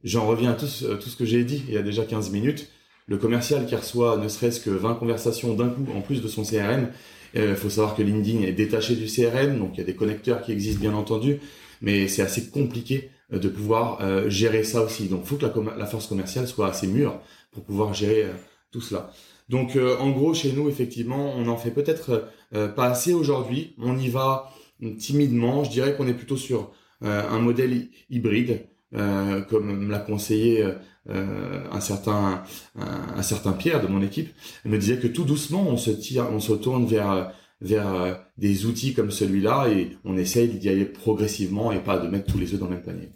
J'en 0.03 0.27
reviens 0.27 0.51
à 0.51 0.53
tout 0.53 0.67
ce, 0.67 0.85
tout 0.85 1.09
ce 1.09 1.15
que 1.15 1.25
j'ai 1.25 1.43
dit 1.43 1.63
il 1.67 1.73
y 1.73 1.77
a 1.77 1.81
déjà 1.81 2.03
15 2.03 2.31
minutes. 2.31 2.69
Le 3.07 3.17
commercial 3.17 3.65
qui 3.65 3.75
reçoit 3.75 4.17
ne 4.17 4.27
serait-ce 4.27 4.59
que 4.59 4.69
20 4.69 4.95
conversations 4.95 5.53
d'un 5.53 5.69
coup 5.69 5.85
en 5.95 6.01
plus 6.01 6.21
de 6.21 6.27
son 6.27 6.43
CRM, 6.43 6.89
il 7.33 7.41
euh, 7.41 7.55
faut 7.55 7.69
savoir 7.69 7.95
que 7.95 8.01
LinkedIn 8.01 8.41
est 8.43 8.53
détaché 8.53 8.95
du 8.95 9.07
CRM, 9.07 9.59
donc 9.59 9.71
il 9.73 9.79
y 9.79 9.81
a 9.81 9.85
des 9.85 9.95
connecteurs 9.95 10.41
qui 10.41 10.51
existent 10.51 10.79
bien 10.79 10.93
entendu, 10.93 11.39
mais 11.81 12.07
c'est 12.07 12.21
assez 12.21 12.49
compliqué 12.49 13.09
euh, 13.33 13.39
de 13.39 13.49
pouvoir 13.49 13.99
euh, 14.01 14.29
gérer 14.29 14.63
ça 14.63 14.81
aussi. 14.83 15.07
Donc 15.07 15.21
il 15.23 15.27
faut 15.27 15.35
que 15.35 15.45
la, 15.45 15.77
la, 15.77 15.85
force 15.85 16.07
commerciale 16.07 16.47
soit 16.47 16.67
assez 16.67 16.87
mûre 16.87 17.19
pour 17.51 17.63
pouvoir 17.63 17.93
gérer 17.93 18.25
tout 18.71 18.81
cela. 18.81 19.11
Donc 19.49 19.77
en 19.99 20.09
gros, 20.11 20.33
chez 20.33 20.53
nous, 20.53 20.69
effectivement, 20.69 21.33
on 21.35 21.47
en 21.47 21.57
fait 21.57 21.69
peut-être 21.69 22.29
pas 22.49 22.85
assez 22.85 23.13
aujourd'hui. 23.13 23.75
On 23.77 23.99
y 23.99 24.07
va 24.07 24.49
timidement. 24.97 25.63
Je 25.63 25.69
dirais 25.69 25.95
qu'on 25.95 26.07
est 26.07 26.13
plutôt 26.13 26.37
sur 26.37 26.71
un 27.01 27.37
modèle 27.39 27.89
hybride 28.09 28.65
euh, 28.95 29.41
comme 29.41 29.85
me 29.85 29.91
l'a 29.91 29.99
conseillé 29.99 30.63
euh, 31.09 31.59
un 31.71 31.79
certain 31.81 32.43
un, 32.77 33.21
certain 33.23 33.51
Pierre 33.51 33.81
de 33.81 33.87
mon 33.87 34.01
équipe, 34.01 34.29
me 34.65 34.77
disait 34.77 34.97
que 34.97 35.07
tout 35.07 35.25
doucement 35.25 35.67
on 35.67 35.77
se 35.77 35.91
tire, 35.91 36.27
on 36.31 36.39
se 36.39 36.53
tourne 36.53 36.85
vers 36.85 37.33
vers 37.63 37.93
euh, 37.93 38.13
des 38.37 38.65
outils 38.65 38.93
comme 38.93 39.11
celui-là 39.11 39.67
et 39.69 39.97
on 40.05 40.17
essaye 40.17 40.49
d'y 40.49 40.69
aller 40.69 40.85
progressivement 40.85 41.71
et 41.71 41.79
pas 41.79 41.97
de 41.97 42.07
mettre 42.07 42.31
tous 42.31 42.37
les 42.37 42.53
œufs 42.53 42.59
dans 42.59 42.67
le 42.67 42.75
même 42.75 42.83
panier. 42.83 43.09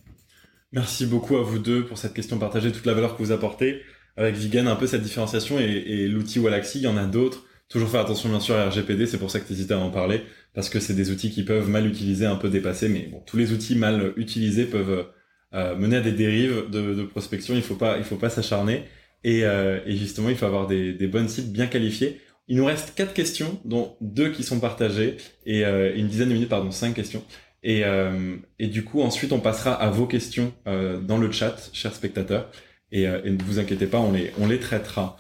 Merci 0.72 1.06
beaucoup 1.06 1.38
à 1.38 1.44
vous 1.44 1.60
deux 1.60 1.86
pour 1.86 1.98
cette 1.98 2.14
question 2.14 2.40
partagée, 2.40 2.72
toute 2.72 2.86
la 2.86 2.94
valeur 2.94 3.16
que 3.16 3.24
vous 3.24 3.32
apportez. 3.32 3.82
Avec 4.16 4.36
Vigan, 4.36 4.66
un 4.66 4.76
peu 4.76 4.88
cette 4.88 5.04
différenciation 5.04 5.60
et, 5.60 5.64
et 5.64 6.08
l'outil 6.08 6.40
Walaxy, 6.40 6.80
il 6.80 6.84
y 6.84 6.88
en 6.88 6.98
a 6.98 7.06
d'autres. 7.06 7.46
Toujours 7.70 7.90
faire 7.90 8.02
attention 8.02 8.30
bien 8.30 8.40
sûr 8.40 8.56
à 8.56 8.70
RGPD, 8.70 9.06
c'est 9.06 9.18
pour 9.18 9.30
ça 9.30 9.40
que 9.40 9.54
tu 9.54 9.74
à 9.74 9.78
en 9.78 9.92
parler, 9.92 10.24
parce 10.54 10.70
que 10.70 10.80
c'est 10.80 10.94
des 10.94 11.12
outils 11.12 11.30
qui 11.30 11.44
peuvent 11.44 11.70
mal 11.70 11.86
utiliser, 11.86 12.26
un 12.26 12.38
peu 12.38 12.50
dépassés, 12.50 12.88
mais 12.88 13.10
bon, 13.12 13.22
tous 13.26 13.36
les 13.36 13.52
outils 13.52 13.76
mal 13.76 14.14
utilisés 14.16 14.66
peuvent 14.66 15.08
euh, 15.54 15.76
mener 15.76 15.98
à 15.98 16.02
des 16.02 16.12
dérives 16.12 16.70
de, 16.70 16.94
de, 16.94 17.04
prospection. 17.04 17.56
Il 17.56 17.62
faut 17.62 17.76
pas, 17.76 17.98
il 17.98 18.04
faut 18.04 18.16
pas 18.16 18.30
s'acharner. 18.30 18.84
Et, 19.24 19.44
euh, 19.44 19.80
et, 19.86 19.96
justement, 19.96 20.30
il 20.30 20.36
faut 20.36 20.46
avoir 20.46 20.68
des, 20.68 20.94
des, 20.94 21.08
bonnes 21.08 21.28
cibles 21.28 21.52
bien 21.52 21.68
qualifiées. 21.68 22.22
Il 22.48 22.58
nous 22.58 22.66
reste 22.66 22.94
quatre 22.96 23.14
questions, 23.14 23.60
dont 23.66 23.96
deux 24.00 24.32
qui 24.32 24.44
sont 24.44 24.60
partagées 24.60 25.18
et 25.46 25.66
euh, 25.66 25.94
une 25.96 26.08
dizaine 26.08 26.30
de 26.30 26.34
minutes, 26.34 26.50
pardon, 26.50 26.72
cinq 26.72 26.94
questions. 26.94 27.24
Et, 27.64 27.84
euh, 27.84 28.38
et 28.60 28.68
du 28.68 28.84
coup, 28.86 29.02
ensuite, 29.02 29.34
on 29.34 29.40
passera 29.40 29.74
à 29.74 29.90
vos 29.90 30.06
questions 30.06 30.54
euh, 30.68 31.02
dans 31.02 31.18
le 31.18 31.32
chat, 31.32 31.70
chers 31.74 31.94
spectateurs. 31.94 32.50
Et, 32.92 33.04
et, 33.04 33.30
ne 33.30 33.44
vous 33.44 33.60
inquiétez 33.60 33.88
pas, 33.88 34.00
on 34.00 34.14
les, 34.14 34.32
on 34.40 34.48
les 34.48 34.60
traitera. 34.60 35.18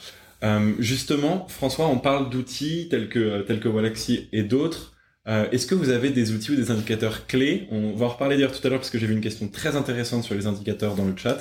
justement, 0.79 1.47
François, 1.49 1.87
on 1.87 1.97
parle 1.97 2.29
d'outils 2.29 2.87
tels 2.89 3.09
que 3.09 3.41
tels 3.41 3.59
que 3.59 3.67
Walaxy 3.67 4.29
et 4.31 4.43
d'autres. 4.43 4.96
Euh, 5.27 5.49
est-ce 5.51 5.67
que 5.67 5.75
vous 5.75 5.89
avez 5.89 6.09
des 6.09 6.31
outils 6.31 6.51
ou 6.51 6.55
des 6.55 6.71
indicateurs 6.71 7.27
clés? 7.27 7.67
On 7.71 7.93
va 7.93 8.05
en 8.05 8.09
reparler 8.09 8.37
d'ailleurs 8.37 8.57
tout 8.57 8.65
à 8.65 8.69
l'heure 8.69 8.79
parce 8.79 8.89
que 8.89 8.97
j'ai 8.97 9.07
vu 9.07 9.13
une 9.13 9.21
question 9.21 9.47
très 9.49 9.75
intéressante 9.75 10.23
sur 10.23 10.35
les 10.35 10.47
indicateurs 10.47 10.95
dans 10.95 11.05
le 11.05 11.15
chat. 11.17 11.39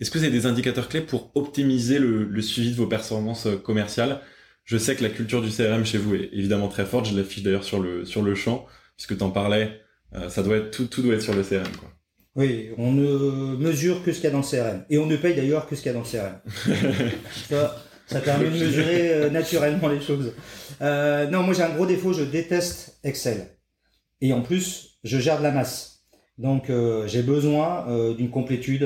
Est-ce 0.00 0.10
que 0.10 0.18
vous 0.18 0.24
avez 0.24 0.32
des 0.32 0.46
indicateurs 0.46 0.88
clés 0.88 1.00
pour 1.00 1.30
optimiser 1.34 1.98
le, 1.98 2.40
suivi 2.40 2.72
de 2.72 2.76
vos 2.76 2.86
performances 2.86 3.46
euh, 3.46 3.56
commerciales? 3.56 4.20
Je 4.64 4.76
sais 4.76 4.96
que 4.96 5.02
la 5.02 5.08
culture 5.08 5.40
du 5.40 5.50
CRM 5.50 5.84
chez 5.84 5.98
vous 5.98 6.14
est 6.14 6.30
évidemment 6.32 6.68
très 6.68 6.84
forte. 6.84 7.06
Je 7.06 7.16
l'affiche 7.16 7.42
d'ailleurs 7.42 7.64
sur 7.64 7.80
le 7.80 8.04
sur 8.04 8.22
le 8.22 8.34
champ 8.34 8.66
puisque 8.96 9.16
tu 9.16 9.22
en 9.22 9.30
parlais. 9.30 9.80
Euh, 10.14 10.28
ça 10.28 10.42
doit 10.42 10.56
être 10.56 10.70
tout 10.72 10.86
tout 10.86 11.02
doit 11.02 11.14
être 11.14 11.22
sur 11.22 11.34
le 11.34 11.42
CRM 11.42 11.76
quoi. 11.78 11.90
Oui, 12.34 12.70
on 12.76 12.92
ne 12.92 13.56
mesure 13.56 14.04
que 14.04 14.12
ce 14.12 14.16
qu'il 14.16 14.24
y 14.24 14.28
a 14.28 14.30
dans 14.30 14.38
le 14.38 14.44
CRM 14.44 14.84
et 14.90 14.98
on 14.98 15.06
ne 15.06 15.16
paye 15.16 15.34
d'ailleurs 15.34 15.66
que 15.66 15.76
ce 15.76 15.82
qu'il 15.82 15.92
y 15.92 15.94
a 15.94 15.98
dans 15.98 16.04
le 16.04 16.10
CRM. 16.10 16.40
Ça 18.08 18.20
permet 18.20 18.46
de 18.46 18.58
mesurer 18.58 19.12
euh, 19.12 19.30
naturellement 19.30 19.88
les 19.88 20.00
choses. 20.00 20.32
Euh, 20.80 21.28
non, 21.28 21.42
moi 21.42 21.54
j'ai 21.54 21.62
un 21.62 21.74
gros 21.74 21.86
défaut, 21.86 22.12
je 22.12 22.22
déteste 22.22 22.98
Excel. 23.04 23.48
Et 24.20 24.32
en 24.32 24.42
plus, 24.42 24.98
je 25.04 25.18
gère 25.18 25.38
de 25.38 25.42
la 25.42 25.50
masse. 25.50 26.04
Donc 26.38 26.70
euh, 26.70 27.06
j'ai 27.06 27.22
besoin 27.22 27.88
euh, 27.88 28.14
d'une 28.14 28.30
complétude 28.30 28.82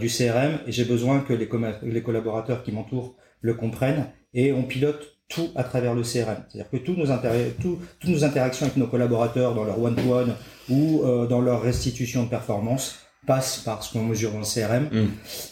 du 0.00 0.08
CRM 0.08 0.58
et 0.66 0.72
j'ai 0.72 0.84
besoin 0.84 1.20
que 1.20 1.32
les, 1.32 2.02
collaborateurs 2.02 2.62
qui 2.62 2.72
m'entourent 2.72 3.16
le 3.40 3.54
comprennent 3.54 4.06
et 4.32 4.52
on 4.52 4.64
pilote 4.64 5.16
tout 5.28 5.50
à 5.54 5.64
travers 5.64 5.94
le 5.94 6.02
CRM. 6.02 6.44
C'est-à-dire 6.48 6.70
que 6.70 6.76
toutes 6.76 6.98
nos 6.98 8.24
interactions 8.24 8.66
avec 8.66 8.76
nos 8.76 8.86
collaborateurs 8.86 9.54
dans 9.54 9.64
leur 9.64 9.80
one-to-one 9.80 10.34
ou 10.68 11.02
dans 11.28 11.40
leur 11.40 11.62
restitution 11.62 12.24
de 12.24 12.28
performance 12.28 13.03
passe 13.26 13.58
par 13.58 13.82
ce 13.82 13.92
qu'on 13.92 14.04
mesure 14.04 14.32
dans 14.32 14.38
le 14.38 14.44
CRM. 14.44 14.88
Mm. 14.90 15.08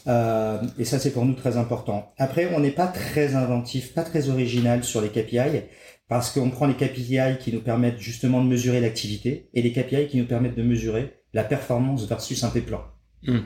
Euh, 0.07 0.62
et 0.79 0.85
ça, 0.85 0.99
c'est 0.99 1.11
pour 1.11 1.25
nous 1.25 1.35
très 1.35 1.57
important. 1.57 2.12
Après, 2.18 2.55
on 2.55 2.61
n'est 2.61 2.70
pas 2.70 2.87
très 2.87 3.35
inventif, 3.35 3.95
pas 3.95 4.05
très 4.05 4.29
original 4.29 4.85
sur 4.85 5.01
les 5.01 5.09
KPI, 5.09 5.62
parce 6.09 6.31
qu'on 6.31 6.51
prend 6.51 6.66
les 6.66 6.75
KPI 6.75 7.39
qui 7.41 7.53
nous 7.53 7.61
permettent 7.61 7.99
justement 7.99 8.43
de 8.43 8.49
mesurer 8.49 8.81
l'activité 8.81 9.49
et 9.55 9.62
les 9.62 9.73
KPI 9.73 10.09
qui 10.09 10.18
nous 10.18 10.27
permettent 10.27 10.57
de 10.57 10.62
mesurer 10.62 11.14
la 11.33 11.45
performance 11.45 12.07
versus 12.07 12.45
un 12.45 12.51
P-plan. 12.51 12.83
Hmm. 13.27 13.41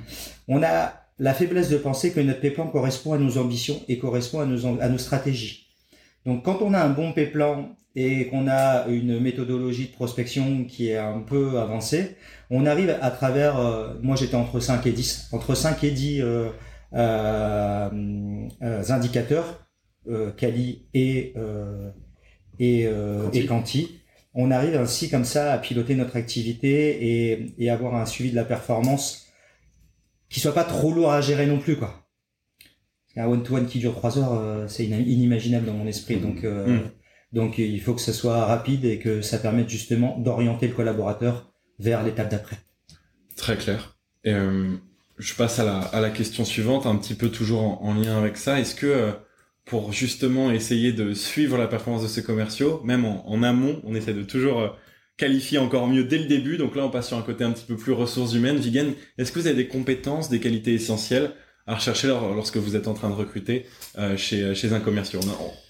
On 0.49 0.63
a 0.63 0.95
la 1.19 1.35
faiblesse 1.35 1.71
de 1.71 1.79
penser 1.79 2.13
que 2.13 2.21
notre 2.21 2.41
P-plan 2.41 2.67
correspond 2.69 3.13
à 3.13 3.19
nos 3.19 3.39
ambitions 3.39 3.81
et 3.89 3.99
correspond 3.99 4.41
à 4.41 4.47
nos, 4.47 4.81
à 4.81 4.89
nos 4.89 4.99
stratégies. 4.99 5.69
Donc 6.25 6.45
quand 6.45 6.61
on 6.61 6.75
a 6.75 6.81
un 6.81 6.91
bon 6.91 7.13
P-plan 7.13 7.77
et 7.97 8.29
qu'on 8.29 8.47
a 8.47 8.87
une 8.89 9.19
méthodologie 9.19 9.87
de 9.87 9.93
prospection 9.93 10.65
qui 10.65 10.91
est 10.91 10.99
un 10.99 11.21
peu 11.21 11.59
avancée, 11.59 12.17
on 12.51 12.67
arrive 12.67 12.97
à 13.01 13.11
travers, 13.11 13.59
euh, 13.59 13.95
moi 14.03 14.15
j'étais 14.15 14.37
entre 14.37 14.61
5 14.61 14.87
et 14.87 14.93
10, 14.93 15.31
entre 15.33 15.55
5 15.55 15.83
et 15.83 15.91
10 15.91 16.21
euh, 16.21 16.49
euh, 16.95 17.89
euh, 18.63 18.83
indicateurs, 18.91 19.67
Cali 20.37 20.87
et 20.95 21.35
et, 22.59 22.87
euh, 22.87 23.31
et 23.33 23.47
Quanti. 23.47 24.01
On 24.35 24.51
arrive 24.51 24.77
ainsi 24.77 25.09
comme 25.09 25.25
ça 25.25 25.53
à 25.53 25.59
piloter 25.59 25.95
notre 25.95 26.17
activité 26.17 27.31
et, 27.33 27.55
et 27.59 27.71
avoir 27.71 27.95
un 27.95 28.07
suivi 28.07 28.31
de 28.31 28.37
la 28.37 28.45
performance 28.45 29.27
qui 30.29 30.41
soit 30.41 30.55
pas 30.55 30.65
trop 30.65 30.93
lourd 30.93 31.11
à 31.11 31.21
gérer 31.21 31.47
non 31.47 31.59
plus 31.59 31.77
quoi. 31.77 32.07
Un 33.19 33.27
one-to-one 33.29 33.67
qui 33.67 33.79
dure 33.79 33.95
trois 33.95 34.19
heures, 34.19 34.35
euh, 34.35 34.69
c'est 34.69 34.85
inimaginable 34.85 35.65
dans 35.65 35.73
mon 35.73 35.87
esprit. 35.87 36.17
Donc, 36.17 36.45
euh, 36.45 36.81
mm. 36.81 36.91
Donc 37.37 37.59
il 37.59 37.81
faut 37.81 37.95
que 37.95 38.01
ce 38.01 38.13
soit 38.13 38.45
rapide 38.47 38.85
et 38.85 38.99
que 38.99 39.23
ça 39.23 39.39
permette 39.39 39.69
justement 39.69 40.19
d'orienter 40.19 40.67
le 40.67 40.75
collaborateur 40.75 41.53
vers 41.79 42.03
l'étape 42.03 42.31
d'après. 42.31 42.57
Très 43.37 43.57
clair. 43.57 43.97
Euh, 44.27 44.75
je 45.19 45.35
passe 45.35 45.61
à 45.61 46.01
la, 46.01 46.11
question 46.11 46.45
suivante, 46.45 46.87
un 46.87 46.97
petit 46.97 47.15
peu 47.15 47.29
toujours 47.29 47.63
en, 47.63 47.81
en 47.83 47.95
lien 47.95 48.19
avec 48.19 48.37
ça. 48.37 48.59
Est-ce 48.59 48.75
que 48.75 48.87
euh, 48.87 49.13
pour 49.67 49.93
justement 49.93 50.51
essayer 50.51 50.93
de 50.93 51.13
suivre 51.13 51.59
la 51.59 51.67
performance 51.67 52.03
de 52.03 52.09
ces 52.09 52.23
commerciaux. 52.23 52.81
Même 52.85 53.05
en, 53.05 53.43
amont, 53.43 53.83
on 53.85 53.95
essaie 53.95 54.15
de 54.15 54.23
toujours 54.23 54.61
euh, 54.61 54.69
qualifier 55.17 55.59
encore 55.59 55.89
mieux 55.89 56.05
dès 56.05 56.19
le 56.19 56.27
début. 56.27 56.57
Donc 56.57 56.77
là, 56.77 56.85
on 56.85 56.91
passe 56.91 57.09
sur 57.09 57.19
un 57.19 57.23
côté 57.23 57.45
un 57.45 57.51
petit 57.51 57.67
peu 57.67 57.77
plus 57.77 57.93
ressources 57.93 58.33
humaines. 58.33 58.57
Vigen, 58.57 58.95
est-ce 59.19 59.33
que 59.33 59.41
vous 59.41 59.49
avez 59.49 59.57
des 59.57 59.69
compétences, 59.69 60.31
des 60.31 60.41
qualités 60.41 60.73
essentielles 60.73 61.33
à 61.67 61.75
rechercher 61.75 62.09
lorsque 62.09 62.57
vous 62.57 62.77
êtes 62.77 62.89
en 62.89 62.95
train 62.95 63.11
de 63.11 63.15
recruter 63.15 63.67
euh, 63.99 64.17
chez, 64.17 64.43
euh, 64.43 64.55
chez 64.55 64.73
un 64.73 64.81
commercial 64.81 65.23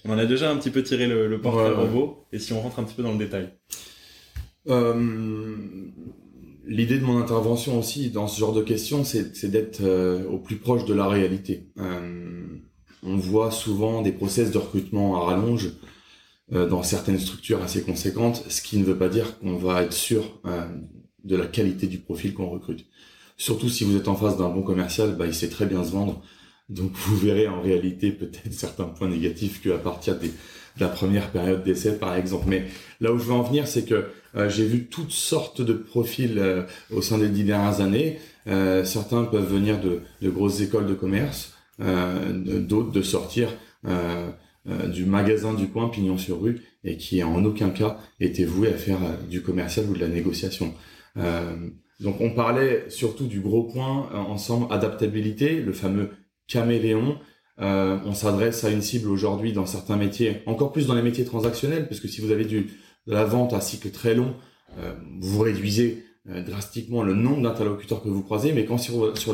on, 0.05 0.11
en 0.11 0.17
a 0.17 0.25
déjà 0.25 0.51
un 0.51 0.57
petit 0.57 0.69
peu 0.69 0.83
tiré 0.83 1.07
le, 1.07 1.27
le 1.27 1.41
portrait 1.41 1.71
robot. 1.71 2.25
Et 2.31 2.39
si 2.39 2.53
on 2.53 2.61
rentre 2.61 2.79
un 2.79 2.83
petit 2.83 2.95
peu 2.95 3.03
dans 3.03 3.13
le 3.13 3.17
détail 3.17 3.49
L'idée 6.69 6.99
de 6.99 7.03
mon 7.05 7.17
intervention 7.17 7.79
aussi 7.79 8.09
dans 8.09 8.27
ce 8.27 8.37
genre 8.37 8.51
de 8.51 8.61
questions, 8.61 9.05
c'est 9.05 9.45
d'être 9.49 9.81
au 10.29 10.37
plus 10.37 10.57
proche 10.57 10.83
de 10.83 10.93
la 10.93 11.07
réalité 11.07 11.69
on 13.03 13.17
voit 13.17 13.51
souvent 13.51 14.01
des 14.01 14.11
process 14.11 14.51
de 14.51 14.57
recrutement 14.57 15.21
à 15.21 15.25
rallonge 15.25 15.71
euh, 16.53 16.67
dans 16.67 16.83
certaines 16.83 17.19
structures 17.19 17.61
assez 17.61 17.81
conséquentes, 17.83 18.43
ce 18.49 18.61
qui 18.61 18.77
ne 18.77 18.83
veut 18.83 18.97
pas 18.97 19.09
dire 19.09 19.39
qu'on 19.39 19.57
va 19.57 19.83
être 19.83 19.93
sûr 19.93 20.39
euh, 20.45 20.67
de 21.23 21.35
la 21.35 21.45
qualité 21.45 21.87
du 21.87 21.99
profil 21.99 22.33
qu'on 22.33 22.49
recrute. 22.49 22.85
Surtout 23.37 23.69
si 23.69 23.83
vous 23.83 23.95
êtes 23.95 24.07
en 24.07 24.15
face 24.15 24.37
d'un 24.37 24.49
bon 24.49 24.63
commercial, 24.63 25.15
bah, 25.15 25.25
il 25.27 25.33
sait 25.33 25.49
très 25.49 25.65
bien 25.65 25.83
se 25.83 25.91
vendre. 25.91 26.21
Donc 26.69 26.91
vous 26.95 27.17
verrez 27.17 27.47
en 27.47 27.61
réalité 27.61 28.11
peut-être 28.11 28.51
certains 28.51 28.85
points 28.85 29.09
négatifs 29.09 29.61
qu'à 29.61 29.77
partir 29.77 30.19
de 30.19 30.29
la 30.79 30.87
première 30.87 31.31
période 31.31 31.63
d'essai 31.63 31.97
par 31.97 32.15
exemple. 32.15 32.45
Mais 32.47 32.65
là 32.99 33.11
où 33.13 33.17
je 33.17 33.23
veux 33.23 33.33
en 33.33 33.43
venir, 33.43 33.67
c'est 33.67 33.85
que 33.85 34.09
euh, 34.35 34.49
j'ai 34.49 34.65
vu 34.65 34.87
toutes 34.87 35.11
sortes 35.11 35.61
de 35.61 35.73
profils 35.73 36.65
au 36.91 37.01
sein 37.01 37.17
des 37.17 37.29
dix 37.29 37.43
dernières 37.43 37.81
années. 37.81 38.19
certains 38.45 39.23
peuvent 39.23 39.51
venir 39.51 39.79
de, 39.79 40.01
de 40.21 40.29
grosses 40.29 40.61
écoles 40.61 40.87
de 40.87 40.93
commerce, 40.93 41.53
euh, 41.79 42.59
d'autres 42.59 42.91
de 42.91 43.03
sortir 43.03 43.49
euh, 43.85 44.31
euh, 44.67 44.87
du 44.87 45.05
magasin 45.05 45.53
du 45.53 45.67
coin 45.67 45.89
pignon 45.89 46.17
sur 46.17 46.41
rue 46.41 46.61
et 46.83 46.97
qui 46.97 47.21
en 47.23 47.45
aucun 47.45 47.69
cas 47.69 47.99
était 48.19 48.45
voué 48.45 48.69
à 48.69 48.73
faire 48.73 48.97
du 49.29 49.43
commercial 49.43 49.85
ou 49.87 49.93
de 49.93 49.99
la 49.99 50.07
négociation. 50.07 50.73
Donc 51.99 52.21
on 52.21 52.31
parlait 52.31 52.85
surtout 52.89 53.27
du 53.27 53.39
gros 53.39 53.63
point 53.63 54.09
ensemble 54.13 54.71
adaptabilité, 54.71 55.61
le 55.61 55.73
fameux 55.73 56.11
caméléon. 56.47 57.17
on 57.57 58.13
s'adresse 58.13 58.63
à 58.63 58.69
une 58.69 58.81
cible 58.81 59.09
aujourd'hui 59.09 59.53
dans 59.53 59.65
certains 59.65 59.97
métiers, 59.97 60.41
encore 60.45 60.71
plus 60.71 60.87
dans 60.87 60.95
les 60.95 61.01
métiers 61.01 61.25
transactionnels, 61.25 61.87
parce 61.87 61.99
que 61.99 62.07
si 62.07 62.21
vous 62.21 62.31
avez 62.31 62.45
du, 62.45 62.69
de 63.07 63.13
la 63.13 63.25
vente 63.25 63.53
à 63.53 63.61
cycle 63.61 63.89
très 63.91 64.13
long, 64.13 64.35
vous 65.19 65.39
réduisez 65.39 66.03
drastiquement 66.25 67.03
le 67.03 67.15
nombre 67.15 67.41
d'interlocuteurs 67.41 68.03
que 68.03 68.09
vous 68.09 68.21
croisez, 68.21 68.53
mais 68.53 68.65
quand 68.65 68.77
sur, 68.77 69.17
sur, 69.17 69.33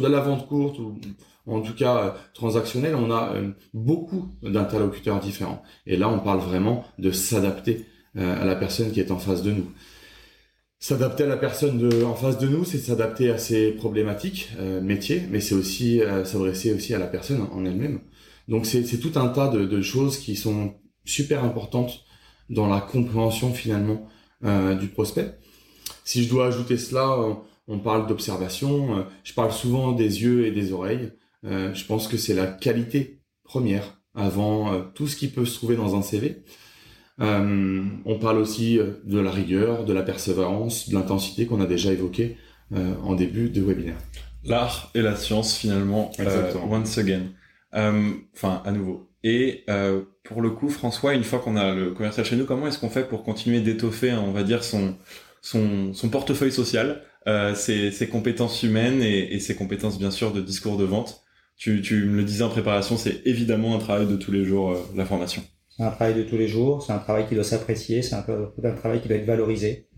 de 0.00 0.08
la 0.08 0.20
vente 0.20 0.48
courte 0.48 0.78
ou 0.78 0.98
en 1.46 1.60
tout 1.60 1.74
cas 1.74 1.96
euh, 1.96 2.10
transactionnel, 2.34 2.94
on 2.94 3.10
a 3.10 3.34
euh, 3.34 3.50
beaucoup 3.74 4.28
d'interlocuteurs 4.42 5.20
différents. 5.20 5.62
Et 5.86 5.96
là, 5.96 6.08
on 6.08 6.18
parle 6.18 6.40
vraiment 6.40 6.84
de 6.98 7.10
s'adapter 7.10 7.86
euh, 8.16 8.40
à 8.40 8.44
la 8.44 8.54
personne 8.54 8.92
qui 8.92 9.00
est 9.00 9.10
en 9.10 9.18
face 9.18 9.42
de 9.42 9.52
nous. 9.52 9.66
S'adapter 10.84 11.22
à 11.22 11.28
la 11.28 11.36
personne 11.36 11.78
de, 11.78 12.02
en 12.02 12.16
face 12.16 12.38
de 12.38 12.48
nous, 12.48 12.64
c'est 12.64 12.78
s'adapter 12.78 13.30
à 13.30 13.38
ses 13.38 13.70
problématiques 13.70 14.48
métiers, 14.82 15.22
mais 15.30 15.40
c'est 15.40 15.54
aussi 15.54 16.00
s'adresser 16.24 16.72
aussi 16.74 16.92
à 16.92 16.98
la 16.98 17.06
personne 17.06 17.46
en 17.52 17.64
elle-même. 17.64 18.00
Donc 18.48 18.66
c'est 18.66 18.98
tout 18.98 19.12
un 19.14 19.28
tas 19.28 19.46
de, 19.46 19.64
de, 19.64 19.80
choses 19.80 20.18
qui 20.18 20.34
sont 20.34 20.74
super 21.04 21.44
importantes 21.44 22.04
dans 22.50 22.66
la 22.66 22.80
compréhension 22.80 23.54
finalement 23.54 24.08
du 24.42 24.88
prospect. 24.88 25.38
Si 26.02 26.24
je 26.24 26.28
dois 26.28 26.48
ajouter 26.48 26.76
cela, 26.76 27.16
on 27.68 27.78
parle 27.78 28.08
d'observation. 28.08 29.06
Je 29.22 29.34
parle 29.34 29.52
souvent 29.52 29.92
des 29.92 30.22
yeux 30.22 30.46
et 30.46 30.50
des 30.50 30.72
oreilles. 30.72 31.12
Euh, 31.44 31.74
je 31.74 31.84
pense 31.84 32.08
que 32.08 32.16
c'est 32.16 32.34
la 32.34 32.46
qualité 32.46 33.20
première 33.44 34.00
avant 34.14 34.72
euh, 34.72 34.82
tout 34.94 35.08
ce 35.08 35.16
qui 35.16 35.28
peut 35.28 35.44
se 35.44 35.56
trouver 35.56 35.76
dans 35.76 35.96
un 35.96 36.02
CV. 36.02 36.44
Euh, 37.20 37.82
on 38.04 38.18
parle 38.18 38.38
aussi 38.38 38.78
de 39.04 39.18
la 39.18 39.30
rigueur, 39.30 39.84
de 39.84 39.92
la 39.92 40.02
persévérance, 40.02 40.88
de 40.88 40.94
l'intensité 40.94 41.46
qu'on 41.46 41.60
a 41.60 41.66
déjà 41.66 41.92
évoqué 41.92 42.36
en 43.04 43.14
début 43.14 43.50
de 43.50 43.60
webinaire. 43.60 43.98
L'art 44.44 44.90
et 44.94 45.02
la 45.02 45.14
science 45.14 45.56
finalement, 45.56 46.10
once 46.70 46.96
again. 46.96 47.24
Enfin, 47.72 48.62
à 48.64 48.72
nouveau. 48.72 49.10
Et 49.22 49.66
pour 50.24 50.40
le 50.40 50.50
coup, 50.50 50.70
François, 50.70 51.12
une 51.12 51.22
fois 51.22 51.38
qu'on 51.38 51.56
a 51.56 51.74
le 51.74 51.90
commercial 51.90 52.24
chez 52.24 52.34
nous, 52.34 52.46
comment 52.46 52.66
est-ce 52.66 52.78
qu'on 52.78 52.88
fait 52.88 53.06
pour 53.06 53.24
continuer 53.24 53.60
d'étoffer, 53.60 54.10
hein, 54.10 54.24
on 54.26 54.32
va 54.32 54.42
dire, 54.42 54.64
son, 54.64 54.96
son, 55.42 55.92
son 55.92 56.08
portefeuille 56.08 56.50
social, 56.50 57.02
ses, 57.54 57.90
ses, 57.90 58.08
compétences 58.08 58.62
humaines 58.62 59.02
et, 59.02 59.34
et, 59.34 59.38
ses 59.38 59.54
compétences, 59.54 59.98
bien 59.98 60.10
sûr, 60.10 60.32
de 60.32 60.40
discours 60.40 60.78
de 60.78 60.84
vente? 60.84 61.22
Tu, 61.56 61.80
tu 61.80 62.06
me 62.06 62.16
le 62.16 62.24
disais 62.24 62.42
en 62.42 62.48
préparation, 62.48 62.96
c'est 62.96 63.22
évidemment 63.24 63.76
un 63.76 63.78
travail 63.78 64.06
de 64.06 64.16
tous 64.16 64.32
les 64.32 64.44
jours, 64.44 64.72
euh, 64.72 64.78
la 64.96 65.04
formation. 65.04 65.44
C'est 65.82 65.88
un 65.88 65.90
travail 65.90 66.14
de 66.14 66.22
tous 66.22 66.36
les 66.36 66.46
jours, 66.46 66.84
c'est 66.84 66.92
un 66.92 67.00
travail 67.00 67.26
qui 67.26 67.34
doit 67.34 67.42
s'apprécier, 67.42 68.02
c'est 68.02 68.14
un, 68.14 68.22
travail 68.22 69.00
qui 69.00 69.08
doit 69.08 69.16
être 69.16 69.26
valorisé. 69.26 69.88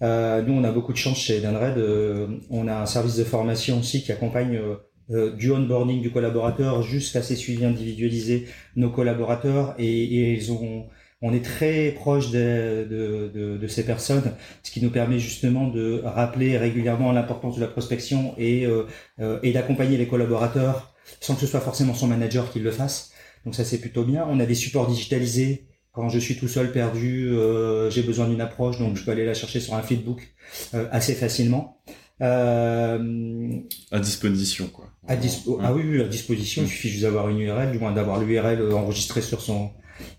Euh, 0.00 0.40
nous, 0.40 0.54
on 0.54 0.64
a 0.64 0.72
beaucoup 0.72 0.94
de 0.94 0.96
chance 0.96 1.18
chez 1.18 1.40
Danred. 1.40 1.76
Euh, 1.76 2.28
on 2.48 2.66
a 2.66 2.76
un 2.76 2.86
service 2.86 3.16
de 3.16 3.24
formation 3.24 3.80
aussi 3.80 4.02
qui 4.02 4.10
accompagne 4.10 4.56
euh, 4.56 4.76
euh, 5.10 5.36
du 5.36 5.50
onboarding 5.52 6.00
du 6.00 6.10
collaborateur 6.10 6.82
jusqu'à 6.82 7.20
ses 7.20 7.36
suivis 7.36 7.66
individualisés 7.66 8.46
nos 8.74 8.88
collaborateurs 8.88 9.74
et, 9.78 10.32
ils 10.32 10.50
ont 10.50 10.86
on 11.20 11.34
est 11.34 11.44
très 11.44 11.90
proche 11.90 12.30
de, 12.30 13.60
ces 13.68 13.84
personnes, 13.84 14.32
ce 14.62 14.70
qui 14.70 14.82
nous 14.82 14.90
permet 14.90 15.18
justement 15.18 15.68
de 15.68 16.00
rappeler 16.04 16.56
régulièrement 16.56 17.12
l'importance 17.12 17.56
de 17.56 17.60
la 17.60 17.68
prospection 17.68 18.34
et, 18.38 18.66
euh, 18.66 19.38
et 19.42 19.52
d'accompagner 19.52 19.98
les 19.98 20.08
collaborateurs 20.08 20.92
sans 21.20 21.34
que 21.34 21.40
ce 21.42 21.46
soit 21.46 21.60
forcément 21.60 21.94
son 21.94 22.08
manager 22.08 22.50
qui 22.50 22.60
le 22.60 22.70
fasse. 22.70 23.11
Donc 23.44 23.54
ça 23.54 23.64
c'est 23.64 23.78
plutôt 23.78 24.04
bien. 24.04 24.26
On 24.28 24.40
a 24.40 24.46
des 24.46 24.54
supports 24.54 24.86
digitalisés. 24.88 25.66
Quand 25.92 26.08
je 26.08 26.18
suis 26.18 26.36
tout 26.36 26.48
seul 26.48 26.72
perdu, 26.72 27.28
euh, 27.28 27.90
j'ai 27.90 28.02
besoin 28.02 28.26
d'une 28.26 28.40
approche, 28.40 28.78
donc 28.78 28.96
je 28.96 29.04
peux 29.04 29.10
aller 29.10 29.26
la 29.26 29.34
chercher 29.34 29.60
sur 29.60 29.74
un 29.74 29.82
feedbook 29.82 30.34
euh, 30.74 30.88
assez 30.90 31.14
facilement. 31.14 31.82
Euh, 32.22 33.58
à 33.90 33.98
disposition, 33.98 34.68
quoi. 34.68 34.86
À 35.06 35.16
dispo 35.16 35.58
Ah 35.62 35.74
oui, 35.74 35.82
oui, 35.84 36.00
à 36.00 36.08
disposition. 36.08 36.62
Il 36.62 36.68
suffit 36.68 36.88
juste 36.88 37.02
d'avoir 37.02 37.28
une 37.28 37.40
URL, 37.40 37.72
du 37.72 37.78
moins 37.78 37.92
d'avoir 37.92 38.20
l'URL 38.20 38.72
enregistrée 38.72 39.20
sur 39.20 39.42
son 39.42 39.70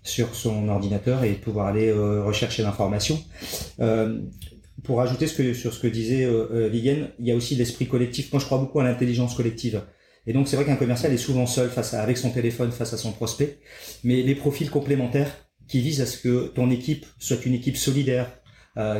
sur 0.02 0.34
son 0.34 0.68
ordinateur 0.68 1.24
et 1.24 1.32
pouvoir 1.32 1.66
aller 1.66 1.88
euh, 1.88 2.24
rechercher 2.24 2.62
l'information. 2.62 3.18
Euh, 3.80 4.20
pour 4.82 5.00
ajouter 5.00 5.26
ce 5.26 5.34
que, 5.34 5.54
sur 5.54 5.72
ce 5.72 5.80
que 5.80 5.86
disait 5.86 6.24
euh, 6.24 6.68
Vigen, 6.68 7.08
il 7.18 7.26
y 7.26 7.32
a 7.32 7.36
aussi 7.36 7.54
l'esprit 7.54 7.86
collectif. 7.86 8.32
Moi, 8.32 8.40
je 8.40 8.46
crois 8.46 8.58
beaucoup 8.58 8.80
à 8.80 8.84
l'intelligence 8.84 9.34
collective. 9.34 9.82
Et 10.26 10.32
donc, 10.32 10.48
c'est 10.48 10.56
vrai 10.56 10.64
qu'un 10.64 10.76
commercial 10.76 11.12
est 11.12 11.18
souvent 11.18 11.46
seul 11.46 11.68
face 11.68 11.94
à, 11.94 12.02
avec 12.02 12.16
son 12.16 12.30
téléphone 12.30 12.72
face 12.72 12.92
à 12.92 12.96
son 12.96 13.12
prospect. 13.12 13.58
Mais 14.04 14.22
les 14.22 14.34
profils 14.34 14.70
complémentaires 14.70 15.30
qui 15.68 15.80
visent 15.80 16.00
à 16.00 16.06
ce 16.06 16.18
que 16.18 16.48
ton 16.48 16.70
équipe 16.70 17.06
soit 17.18 17.44
une 17.46 17.54
équipe 17.54 17.76
solidaire, 17.76 18.30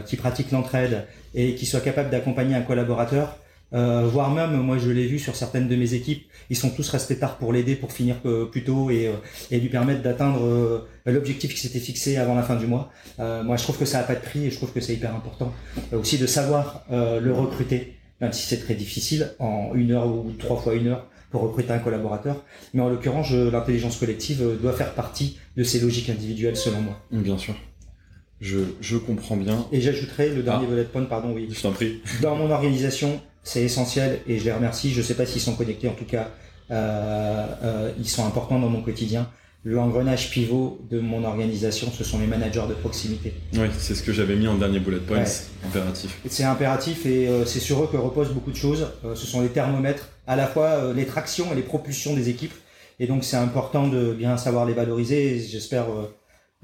qui 0.07 0.15
pratique 0.15 0.53
l'entraide 0.53 1.09
et 1.35 1.57
qui 1.57 1.67
soit 1.67 1.81
capable 1.81 2.09
d'accompagner 2.09 2.55
un 2.55 2.63
collaborateur, 2.63 3.41
euh, 3.75 4.07
voire 4.07 4.31
même, 4.31 4.53
moi 4.61 4.79
je 4.79 4.91
l'ai 4.91 5.07
vu 5.07 5.19
sur 5.19 5.35
certaines 5.35 5.67
de 5.67 5.75
mes 5.75 5.95
équipes, 5.95 6.29
ils 6.49 6.57
sont 6.57 6.71
tous 6.71 6.89
restés 6.91 7.19
tard 7.19 7.39
pour 7.39 7.53
l'aider, 7.53 7.75
pour 7.75 7.93
finir 7.93 8.17
euh, 8.25 8.45
plus 8.45 8.63
tôt 8.63 8.91
et, 8.91 9.09
euh, 9.09 9.15
et 9.51 9.59
lui 9.59 9.69
permettre 9.69 10.03
d'atteindre 10.03 10.87
l'objectif 11.07 11.53
qui 11.53 11.61
s'était 11.61 11.81
fixé 11.81 12.17
avant 12.17 12.35
la 12.35 12.43
fin 12.43 12.57
du 12.57 12.67
mois. 12.67 12.91
moi 13.19 13.57
je 13.57 13.63
trouve 13.65 13.79
que 13.79 13.85
ça 13.85 13.99
n'a 13.99 14.05
pas 14.05 14.15
de 14.15 14.21
prix 14.21 14.47
et 14.47 14.51
je 14.51 14.57
trouve 14.57 14.73
que 14.73 14.81
c'est 14.81 14.95
hyper 14.95 15.15
important 15.15 15.53
aussi 15.93 16.19
de 16.19 16.27
savoir 16.27 16.85
le 16.91 17.33
recruter, 17.33 17.97
même 18.21 18.33
si 18.33 18.47
c'est 18.47 18.59
très 18.59 18.75
difficile, 18.75 19.33
en 19.39 19.75
une 19.75 19.91
heure 19.93 20.07
ou 20.07 20.31
trois 20.39 20.57
fois 20.57 20.75
une 20.75 20.89
heure, 20.89 21.11
pour 21.35 21.43
recruter 21.43 21.73
un 21.73 21.81
collaborateur. 21.81 22.37
Mais 22.75 22.81
en 22.81 22.89
l'occurrence, 22.89 23.33
l'intelligence 23.33 23.97
collective 23.97 24.57
doit 24.63 24.73
faire 24.73 24.95
partie 24.95 25.37
de 25.57 25.65
ces 25.65 25.81
logiques 25.81 26.09
individuelles 26.09 26.57
selon 26.57 26.81
moi. 26.81 26.97
Bien 27.11 27.37
sûr. 27.37 27.55
Je, 28.41 28.59
je 28.81 28.97
comprends 28.97 29.37
bien. 29.37 29.67
Et 29.73 29.81
j'ajouterai 29.81 30.29
le 30.29 30.45
dernier 30.45 30.67
ah. 30.69 30.71
bullet 30.71 30.85
point, 30.85 31.03
pardon, 31.07 31.33
oui. 31.35 31.49
Je 31.51 31.61
t'en 31.61 31.73
prie. 31.73 32.01
Dans 32.23 32.37
mon 32.37 32.53
organisation, 32.53 33.21
c'est 33.43 33.63
essentiel 33.63 34.21
et 34.29 34.39
je 34.39 34.45
les 34.45 34.53
remercie. 34.53 34.93
Je 34.93 34.99
ne 34.99 35.03
sais 35.03 35.15
pas 35.15 35.27
s'ils 35.27 35.41
sont 35.41 35.57
connectés, 35.57 35.89
en 35.89 35.95
tout 35.95 36.05
cas, 36.05 36.31
euh, 36.71 37.47
euh, 37.65 37.91
ils 37.99 38.09
sont 38.09 38.25
importants 38.25 38.61
dans 38.61 38.69
mon 38.69 38.83
quotidien. 38.83 39.29
L'engrenage 39.65 40.31
pivot 40.31 40.79
de 40.89 41.01
mon 41.01 41.25
organisation, 41.25 41.91
ce 41.91 42.05
sont 42.05 42.21
les 42.21 42.29
managers 42.29 42.69
de 42.69 42.75
proximité. 42.75 43.33
Oui, 43.55 43.67
c'est 43.77 43.97
ce 43.97 44.05
que 44.05 44.13
j'avais 44.13 44.37
mis 44.37 44.47
en 44.47 44.57
dernier 44.57 44.79
bullet 44.79 44.99
point, 44.99 45.25
impératif. 45.65 46.21
C'est 46.29 46.45
impératif 46.45 47.07
et 47.07 47.27
euh, 47.27 47.45
c'est 47.45 47.61
sur 47.61 47.83
eux 47.83 47.89
que 47.91 47.97
reposent 47.97 48.33
beaucoup 48.33 48.53
de 48.53 48.57
choses. 48.57 48.87
Euh, 49.05 49.17
ce 49.17 49.27
sont 49.27 49.41
les 49.41 49.49
thermomètres, 49.49 50.11
à 50.27 50.37
la 50.37 50.47
fois 50.47 50.67
euh, 50.67 50.95
les 50.95 51.07
tractions 51.07 51.53
et 51.53 51.55
les 51.55 51.63
propulsions 51.63 52.15
des 52.15 52.29
équipes. 52.29 52.55
Et 53.01 53.07
donc 53.07 53.25
c'est 53.25 53.37
important 53.37 53.89
de 53.89 54.13
bien 54.13 54.37
savoir 54.37 54.67
les 54.67 54.75
valoriser. 54.75 55.41
J'espère 55.41 55.87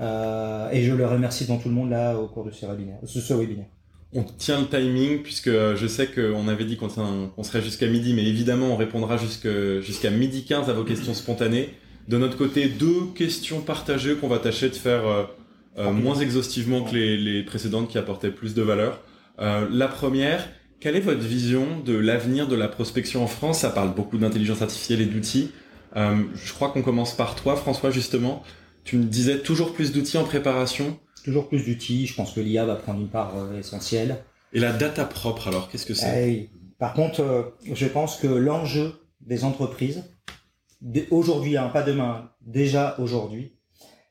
et 0.01 0.83
je 0.83 0.95
le 0.95 1.07
remercie 1.07 1.45
dans 1.45 1.59
tout 1.59 1.69
le 1.69 1.75
monde 1.75 1.91
là 1.91 2.17
au 2.17 2.27
cours 2.27 2.45
de 2.45 2.51
ce 2.51 2.65
webinaire. 2.65 2.99
Ce, 3.05 3.35
webinaire. 3.35 3.67
On 4.15 4.23
tient 4.23 4.61
le 4.61 4.67
timing 4.67 5.23
puisque 5.23 5.51
je 5.51 5.87
sais 5.89 6.07
qu'on 6.07 6.49
avait 6.49 6.65
dit 6.65 6.77
qu'on 6.77 7.43
serait 7.43 7.61
jusqu'à 7.61 7.89
midi, 7.89 8.15
mais 8.15 8.25
évidemment 8.25 8.69
on 8.69 8.77
répondra 8.77 9.19
jusqu'à 9.19 10.11
midi 10.11 10.45
15 10.45 10.71
à 10.71 10.73
vos 10.73 10.85
questions 10.85 11.15
spontanées. 11.15 11.71
De 12.11 12.19
notre 12.19 12.37
côté, 12.37 12.69
deux 12.69 13.07
questions 13.15 13.61
partagées 13.61 14.17
qu'on 14.17 14.27
va 14.27 14.41
tâcher 14.41 14.69
de 14.69 14.75
faire 14.75 15.07
euh, 15.07 15.25
euh, 15.79 15.93
moins 15.93 16.17
exhaustivement 16.17 16.83
que 16.83 16.97
les, 16.97 17.45
précédentes 17.45 17.89
qui 17.89 17.99
apportaient 17.99 18.33
plus 18.33 18.53
de 18.53 18.63
valeur. 18.63 19.01
Euh, 19.39 19.69
la 19.71 19.87
première, 19.87 20.49
quelle 20.81 20.97
est 20.97 21.01
votre 21.01 21.21
vision 21.21 21.81
de 21.85 21.97
l'avenir 21.97 22.49
de 22.49 22.57
la 22.57 22.69
prospection 22.69 23.23
en 23.23 23.27
France? 23.27 23.61
Ça 23.61 23.71
parle 23.71 23.95
beaucoup 23.95 24.19
d'intelligence 24.19 24.63
artificielle 24.63 25.01
et 25.01 25.07
d'outils. 25.07 25.53
je 25.95 26.53
crois 26.53 26.71
qu'on 26.71 26.83
commence 26.83 27.15
par 27.15 27.35
toi, 27.35 27.57
François, 27.57 27.91
justement. 27.91 28.43
Tu 28.85 28.97
me 28.97 29.05
disais 29.05 29.41
toujours 29.41 29.75
plus 29.75 29.93
d'outils 29.93 30.19
en 30.19 30.25
préparation. 30.25 30.99
Toujours 31.23 31.49
plus 31.49 31.67
d'outils. 31.67 32.07
Je 32.07 32.15
pense 32.15 32.33
que 32.33 32.41
l'IA 32.41 32.65
va 32.65 32.77
prendre 32.77 33.01
une 33.01 33.09
part 33.09 33.35
essentielle. 33.59 34.25
Et 34.53 34.61
la 34.61 34.73
data 34.73 35.05
propre, 35.05 35.49
alors, 35.49 35.71
qu'est-ce 35.71 35.87
que 35.87 35.95
c'est? 35.95 36.29
Eh, 36.29 36.51
Par 36.79 36.95
contre, 36.95 37.55
je 37.73 37.87
pense 37.87 38.17
que 38.17 38.27
l'enjeu 38.27 38.95
des 39.21 39.45
entreprises, 39.45 40.05
aujourd'hui, 41.11 41.57
hein, 41.57 41.69
pas 41.69 41.83
demain, 41.83 42.31
déjà 42.41 42.97
aujourd'hui, 42.99 43.53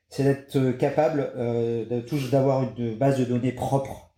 c'est 0.09 0.23
d'être 0.23 0.55
euh, 0.57 0.73
capable 0.73 1.31
euh, 1.37 1.85
d'avoir 2.31 2.63
une 2.63 2.95
base 2.95 3.19
de 3.19 3.25
données 3.25 3.51
propre 3.51 4.08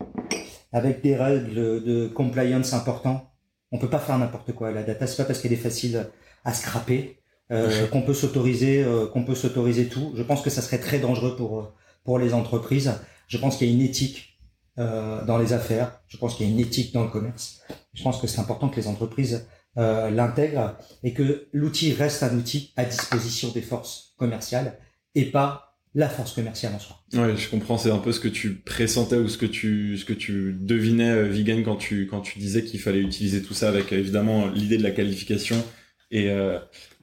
avec 0.71 1.01
des 1.01 1.15
règles 1.15 1.83
de 1.83 2.07
compliance 2.07 2.73
importantes. 2.73 3.27
On 3.71 3.77
peut 3.77 3.89
pas 3.89 3.99
faire 3.99 4.17
n'importe 4.17 4.51
quoi. 4.53 4.71
La 4.71 4.83
data, 4.83 5.07
c'est 5.07 5.17
pas 5.17 5.25
parce 5.25 5.41
qu'elle 5.41 5.53
est 5.53 5.57
facile 5.57 6.07
à 6.43 6.53
scraper 6.53 7.19
euh, 7.51 7.87
qu'on 7.91 8.01
peut 8.01 8.13
s'autoriser, 8.13 8.83
euh, 8.83 9.07
qu'on 9.07 9.23
peut 9.23 9.35
s'autoriser 9.35 9.87
tout. 9.87 10.13
Je 10.15 10.23
pense 10.23 10.41
que 10.41 10.49
ça 10.49 10.61
serait 10.61 10.79
très 10.79 10.99
dangereux 10.99 11.35
pour 11.35 11.73
pour 12.03 12.19
les 12.19 12.33
entreprises. 12.33 12.93
Je 13.27 13.37
pense 13.37 13.57
qu'il 13.57 13.67
y 13.67 13.71
a 13.71 13.73
une 13.73 13.81
éthique 13.81 14.39
euh, 14.79 15.23
dans 15.25 15.37
les 15.37 15.53
affaires. 15.53 16.01
Je 16.07 16.17
pense 16.17 16.35
qu'il 16.35 16.47
y 16.47 16.49
a 16.49 16.53
une 16.53 16.59
éthique 16.59 16.93
dans 16.93 17.03
le 17.03 17.09
commerce. 17.09 17.61
Je 17.93 18.03
pense 18.03 18.19
que 18.19 18.27
c'est 18.27 18.39
important 18.39 18.69
que 18.69 18.77
les 18.77 18.87
entreprises 18.87 19.47
euh, 19.77 20.09
l'intègre 20.09 20.77
et 21.03 21.13
que 21.13 21.47
l'outil 21.53 21.93
reste 21.93 22.23
un 22.23 22.37
outil 22.37 22.73
à 22.75 22.83
disposition 22.83 23.49
des 23.51 23.61
forces 23.61 24.13
commerciales 24.17 24.77
et 25.15 25.31
pas 25.31 25.70
la 25.93 26.07
force 26.07 26.33
commerciale 26.33 26.73
en 26.73 26.79
soi. 26.79 26.97
Ouais, 27.13 27.35
je 27.35 27.49
comprends. 27.49 27.77
C'est 27.77 27.91
un 27.91 27.97
peu 27.97 28.11
ce 28.11 28.19
que 28.19 28.27
tu 28.27 28.55
pressentais 28.55 29.17
ou 29.17 29.27
ce 29.27 29.37
que 29.37 29.45
tu 29.45 29.97
ce 29.97 30.05
que 30.05 30.13
tu 30.13 30.55
devinais, 30.59 31.09
euh, 31.09 31.27
Vigan, 31.27 31.61
quand 31.63 31.75
tu 31.75 32.07
quand 32.07 32.21
tu 32.21 32.39
disais 32.39 32.63
qu'il 32.63 32.79
fallait 32.79 33.01
utiliser 33.01 33.41
tout 33.41 33.53
ça 33.53 33.69
avec 33.69 33.91
évidemment 33.91 34.47
l'idée 34.47 34.77
de 34.77 34.83
la 34.83 34.91
qualification 34.91 35.61
et 36.09 36.29
euh, 36.29 36.59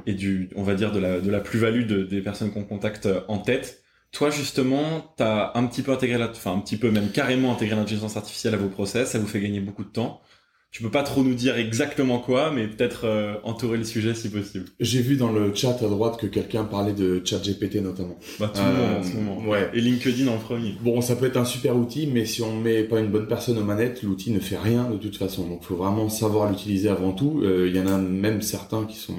et 0.06 0.14
du 0.14 0.48
on 0.56 0.62
va 0.62 0.74
dire 0.74 0.92
de 0.92 0.98
la 0.98 1.20
de 1.20 1.30
la 1.30 1.40
plus-value 1.40 1.86
de, 1.86 2.04
des 2.04 2.22
personnes 2.22 2.50
qu'on 2.50 2.64
contacte 2.64 3.08
en 3.28 3.38
tête. 3.38 3.82
Toi 4.10 4.30
justement, 4.30 5.14
tu 5.18 5.22
as 5.22 5.52
un 5.54 5.66
petit 5.66 5.82
peu 5.82 5.92
intégré 5.92 6.16
la, 6.16 6.30
enfin 6.30 6.54
un 6.54 6.60
petit 6.60 6.78
peu 6.78 6.90
même 6.90 7.10
carrément 7.10 7.52
intégré 7.52 7.76
l'intelligence 7.76 8.16
artificielle 8.16 8.54
à 8.54 8.56
vos 8.56 8.70
process. 8.70 9.10
Ça 9.10 9.18
vous 9.18 9.26
fait 9.26 9.40
gagner 9.40 9.60
beaucoup 9.60 9.84
de 9.84 9.90
temps 9.90 10.22
tu 10.70 10.82
peux 10.82 10.90
pas 10.90 11.02
trop 11.02 11.22
nous 11.22 11.34
dire 11.34 11.56
exactement 11.56 12.18
quoi, 12.18 12.50
mais 12.50 12.68
peut-être 12.68 13.06
euh, 13.06 13.34
entourer 13.42 13.78
le 13.78 13.84
sujet 13.84 14.14
si 14.14 14.28
possible. 14.28 14.66
J'ai 14.80 15.00
vu 15.00 15.16
dans 15.16 15.32
le 15.32 15.54
chat 15.54 15.82
à 15.82 15.88
droite 15.88 16.18
que 16.18 16.26
quelqu'un 16.26 16.64
parlait 16.64 16.92
de 16.92 17.22
chat 17.24 17.38
GPT 17.38 17.76
notamment. 17.76 18.18
Bah 18.38 18.52
tout 18.54 18.60
le 18.60 18.76
monde 18.76 18.98
en 18.98 19.02
ce 19.02 19.16
moment. 19.16 19.42
Euh, 19.44 19.50
ouais. 19.50 19.70
Et 19.72 19.80
LinkedIn 19.80 20.28
en 20.28 20.36
premier. 20.36 20.74
Bon, 20.82 21.00
ça 21.00 21.16
peut 21.16 21.26
être 21.26 21.38
un 21.38 21.46
super 21.46 21.74
outil, 21.74 22.06
mais 22.06 22.26
si 22.26 22.42
on 22.42 22.54
met 22.54 22.84
pas 22.84 23.00
une 23.00 23.08
bonne 23.08 23.26
personne 23.26 23.56
aux 23.56 23.64
manettes, 23.64 24.02
l'outil 24.02 24.30
ne 24.30 24.40
fait 24.40 24.58
rien 24.58 24.90
de 24.90 24.98
toute 24.98 25.16
façon. 25.16 25.48
Donc, 25.48 25.64
faut 25.64 25.76
vraiment 25.76 26.10
savoir 26.10 26.50
l'utiliser 26.50 26.90
avant 26.90 27.12
tout. 27.12 27.40
Euh, 27.42 27.66
il 27.66 27.74
y 27.74 27.80
en 27.80 27.86
a 27.86 27.96
même 27.96 28.42
certains 28.42 28.84
qui 28.84 28.96
sont 28.96 29.16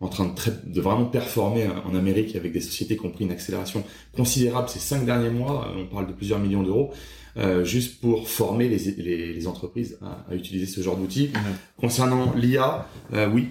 en 0.00 0.08
train 0.08 0.26
de, 0.26 0.34
très, 0.34 0.52
de 0.66 0.80
vraiment 0.82 1.06
performer 1.06 1.66
en 1.86 1.94
Amérique 1.94 2.36
avec 2.36 2.52
des 2.52 2.60
sociétés 2.60 2.98
qui 2.98 3.06
ont 3.06 3.10
pris 3.10 3.24
une 3.24 3.32
accélération 3.32 3.84
considérable 4.14 4.68
ces 4.68 4.80
cinq 4.80 5.06
derniers 5.06 5.30
mois. 5.30 5.72
On 5.78 5.86
parle 5.86 6.08
de 6.08 6.12
plusieurs 6.12 6.40
millions 6.40 6.62
d'euros. 6.62 6.92
Euh, 7.36 7.64
juste 7.64 8.00
pour 8.00 8.28
former 8.28 8.68
les, 8.68 8.78
les, 8.78 9.32
les 9.32 9.46
entreprises 9.48 9.98
à, 10.00 10.24
à, 10.30 10.34
utiliser 10.36 10.66
ce 10.66 10.80
genre 10.80 10.96
d'outils. 10.96 11.30
Concernant 11.76 12.32
l'IA, 12.34 12.86
euh, 13.12 13.28
oui, 13.28 13.48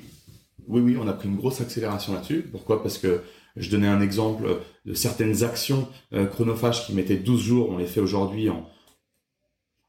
oui, 0.68 0.80
oui, 0.80 0.98
on 0.98 1.08
a 1.08 1.14
pris 1.14 1.28
une 1.28 1.36
grosse 1.36 1.60
accélération 1.60 2.14
là-dessus. 2.14 2.48
Pourquoi? 2.50 2.82
Parce 2.82 2.98
que 2.98 3.22
je 3.56 3.70
donnais 3.70 3.88
un 3.88 4.02
exemple 4.02 4.62
de 4.86 4.94
certaines 4.94 5.44
actions 5.44 5.88
euh, 6.14 6.26
chronophages 6.26 6.86
qui 6.86 6.94
mettaient 6.94 7.18
12 7.18 7.42
jours, 7.42 7.70
on 7.70 7.78
les 7.78 7.86
fait 7.86 8.00
aujourd'hui 8.00 8.50
en, 8.50 8.68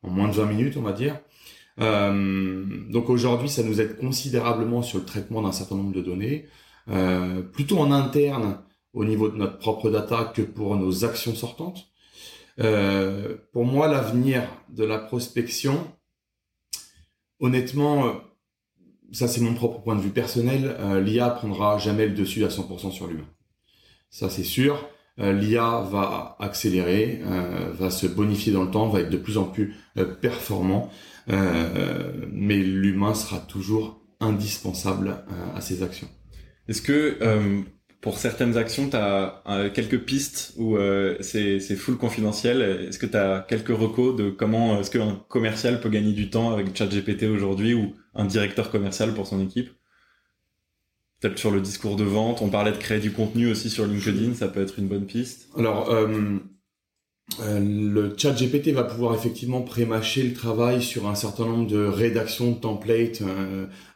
en 0.03 0.11
moins 0.11 0.29
de 0.29 0.35
20 0.35 0.47
minutes, 0.47 0.77
on 0.77 0.83
va 0.83 0.93
dire. 0.93 1.19
Euh, 1.81 2.65
donc 2.91 3.09
aujourd'hui, 3.11 3.49
ça 3.49 3.63
nous 3.63 3.81
aide 3.81 3.97
considérablement 3.99 4.83
sur 4.83 4.99
le 4.99 5.05
traitement 5.05 5.43
d'un 5.43 5.53
certain 5.53 5.77
nombre 5.77 5.93
de 5.93 6.03
données, 6.03 6.47
euh, 6.89 7.43
plutôt 7.43 7.79
en 7.79 7.91
interne 7.91 8.61
au 8.93 9.05
niveau 9.05 9.29
de 9.29 9.37
notre 9.37 9.59
propre 9.59 9.91
data 9.91 10.33
que 10.35 10.43
pour 10.43 10.77
nos 10.77 11.05
actions 11.05 11.35
sortantes. 11.35 11.87
Euh, 12.61 13.37
pour 13.53 13.65
moi, 13.65 13.89
l'avenir 13.89 14.43
de 14.69 14.85
la 14.85 14.99
prospection, 14.99 15.87
honnêtement, 17.41 18.07
euh, 18.07 18.13
ça 19.13 19.29
c'est 19.29 19.41
mon 19.41 19.55
propre 19.55 19.83
point 19.83 19.97
de 19.97 20.01
vue 20.01 20.11
personnel, 20.11 20.77
euh, 20.79 21.01
l'IA 21.01 21.31
prendra 21.31 21.79
jamais 21.79 22.07
le 22.07 22.15
dessus 22.15 22.45
à 22.45 22.49
100% 22.49 22.91
sur 22.91 23.07
l'humain. 23.07 23.29
Ça 24.11 24.31
c'est 24.31 24.45
sûr. 24.45 24.89
L'IA 25.17 25.87
va 25.93 26.37
accélérer, 26.41 27.23
va 27.75 27.91
se 27.91 28.09
bonifier 28.09 28.53
dans 28.53 28.65
le 28.65 28.71
temps, 28.73 28.89
va 28.89 28.99
être 28.99 29.11
de 29.11 29.17
plus 29.17 29.39
en 29.39 29.45
plus 29.45 29.77
performant, 30.21 30.91
mais 31.29 32.57
l'humain 32.57 33.15
sera 33.15 33.39
toujours 33.39 34.03
indispensable 34.19 35.25
à 35.55 35.61
ses 35.61 35.85
actions. 35.85 36.09
Est-ce 36.67 36.83
que 36.83 37.65
pour 38.05 38.19
certaines 38.19 38.59
actions, 38.59 38.91
tu 38.91 38.97
as 38.97 39.43
euh, 39.49 39.71
quelques 39.71 40.01
pistes 40.01 40.53
où 40.59 40.77
euh, 40.77 41.17
c'est 41.23 41.59
full 41.75 41.97
confidentiel. 41.97 42.61
Est-ce 42.87 42.99
que 42.99 43.07
tu 43.07 43.17
as 43.17 43.47
quelques 43.49 43.75
recos 43.75 44.15
de 44.15 44.29
comment 44.29 44.79
est-ce 44.79 44.91
qu'un 44.91 45.25
commercial 45.31 45.81
peut 45.81 45.89
gagner 45.89 46.13
du 46.13 46.29
temps 46.29 46.53
avec 46.53 46.77
ChatGPT 46.77 47.23
aujourd'hui 47.23 47.73
ou 47.73 47.95
un 48.15 48.27
directeur 48.27 48.71
commercial 48.71 49.15
pour 49.15 49.27
son 49.27 49.41
équipe? 49.41 49.71
Peut-être 51.21 51.39
sur 51.39 51.51
le 51.51 51.63
discours 51.63 51.97
de 51.97 52.05
vente. 52.05 52.43
On 52.43 52.51
parlait 52.51 52.73
de 52.73 52.77
créer 52.77 53.01
du 53.01 53.11
contenu 53.11 53.51
aussi 53.51 53.71
sur 53.71 53.87
LinkedIn, 53.87 54.35
ça 54.35 54.49
peut 54.49 54.61
être 54.61 54.79
une 54.79 54.87
bonne 54.87 55.07
piste. 55.07 55.49
Alors, 55.57 55.91
euh, 55.91 56.37
euh 57.41 57.59
le 57.59 58.15
ChatGPT 58.19 58.73
va 58.73 58.85
pouvoir 58.85 59.15
effectivement 59.15 59.63
prémâcher 59.63 60.25
le 60.25 60.35
travail 60.35 60.83
sur 60.83 61.09
un 61.09 61.15
certain 61.15 61.47
nombre 61.47 61.71
de 61.71 61.83
rédactions 61.83 62.51
de 62.51 62.57
templates, 62.57 63.23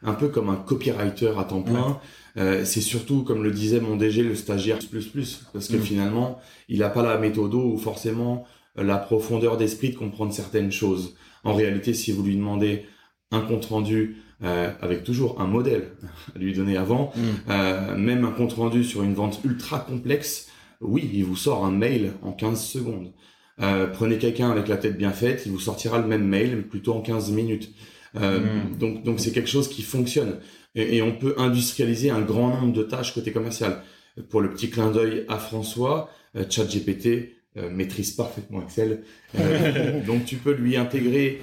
un 0.01 0.13
peu 0.15 0.29
comme 0.29 0.49
un 0.49 0.55
copywriter 0.55 1.33
à 1.37 1.43
temps 1.43 1.61
plein. 1.61 2.01
Euh, 2.39 2.63
c'est 2.63 2.81
surtout, 2.81 3.23
comme 3.23 3.43
le 3.43 3.51
disait 3.51 3.81
mon 3.81 3.95
DG, 3.97 4.23
le 4.23 4.35
stagiaire 4.35 4.79
plus 4.89 5.07
plus, 5.07 5.43
parce 5.51 5.67
que 5.67 5.75
mm. 5.77 5.81
finalement, 5.81 6.39
il 6.69 6.79
n'a 6.79 6.89
pas 6.89 7.03
la 7.03 7.17
méthode 7.17 7.53
ou 7.53 7.77
forcément 7.77 8.45
euh, 8.77 8.83
la 8.83 8.97
profondeur 8.97 9.57
d'esprit 9.57 9.89
de 9.89 9.95
comprendre 9.95 10.33
certaines 10.33 10.71
choses. 10.71 11.15
En 11.43 11.53
réalité, 11.53 11.93
si 11.93 12.11
vous 12.11 12.23
lui 12.23 12.35
demandez 12.35 12.85
un 13.31 13.41
compte 13.41 13.65
rendu 13.65 14.17
euh, 14.43 14.71
avec 14.81 15.03
toujours 15.03 15.41
un 15.41 15.47
modèle 15.47 15.91
à 16.35 16.39
lui 16.39 16.53
donner 16.53 16.77
avant, 16.77 17.11
mm. 17.15 17.95
même 17.97 18.23
un 18.23 18.31
compte 18.31 18.53
rendu 18.53 18.83
sur 18.83 19.03
une 19.03 19.13
vente 19.13 19.41
ultra 19.43 19.79
complexe, 19.79 20.47
oui, 20.81 21.09
il 21.13 21.25
vous 21.25 21.35
sort 21.35 21.65
un 21.65 21.71
mail 21.71 22.13
en 22.21 22.31
15 22.31 22.63
secondes. 22.63 23.11
prenez 23.57 24.17
quelqu'un 24.17 24.49
avec 24.49 24.69
la 24.69 24.77
tête 24.77 24.97
bien 24.97 25.11
faite, 25.11 25.43
il 25.45 25.51
vous 25.51 25.59
sortira 25.59 25.97
le 25.97 26.07
même 26.07 26.25
mail, 26.25 26.55
mais 26.55 26.61
plutôt 26.61 26.93
en 26.93 27.01
15 27.01 27.31
minutes. 27.31 27.73
Mm. 28.13 28.77
Donc, 28.79 29.03
donc 29.03 29.19
c'est 29.19 29.31
quelque 29.31 29.49
chose 29.49 29.67
qui 29.67 29.81
fonctionne 29.81 30.37
et, 30.75 31.01
on 31.01 31.11
peut 31.11 31.35
industrialiser 31.37 32.09
un 32.09 32.21
grand 32.21 32.49
nombre 32.49 32.73
de 32.73 32.83
tâches 32.83 33.13
côté 33.13 33.31
commercial. 33.31 33.81
Pour 34.29 34.41
le 34.41 34.49
petit 34.49 34.69
clin 34.69 34.91
d'œil 34.91 35.25
à 35.27 35.37
François, 35.37 36.09
euh, 36.35 36.43
ChatGPT 36.47 37.35
euh, 37.57 37.69
maîtrise 37.69 38.11
parfaitement 38.11 38.61
Excel. 38.61 39.03
Euh, 39.39 40.01
donc 40.05 40.25
tu 40.25 40.35
peux 40.35 40.53
lui 40.53 40.77
intégrer 40.77 41.41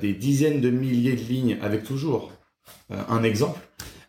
des 0.00 0.12
dizaines 0.12 0.60
de 0.60 0.70
milliers 0.70 1.16
de 1.16 1.22
lignes 1.22 1.58
avec 1.60 1.82
toujours 1.82 2.32
un 2.88 3.24
exemple. 3.24 3.58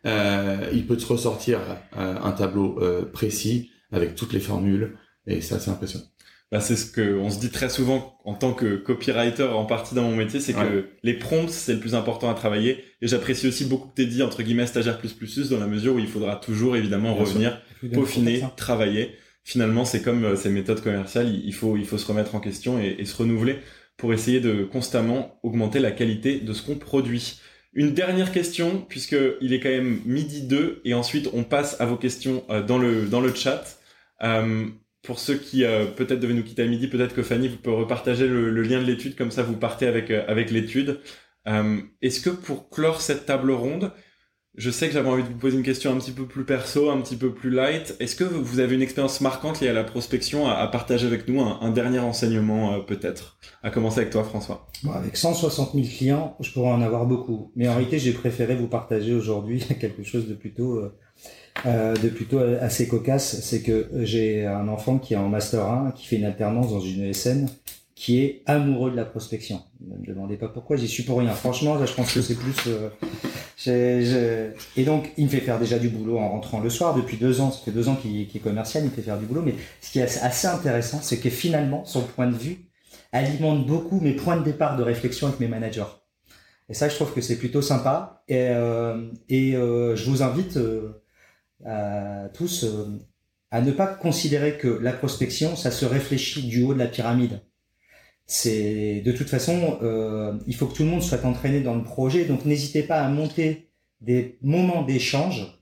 il 0.06 0.86
peut 0.88 0.98
te 0.98 1.06
ressortir 1.08 1.60
un 1.94 2.32
tableau 2.32 2.80
précis 3.12 3.72
avec 3.92 4.14
toutes 4.14 4.34
les 4.34 4.40
formules 4.40 4.96
et 5.26 5.42
ça 5.42 5.60
c'est 5.60 5.72
impressionnant. 5.72 6.06
Bah, 6.52 6.62
c'est 6.62 6.78
ce 6.78 6.90
que 6.90 7.18
on 7.18 7.30
se 7.30 7.40
dit 7.40 7.50
très 7.50 7.70
souvent 7.70 8.18
en 8.24 8.34
tant 8.34 8.54
que 8.54 8.78
copywriter 8.78 9.44
en 9.44 9.66
partie 9.66 9.96
dans 9.96 10.04
mon 10.04 10.16
métier, 10.16 10.40
c'est 10.40 10.54
que 10.54 10.90
les 11.04 11.14
prompts 11.14 11.50
c'est 11.50 11.74
le 11.74 11.80
plus 11.80 11.96
important 11.96 12.30
à 12.30 12.34
travailler. 12.34 12.84
Et 13.02 13.08
j'apprécie 13.08 13.48
aussi 13.48 13.66
beaucoup 13.66 13.90
que 13.90 13.96
t'aies 13.96 14.06
dit 14.06 14.24
entre 14.24 14.44
guillemets 14.44 14.66
stagiaire 14.66 14.98
plus 14.98 15.14
plus 15.14 15.34
plus 15.34 15.50
dans 15.50 15.60
la 15.60 15.68
mesure 15.68 15.96
où 15.96 16.00
il 16.00 16.08
faudra 16.08 16.38
toujours 16.38 16.78
évidemment 16.78 17.16
revenir, 17.16 17.62
peaufiner, 17.94 18.44
travailler. 18.56 19.16
Finalement, 19.44 19.86
c'est 19.86 20.02
comme 20.02 20.26
euh, 20.26 20.36
ces 20.36 20.50
méthodes 20.50 20.82
commerciales, 20.82 21.34
il 21.34 21.54
faut 21.54 21.78
il 21.78 21.86
faut 21.86 21.98
se 21.98 22.06
remettre 22.06 22.36
en 22.36 22.40
question 22.40 22.80
et, 22.80 22.98
et 23.00 23.06
se 23.06 23.16
renouveler 23.16 23.60
pour 23.98 24.14
essayer 24.14 24.40
de 24.40 24.64
constamment 24.64 25.40
augmenter 25.44 25.80
la 25.80 25.92
qualité 25.92 26.40
de 26.40 26.54
ce 26.54 26.62
qu'on 26.62 26.76
produit. 26.76 27.40
Une 27.74 27.94
dernière 27.94 28.32
question, 28.32 28.86
puisque 28.88 29.16
il 29.42 29.54
est 29.54 29.60
quand 29.60 29.70
même 29.70 30.02
midi 30.06 30.42
2, 30.42 30.82
et 30.86 30.94
ensuite 30.94 31.30
on 31.34 31.44
passe 31.44 31.80
à 31.80 31.86
vos 31.86 31.98
questions 31.98 32.44
euh, 32.50 32.64
dans 32.64 32.78
le 32.78 33.06
dans 33.06 33.22
le 33.22 33.34
chat. 33.34 33.80
Euh, 34.24 34.68
pour 35.04 35.20
ceux 35.20 35.38
qui 35.38 35.64
euh, 35.64 35.86
peut-être 35.86 36.20
devaient 36.20 36.34
nous 36.34 36.44
quitter 36.44 36.64
à 36.64 36.68
midi, 36.68 36.88
peut-être 36.88 37.16
que 37.16 37.24
Fanny 37.24 37.48
vous 37.48 37.58
peut 37.58 37.72
repartager 37.72 38.28
le, 38.28 38.62
lien 38.62 38.80
de 38.82 38.86
l'étude, 38.86 39.16
comme 39.16 39.32
ça 39.32 39.44
vous 39.44 39.56
partez 39.56 39.88
avec 39.88 40.12
avec 40.12 40.52
l'étude. 40.52 41.00
Est-ce 42.02 42.20
que 42.20 42.30
pour 42.30 42.70
clore 42.70 43.00
cette 43.00 43.26
table 43.26 43.52
ronde, 43.52 43.94
je 44.58 44.72
sais 44.72 44.88
que 44.88 44.94
j'avais 44.94 45.10
envie 45.10 45.22
de 45.22 45.28
vous 45.28 45.38
poser 45.38 45.56
une 45.56 45.64
question 45.64 45.94
un 45.94 45.98
petit 45.98 46.12
peu 46.12 46.26
plus 46.26 46.44
perso, 46.44 46.90
un 46.90 47.00
petit 47.00 47.16
peu 47.16 47.32
plus 47.32 47.52
light. 47.52 47.96
Est-ce 48.00 48.16
que 48.16 48.24
vous 48.24 48.60
avez 48.60 48.74
une 48.74 48.82
expérience 48.82 49.22
marquante 49.22 49.62
liée 49.62 49.68
à 49.68 49.74
la 49.74 49.84
prospection 49.84 50.48
à, 50.48 50.68
partager 50.68 51.06
avec 51.06 51.28
nous 51.28 51.40
un, 51.42 51.70
dernier 51.70 52.00
enseignement 52.00 52.74
euh, 52.74 52.80
peut-être 52.80 53.38
À 53.62 53.70
commencer 53.70 54.00
avec 54.00 54.12
toi 54.12 54.24
François? 54.24 54.68
avec 54.96 55.16
160 55.16 55.74
000 55.76 55.86
clients, 55.86 56.36
je 56.40 56.52
pourrais 56.52 56.72
en 56.72 56.82
avoir 56.82 57.06
beaucoup. 57.06 57.52
Mais 57.56 57.68
en 57.68 57.74
réalité, 57.76 58.00
j'ai 58.00 58.14
préféré 58.14 58.56
vous 58.56 58.68
partager 58.68 59.14
aujourd'hui 59.14 59.60
quelque 59.80 60.02
chose 60.02 60.28
de 60.28 60.34
plutôt 60.34 60.82
euh, 61.66 61.96
de 61.96 62.10
plutôt 62.10 62.40
assez 62.40 62.88
cocasse. 62.88 63.42
C'est 63.42 63.62
que 63.62 63.90
j'ai 64.02 64.46
un 64.46 64.68
enfant 64.68 64.98
qui 64.98 65.14
est 65.14 65.18
en 65.18 65.30
master 65.30 65.66
1, 65.66 65.92
qui 65.92 66.08
fait 66.08 66.18
une 66.18 66.26
alternance 66.26 66.70
dans 66.72 66.80
une 66.80 67.04
ESN 67.04 67.48
qui 67.98 68.20
est 68.20 68.44
amoureux 68.46 68.92
de 68.92 68.96
la 68.96 69.06
prospection. 69.06 69.64
Ne 69.82 69.98
me 69.98 70.06
demandez 70.06 70.38
pas 70.38 70.48
pourquoi, 70.48 70.76
j'y 70.78 70.88
suis 70.88 71.02
pour 71.02 71.18
rien. 71.18 71.32
Franchement, 71.32 71.74
là, 71.76 71.88
je 71.88 71.94
pense 71.94 72.14
que 72.14 72.22
c'est 72.22 72.36
plus. 72.36 72.56
Euh, 73.68 74.52
Et 74.78 74.84
donc, 74.84 75.12
il 75.18 75.26
me 75.26 75.30
fait 75.30 75.40
faire 75.40 75.58
déjà 75.60 75.80
du 75.80 75.90
boulot 75.90 76.20
en 76.20 76.30
rentrant 76.30 76.60
le 76.60 76.70
soir. 76.70 76.94
Depuis 76.94 77.18
deux 77.18 77.42
ans, 77.42 77.50
ça 77.50 77.60
fait 77.66 77.72
deux 77.72 77.90
ans 77.90 77.96
qu'il 77.96 78.22
est 78.22 78.40
commercial, 78.40 78.84
il 78.84 78.92
me 78.92 78.96
fait 78.96 79.02
faire 79.02 79.18
du 79.18 79.26
boulot. 79.26 79.42
Mais 79.44 79.56
ce 79.82 79.92
qui 79.92 79.98
est 79.98 80.04
assez 80.04 80.48
intéressant, 80.48 81.00
c'est 81.02 81.18
que 81.18 81.32
finalement, 81.32 81.86
son 81.86 82.02
point 82.04 82.28
de 82.28 82.36
vue 82.36 82.68
alimente 83.12 83.66
beaucoup 83.66 84.00
mes 84.00 84.14
points 84.14 84.38
de 84.38 84.44
départ 84.44 84.78
de 84.78 84.84
réflexion 84.84 85.28
avec 85.28 85.40
mes 85.40 85.48
managers. 85.48 85.90
Et 86.70 86.76
ça, 86.76 86.90
je 86.90 86.96
trouve 86.96 87.14
que 87.14 87.22
c'est 87.22 87.38
plutôt 87.38 87.64
sympa. 87.64 88.22
Et, 88.28 88.50
euh, 88.52 89.10
euh, 89.32 89.96
je 89.96 90.08
vous 90.08 90.22
invite 90.22 90.60
tous 92.34 92.64
euh, 92.64 92.86
à 93.52 93.62
ne 93.62 93.72
pas 93.72 93.88
considérer 93.88 94.58
que 94.58 94.68
la 94.68 94.94
prospection, 94.94 95.56
ça 95.56 95.72
se 95.72 95.86
réfléchit 95.86 96.48
du 96.48 96.64
haut 96.64 96.74
de 96.74 96.80
la 96.80 96.88
pyramide 96.88 97.42
c'est 98.28 99.02
de 99.06 99.12
toute 99.14 99.30
façon, 99.30 99.80
euh, 99.82 100.38
il 100.48 100.56
faut 100.56 100.68
que 100.68 100.76
tout 100.76 100.84
le 100.84 100.90
monde 100.90 101.02
soit 101.02 101.24
entraîné 101.26 101.62
dans 101.62 101.76
le 101.76 101.84
projet. 101.84 102.26
Donc 102.26 102.46
n'hésitez 102.46 102.84
pas 102.84 103.00
à 103.00 103.08
monter 103.08 103.70
des 104.02 104.38
moments 104.42 104.84
d'échange 104.84 105.58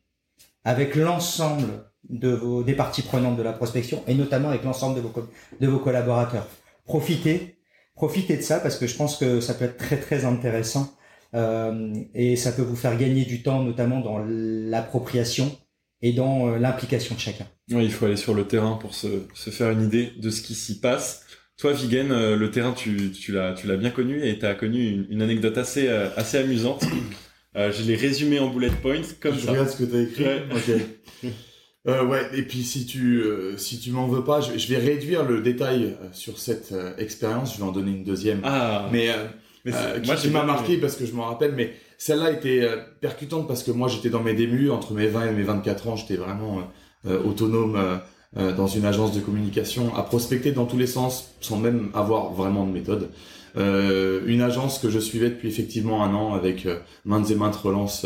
avec 0.64 0.95
l'ensemble 0.95 1.86
de 2.10 2.30
vos 2.30 2.64
des 2.64 2.74
parties 2.74 3.03
prenantes 3.03 3.38
de 3.38 3.43
la 3.43 3.53
prospection 3.53 4.03
et 4.08 4.16
notamment 4.16 4.49
avec 4.49 4.64
l'ensemble 4.64 4.95
de 4.95 5.01
vos 5.01 5.14
de 5.62 5.68
vos 5.68 5.80
collaborateurs. 5.80 6.47
Profitez, 6.86 7.58
profitez 7.95 8.38
de 8.38 8.41
ça 8.41 8.60
parce 8.60 8.78
que 8.78 8.88
je 8.88 8.95
pense 8.95 9.18
que 9.18 9.39
ça 9.39 9.53
peut 9.53 9.66
être 9.66 9.78
très 9.78 9.97
très 9.97 10.26
intéressant 10.26 10.91
euh, 11.36 11.93
et 12.16 12.36
ça 12.36 12.51
peut 12.51 12.62
vous 12.64 12.76
faire 12.76 12.97
gagner 12.97 13.26
du 13.26 13.43
temps, 13.43 13.64
notamment 13.64 14.01
dans 14.01 14.20
l'appropriation 14.26 15.56
et 16.06 16.14
dans 16.14 16.47
euh, 16.47 16.60
l'implication 16.60 17.16
de 17.16 17.20
chacun. 17.20 17.47
Oui, 17.72 17.86
il 17.86 17.91
faut 17.91 18.06
aller 18.06 18.16
sur 18.16 18.36
le 18.36 18.45
terrain 18.45 18.78
pour 18.80 18.93
se, 18.93 19.08
se 19.34 19.49
faire 19.49 19.72
une 19.72 19.82
idée 19.82 20.12
de 20.18 20.30
ce 20.30 20.43
qui 20.43 20.53
s'y 20.53 20.80
passe. 20.80 21.26
Toi, 21.58 21.74
Vigen, 21.74 22.12
euh, 22.12 22.36
le 22.36 22.51
terrain, 22.51 22.74
tu, 22.74 23.12
tu 23.12 23.32
l'as, 23.32 23.53
tu 23.53 23.66
l'as 23.66 23.76
bien 23.76 23.89
connu 23.89 24.24
et 24.24 24.38
tu 24.38 24.45
as 24.45 24.53
connu 24.53 25.08
une, 25.10 25.24
anecdote 25.24 25.58
assez, 25.58 25.88
euh, 25.88 26.08
assez 26.16 26.38
amusante. 26.38 26.86
Euh, 27.56 27.72
je 27.72 27.84
l'ai 27.84 27.95
résumé 27.95 28.38
en 28.38 28.49
bullet 28.49 28.70
points 28.70 29.01
comme 29.20 29.34
je 29.34 29.45
ça. 29.45 29.51
regarde 29.51 29.70
ce 29.70 29.78
que 29.78 29.86
tu 29.86 29.95
as 29.95 30.01
écrit. 30.01 30.24
Ouais. 30.26 30.43
Ok. 30.53 31.32
euh, 31.88 32.06
ouais. 32.06 32.30
Et 32.34 32.43
puis 32.43 32.62
si 32.62 32.86
tu, 32.86 33.24
si 33.58 33.80
tu 33.80 33.91
m'en 33.91 34.08
veux 34.08 34.24
pas, 34.24 34.41
je, 34.41 34.60
je, 34.60 34.68
vais 34.68 34.78
réduire 34.78 35.24
le 35.24 35.41
détail 35.41 35.95
sur 36.12 36.38
cette 36.38 36.72
expérience. 36.99 37.53
Je 37.53 37.60
vais 37.60 37.64
en 37.64 37.72
donner 37.72 37.91
une 37.91 38.03
deuxième. 38.03 38.41
Ah. 38.43 38.89
Mais, 38.91 39.08
mais 39.64 39.72
moi, 40.06 40.18
qui 40.18 40.28
m'a 40.28 40.43
marqué 40.43 40.78
parce 40.78 40.97
que 40.97 41.06
je 41.06 41.14
m'en 41.14 41.28
rappelle. 41.28 41.53
Mais 41.56 41.74
celle-là 42.06 42.32
était 42.32 42.68
percutante 43.01 43.47
parce 43.47 43.64
que 43.64 43.72
moi, 43.72 43.88
j'étais 43.88 44.10
dans 44.10 44.22
mes 44.22 44.34
débuts 44.34 44.70
entre 44.70 44.93
mes 44.93 45.08
20 45.08 45.30
et 45.30 45.32
mes 45.32 45.43
24 45.43 45.88
ans. 45.88 45.95
J'étais 45.95 46.18
vraiment 46.18 46.62
autonome 47.06 48.01
euh, 48.38 48.53
dans 48.53 48.68
une 48.68 48.84
agence 48.84 49.14
de 49.14 49.22
communication, 49.22 49.95
à 49.95 50.03
prospecter 50.03 50.51
dans 50.51 50.66
tous 50.66 50.78
les 50.78 50.88
sens 50.88 51.32
sans 51.39 51.58
même 51.58 51.89
avoir 51.93 52.34
vraiment 52.34 52.66
de 52.66 52.72
méthode. 52.72 53.10
Euh, 53.56 54.22
une 54.26 54.41
agence 54.41 54.78
que 54.80 54.89
je 54.89 54.99
suivais 54.99 55.30
depuis 55.30 55.47
effectivement 55.47 56.03
un 56.03 56.14
an 56.14 56.34
avec 56.34 56.66
euh, 56.66 56.80
maintes 57.06 57.32
et 57.32 57.36
maintes 57.36 57.56
relances 57.56 58.06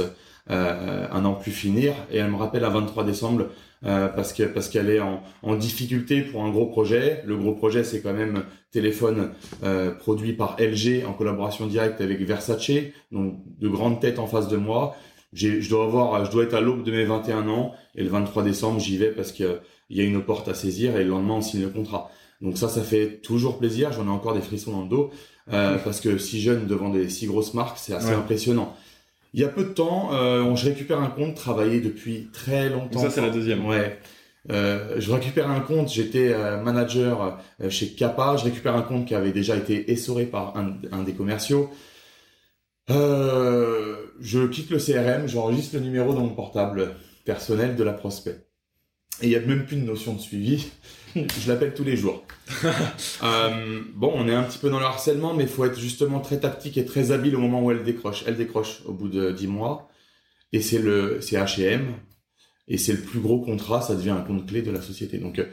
euh, 0.52 1.08
un 1.12 1.26
an 1.26 1.34
plus 1.34 1.52
finir 1.52 1.93
et 2.12 2.18
elle 2.18 2.30
me 2.30 2.36
rappelle 2.36 2.64
à 2.64 2.70
23 2.70 3.04
décembre 3.04 3.45
euh, 3.86 4.08
parce 4.10 4.34
que 4.34 4.44
parce 4.44 4.70
qu'elle 4.70 4.90
est 4.90 5.00
en, 5.00 5.24
en, 5.42 5.56
difficulté 5.56 6.22
pour 6.22 6.44
un 6.44 6.52
gros 6.52 6.66
projet. 6.66 7.22
Le 7.26 7.38
gros 7.38 7.54
projet 7.54 7.84
c'est 7.84 8.02
quand 8.02 8.14
même 8.14 8.44
téléphone 8.72 9.32
euh, 9.64 9.92
produit 9.92 10.34
par 10.34 10.58
LG 10.60 11.06
en 11.08 11.14
collaboration 11.14 11.68
directe 11.68 12.02
avec 12.02 12.20
Versace, 12.22 12.72
donc 13.12 13.40
de 13.60 13.68
grandes 13.70 14.00
têtes 14.02 14.20
en 14.20 14.28
face 14.28 14.48
de 14.48 14.58
moi. 14.58 14.96
je 15.34 15.70
dois 15.70 15.86
avoir, 15.86 16.26
je 16.26 16.32
dois 16.32 16.44
être 16.44 16.56
à 16.56 16.62
l'aube 16.62 16.84
de 16.84 16.92
mes 16.92 17.06
21 17.06 17.48
ans 17.48 17.74
et 17.96 18.04
le 18.04 18.10
23 18.10 18.44
décembre 18.44 18.80
j'y 18.80 18.98
vais 18.98 19.12
parce 19.12 19.32
que 19.32 19.60
il 19.90 19.98
y 19.98 20.02
a 20.02 20.04
une 20.04 20.22
porte 20.22 20.48
à 20.48 20.54
saisir 20.54 20.98
et 20.98 21.04
le 21.04 21.10
lendemain 21.10 21.36
on 21.36 21.42
signe 21.42 21.62
le 21.62 21.70
contrat. 21.70 22.12
Donc 22.42 22.58
ça, 22.58 22.70
ça 22.70 22.82
fait 22.82 23.20
toujours 23.22 23.58
plaisir. 23.58 23.92
J'en 23.92 24.06
ai 24.06 24.10
encore 24.10 24.34
des 24.34 24.42
frissons 24.42 24.72
dans 24.72 24.84
le 24.84 24.90
dos 24.90 25.12
euh, 25.52 25.78
parce 25.80 26.00
que 26.00 26.18
si 26.18 26.42
jeune 26.42 26.68
devant 26.68 26.90
des 26.90 27.10
si 27.10 27.26
grosses 27.26 27.54
marques, 27.54 27.78
c'est 27.78 27.94
assez 27.94 28.14
impressionnant. 28.14 28.76
Il 29.34 29.42
y 29.42 29.44
a 29.44 29.48
peu 29.48 29.64
de 29.64 29.70
temps, 29.70 30.10
euh, 30.14 30.56
je 30.56 30.66
récupère 30.66 31.00
un 31.00 31.10
compte 31.10 31.36
travaillé 31.36 31.82
depuis 31.82 32.30
très 32.34 32.70
longtemps. 32.70 33.00
ça, 33.00 33.10
c'est 33.10 33.22
la 33.22 33.30
deuxième. 33.30 33.66
Ouais. 33.66 34.00
Euh, 34.52 34.96
je 34.98 35.12
récupère 35.12 35.50
un 35.50 35.60
compte, 35.60 35.90
j'étais 35.90 36.32
euh, 36.34 36.62
manager 36.62 37.40
chez 37.70 37.90
Kappa, 37.90 38.38
je 38.38 38.46
récupère 38.46 38.76
un 38.76 38.82
compte 38.82 39.06
qui 39.06 39.14
avait 39.14 39.32
déjà 39.32 39.56
été 39.56 39.92
essoré 39.92 40.26
par 40.26 40.58
un, 40.58 40.78
un 40.92 41.04
des 41.04 41.14
commerciaux. 41.14 41.70
je 42.88 44.48
quitte 44.48 44.72
le 44.72 44.78
CRM, 44.80 45.28
j'enregistre 45.28 45.76
le 45.76 45.82
numéro 45.82 46.14
dans 46.14 46.22
mon 46.22 46.34
portable 46.34 46.96
personnel 47.26 47.76
de 47.76 47.84
la 47.84 47.94
prospect. 47.94 48.48
Et 49.22 49.28
il 49.28 49.32
y 49.32 49.36
a 49.36 49.42
même 49.42 49.66
plus 49.66 49.76
de 49.76 49.86
notion 49.86 50.14
de 50.14 50.20
suivi. 50.20 50.72
Je 51.16 51.47
l'appelle 51.47 51.74
tous 51.74 51.84
les 51.84 51.95
jours. 51.95 52.24
euh, 53.24 53.82
bon, 53.95 54.12
on 54.16 54.28
est 54.28 54.34
un 54.34 54.43
petit 54.43 54.57
peu 54.57 54.70
dans 54.70 54.80
le 54.80 54.86
harcèlement, 54.86 55.34
mais 55.34 55.43
il 55.43 55.49
faut 55.49 55.66
être 55.66 55.80
justement 55.80 56.20
très 56.20 56.39
tactique 56.39 56.78
et 56.78 56.86
très 56.86 57.12
habile 57.12 57.36
au 57.36 57.39
moment 57.39 57.64
où 57.64 57.72
elle 57.72 57.84
décroche. 57.84 58.24
Elle 58.28 58.38
décroche 58.38 58.82
au 58.86 58.93
bout 58.93 59.07
de 59.07 59.32
10 59.32 59.47
mois. 59.47 59.89
Et 60.51 60.62
c'est 60.62 60.80
le, 60.80 61.22
c'est 61.22 61.38
H&M. 61.38 61.93
Et 62.68 62.78
c'est 62.78 62.93
le 62.93 62.99
plus 62.99 63.20
gros 63.20 63.39
contrat, 63.39 63.82
ça 63.82 63.95
devient 63.95 64.12
un 64.12 64.22
compte 64.22 64.47
clé 64.47 64.62
de 64.62 64.72
la 64.72 64.82
société. 64.82 65.18
Donc, 65.18 65.39
euh, 65.39 65.45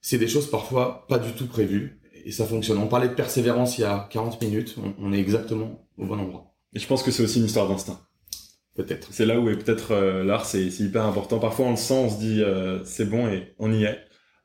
c'est 0.00 0.18
des 0.18 0.28
choses 0.28 0.50
parfois 0.50 1.06
pas 1.08 1.18
du 1.18 1.32
tout 1.32 1.46
prévues. 1.46 2.00
Et 2.24 2.32
ça 2.32 2.46
fonctionne. 2.46 2.78
On 2.78 2.88
parlait 2.88 3.08
de 3.08 3.14
persévérance 3.14 3.78
il 3.78 3.82
y 3.82 3.84
a 3.84 4.08
40 4.10 4.42
minutes. 4.42 4.76
On, 4.82 4.94
on 4.98 5.12
est 5.12 5.20
exactement 5.20 5.86
au 5.98 6.06
bon 6.06 6.18
endroit. 6.18 6.54
Et 6.74 6.78
je 6.78 6.86
pense 6.86 7.02
que 7.02 7.10
c'est 7.10 7.22
aussi 7.22 7.38
une 7.38 7.46
histoire 7.46 7.68
d'instinct. 7.68 8.00
Peut-être. 8.76 9.08
C'est 9.10 9.24
là 9.24 9.40
où 9.40 9.48
est 9.48 9.56
peut-être 9.56 9.92
euh, 9.92 10.22
l'art, 10.22 10.44
c'est 10.44 10.66
hyper 10.66 11.06
important. 11.06 11.38
Parfois 11.38 11.66
on 11.66 11.70
le 11.70 11.76
sent, 11.76 11.94
on 11.94 12.10
se 12.10 12.18
dit 12.18 12.42
euh, 12.42 12.84
c'est 12.84 13.06
bon 13.06 13.26
et 13.26 13.54
on 13.58 13.72
y 13.72 13.84
est. 13.84 13.98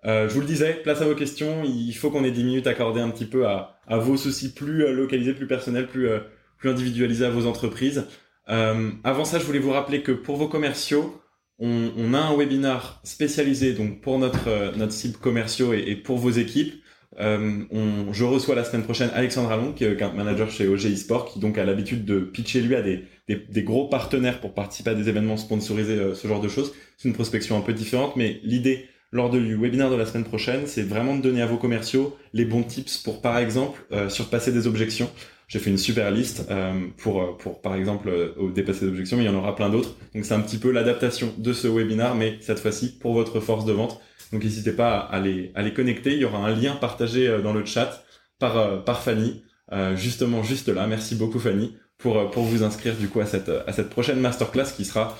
Euh, 0.05 0.27
je 0.27 0.33
vous 0.33 0.41
le 0.41 0.47
disais, 0.47 0.73
place 0.83 1.01
à 1.01 1.05
vos 1.05 1.15
questions. 1.15 1.63
Il 1.63 1.93
faut 1.93 2.09
qu'on 2.09 2.23
ait 2.23 2.31
10 2.31 2.43
minutes 2.43 2.67
accordées 2.67 3.01
un 3.01 3.09
petit 3.09 3.25
peu 3.25 3.47
à, 3.47 3.79
vos 3.89 4.17
soucis 4.17 4.53
plus 4.53 4.85
euh, 4.85 4.91
localisés, 4.91 5.33
plus 5.33 5.47
personnels, 5.47 5.87
plus, 5.87 6.09
plus 6.57 6.69
individualisés 6.69 7.25
à 7.25 7.29
vos 7.29 7.45
entreprises. 7.45 8.07
avant 8.47 9.25
ça, 9.25 9.39
je 9.39 9.45
voulais 9.45 9.59
vous 9.59 9.71
rappeler 9.71 10.01
que 10.01 10.11
pour 10.11 10.37
vos 10.37 10.47
commerciaux, 10.47 11.21
on, 11.59 11.91
on 11.95 12.13
a 12.13 12.19
un 12.19 12.35
webinar 12.35 13.01
spécialisé 13.03 13.73
donc 13.73 14.01
pour 14.01 14.17
notre 14.17 14.75
notre 14.77 14.93
cible 14.93 15.17
commerciaux 15.17 15.73
et, 15.73 15.83
et 15.87 15.95
pour 15.95 16.17
vos 16.17 16.31
équipes. 16.31 16.81
Euh, 17.19 17.63
on, 17.71 18.13
je 18.13 18.23
reçois 18.23 18.55
la 18.55 18.63
semaine 18.63 18.83
prochaine 18.83 19.09
Alexandre 19.13 19.51
Allon, 19.51 19.73
qui 19.73 19.83
est 19.83 20.01
un 20.01 20.13
manager 20.13 20.49
chez 20.49 20.67
OG 20.67 20.95
Sport, 20.95 21.25
qui 21.25 21.39
donc 21.39 21.57
a 21.57 21.65
l'habitude 21.65 22.05
de 22.05 22.19
pitcher 22.19 22.61
lui 22.61 22.75
à 22.75 22.81
des, 22.81 23.03
des, 23.27 23.35
des, 23.35 23.63
gros 23.63 23.89
partenaires 23.89 24.39
pour 24.39 24.53
participer 24.53 24.91
à 24.91 24.95
des 24.95 25.09
événements 25.09 25.35
sponsorisés, 25.35 25.97
euh, 25.97 26.15
ce 26.15 26.27
genre 26.27 26.39
de 26.39 26.47
choses. 26.47 26.73
C'est 26.97 27.09
une 27.09 27.13
prospection 27.13 27.57
un 27.57 27.61
peu 27.61 27.73
différente, 27.73 28.15
mais 28.15 28.39
l'idée 28.43 28.85
lors 29.11 29.29
du 29.29 29.55
webinaire 29.55 29.89
de 29.89 29.95
la 29.95 30.05
semaine 30.05 30.23
prochaine, 30.23 30.67
c'est 30.67 30.83
vraiment 30.83 31.15
de 31.15 31.21
donner 31.21 31.41
à 31.41 31.45
vos 31.45 31.57
commerciaux 31.57 32.17
les 32.33 32.45
bons 32.45 32.63
tips 32.63 32.97
pour, 32.97 33.21
par 33.21 33.37
exemple, 33.37 33.85
euh, 33.91 34.09
surpasser 34.09 34.51
des 34.51 34.67
objections. 34.67 35.09
J'ai 35.47 35.59
fait 35.59 35.69
une 35.69 35.77
super 35.77 36.11
liste 36.11 36.47
euh, 36.49 36.73
pour, 36.97 37.37
pour, 37.37 37.61
par 37.61 37.75
exemple, 37.75 38.09
dépasser 38.55 38.85
des 38.85 38.91
objections, 38.91 39.17
mais 39.17 39.23
il 39.23 39.27
y 39.27 39.29
en 39.29 39.35
aura 39.35 39.55
plein 39.55 39.69
d'autres. 39.69 39.95
Donc 40.15 40.23
c'est 40.23 40.33
un 40.33 40.39
petit 40.39 40.57
peu 40.57 40.71
l'adaptation 40.71 41.33
de 41.37 41.51
ce 41.51 41.67
webinaire, 41.67 42.15
mais 42.15 42.37
cette 42.39 42.59
fois-ci 42.59 42.97
pour 42.99 43.13
votre 43.13 43.41
force 43.41 43.65
de 43.65 43.73
vente 43.73 44.01
donc 44.31 44.43
n'hésitez 44.43 44.71
pas 44.71 44.97
à 44.97 45.19
les, 45.19 45.51
à 45.55 45.61
les 45.61 45.73
connecter. 45.73 46.13
Il 46.13 46.19
y 46.19 46.25
aura 46.25 46.39
un 46.39 46.55
lien 46.55 46.75
partagé 46.75 47.27
euh, 47.27 47.41
dans 47.41 47.53
le 47.53 47.65
chat 47.65 48.03
par, 48.39 48.57
euh, 48.57 48.77
par 48.77 49.01
Fanny, 49.03 49.43
euh, 49.71 49.95
justement 49.95 50.43
juste 50.43 50.69
là. 50.69 50.87
Merci 50.87 51.15
beaucoup 51.15 51.39
Fanny 51.39 51.75
pour, 51.97 52.31
pour 52.31 52.43
vous 52.43 52.63
inscrire 52.63 52.95
du 52.95 53.07
coup 53.07 53.19
à 53.19 53.25
cette, 53.25 53.49
à 53.49 53.71
cette 53.73 53.89
prochaine 53.89 54.19
masterclass 54.19 54.71
qui 54.75 54.85
sera 54.85 55.19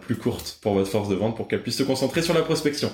plus 0.00 0.16
courte 0.16 0.60
pour 0.62 0.72
votre 0.72 0.88
force 0.88 1.10
de 1.10 1.14
vente 1.14 1.36
pour 1.36 1.46
qu'elle 1.46 1.62
puisse 1.62 1.76
se 1.76 1.82
concentrer 1.82 2.22
sur 2.22 2.32
la 2.32 2.40
prospection. 2.40 2.90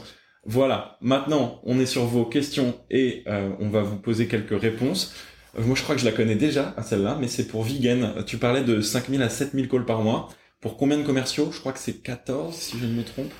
Voilà, 0.50 0.96
maintenant 1.02 1.60
on 1.64 1.78
est 1.78 1.84
sur 1.84 2.06
vos 2.06 2.24
questions 2.24 2.74
et 2.90 3.22
euh, 3.26 3.50
on 3.60 3.68
va 3.68 3.82
vous 3.82 3.98
poser 3.98 4.28
quelques 4.28 4.58
réponses. 4.58 5.12
Euh, 5.58 5.62
moi 5.62 5.76
je 5.76 5.82
crois 5.82 5.94
que 5.94 6.00
je 6.00 6.06
la 6.06 6.12
connais 6.12 6.36
déjà 6.36 6.72
à 6.78 6.82
celle-là, 6.82 7.18
mais 7.20 7.28
c'est 7.28 7.46
pour 7.46 7.64
Vigen. 7.64 8.14
Tu 8.26 8.38
parlais 8.38 8.64
de 8.64 8.80
5000 8.80 9.20
à 9.20 9.28
7000 9.28 9.68
calls 9.68 9.84
par 9.84 10.00
mois. 10.00 10.30
Pour 10.62 10.78
combien 10.78 10.96
de 10.96 11.02
commerciaux? 11.02 11.50
Je 11.52 11.60
crois 11.60 11.72
que 11.72 11.78
c'est 11.78 12.02
14 12.02 12.54
si 12.54 12.78
je 12.78 12.86
ne 12.86 12.94
me 12.94 13.02
trompe. 13.02 13.30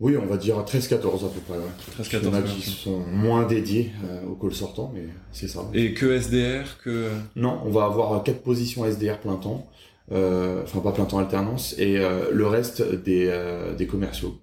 Oui, 0.00 0.16
on 0.16 0.24
va 0.24 0.38
dire 0.38 0.56
13-14 0.56 1.26
à 1.26 1.28
peu 1.28 1.40
près. 1.46 1.58
Ouais. 1.58 2.02
13-14. 2.02 2.18
Il 2.22 2.24
y 2.24 2.28
en 2.28 2.34
a 2.34 2.42
qui 2.42 2.62
sont 2.62 3.00
moins 3.00 3.46
dédiés 3.46 3.92
euh, 4.06 4.24
au 4.28 4.34
call 4.34 4.54
sortant, 4.54 4.90
mais 4.94 5.08
c'est 5.30 5.48
ça. 5.48 5.68
Et 5.74 5.92
que 5.92 6.18
SDR 6.18 6.78
que... 6.82 7.10
Non, 7.36 7.60
on 7.66 7.70
va 7.70 7.84
avoir 7.84 8.22
quatre 8.22 8.40
positions 8.40 8.86
SDR 8.86 9.18
plein 9.18 9.36
temps, 9.36 9.68
euh, 10.10 10.62
enfin 10.62 10.78
pas 10.80 10.92
plein 10.92 11.04
temps 11.04 11.18
alternance, 11.18 11.74
et 11.76 11.98
euh, 11.98 12.30
le 12.32 12.46
reste 12.46 12.82
des, 12.82 13.26
euh, 13.28 13.74
des 13.74 13.86
commerciaux 13.86 14.40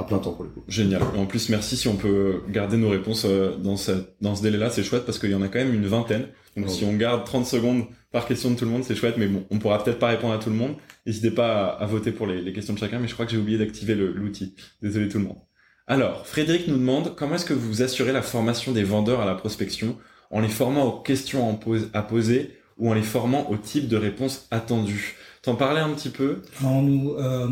à 0.00 0.04
plein 0.04 0.18
temps 0.18 0.32
pour 0.32 0.44
le 0.44 0.50
coup. 0.50 0.62
Génial. 0.68 1.02
En 1.16 1.26
plus, 1.26 1.48
merci 1.48 1.76
si 1.76 1.88
on 1.88 1.96
peut 1.96 2.42
garder 2.48 2.76
nos 2.76 2.88
réponses 2.88 3.24
euh, 3.26 3.56
dans 3.56 3.76
ce, 3.76 3.92
dans 4.20 4.34
ce 4.34 4.42
délai-là, 4.42 4.70
c'est 4.70 4.82
chouette 4.82 5.04
parce 5.04 5.18
qu'il 5.18 5.30
y 5.30 5.34
en 5.34 5.42
a 5.42 5.48
quand 5.48 5.58
même 5.58 5.74
une 5.74 5.86
vingtaine. 5.86 6.26
Donc 6.56 6.68
si 6.68 6.84
on 6.84 6.94
garde 6.94 7.24
30 7.24 7.46
secondes 7.46 7.84
par 8.10 8.26
question 8.26 8.50
de 8.50 8.56
tout 8.56 8.64
le 8.64 8.70
monde, 8.70 8.82
c'est 8.82 8.96
chouette, 8.96 9.16
mais 9.16 9.28
bon, 9.28 9.44
on 9.50 9.58
pourra 9.58 9.82
peut-être 9.82 10.00
pas 10.00 10.08
répondre 10.08 10.34
à 10.34 10.38
tout 10.38 10.50
le 10.50 10.56
monde. 10.56 10.74
N'hésitez 11.06 11.30
pas 11.30 11.66
à, 11.66 11.86
voter 11.86 12.10
pour 12.10 12.26
les, 12.26 12.42
les, 12.42 12.52
questions 12.52 12.74
de 12.74 12.78
chacun, 12.78 12.98
mais 12.98 13.06
je 13.06 13.14
crois 13.14 13.24
que 13.24 13.32
j'ai 13.32 13.38
oublié 13.38 13.56
d'activer 13.56 13.94
l'outil. 13.94 14.54
Désolé 14.82 15.08
tout 15.08 15.18
le 15.18 15.24
monde. 15.24 15.38
Alors, 15.86 16.26
Frédéric 16.26 16.68
nous 16.68 16.76
demande 16.76 17.14
comment 17.16 17.36
est-ce 17.36 17.44
que 17.44 17.54
vous 17.54 17.82
assurez 17.82 18.12
la 18.12 18.22
formation 18.22 18.72
des 18.72 18.84
vendeurs 18.84 19.20
à 19.20 19.24
la 19.24 19.34
prospection 19.34 19.96
en 20.30 20.40
les 20.40 20.48
formant 20.48 20.84
aux 20.84 21.00
questions 21.00 21.58
à 21.94 22.02
poser 22.02 22.58
ou 22.78 22.90
en 22.90 22.94
les 22.94 23.02
formant 23.02 23.50
au 23.50 23.56
type 23.56 23.88
de 23.88 23.96
réponse 23.96 24.46
attendue? 24.50 25.16
T'en 25.42 25.54
parlais 25.56 25.80
un 25.80 25.90
petit 25.90 26.10
peu 26.10 26.42
on, 26.62 26.82
nous, 26.82 27.14
euh, 27.14 27.48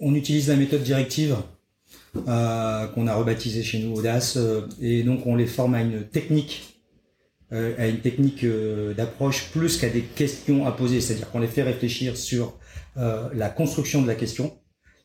on 0.00 0.14
utilise 0.14 0.48
la 0.48 0.56
méthode 0.56 0.82
directive 0.82 1.36
euh, 2.28 2.86
qu'on 2.88 3.06
a 3.06 3.14
rebaptisée 3.14 3.62
chez 3.62 3.78
nous 3.78 3.96
Audace 3.96 4.36
euh, 4.36 4.62
et 4.80 5.02
donc 5.02 5.26
on 5.26 5.34
les 5.34 5.46
forme 5.46 5.74
à 5.74 5.82
une 5.82 6.04
technique 6.04 6.76
euh, 7.52 7.74
à 7.78 7.86
une 7.86 8.00
technique 8.00 8.42
euh, 8.42 8.92
d'approche 8.92 9.52
plus 9.52 9.78
qu'à 9.78 9.88
des 9.88 10.00
questions 10.00 10.66
à 10.66 10.72
poser, 10.72 11.00
c'est-à-dire 11.00 11.30
qu'on 11.30 11.38
les 11.38 11.46
fait 11.46 11.62
réfléchir 11.62 12.16
sur 12.16 12.58
euh, 12.96 13.28
la 13.34 13.48
construction 13.50 14.02
de 14.02 14.08
la 14.08 14.16
question, 14.16 14.58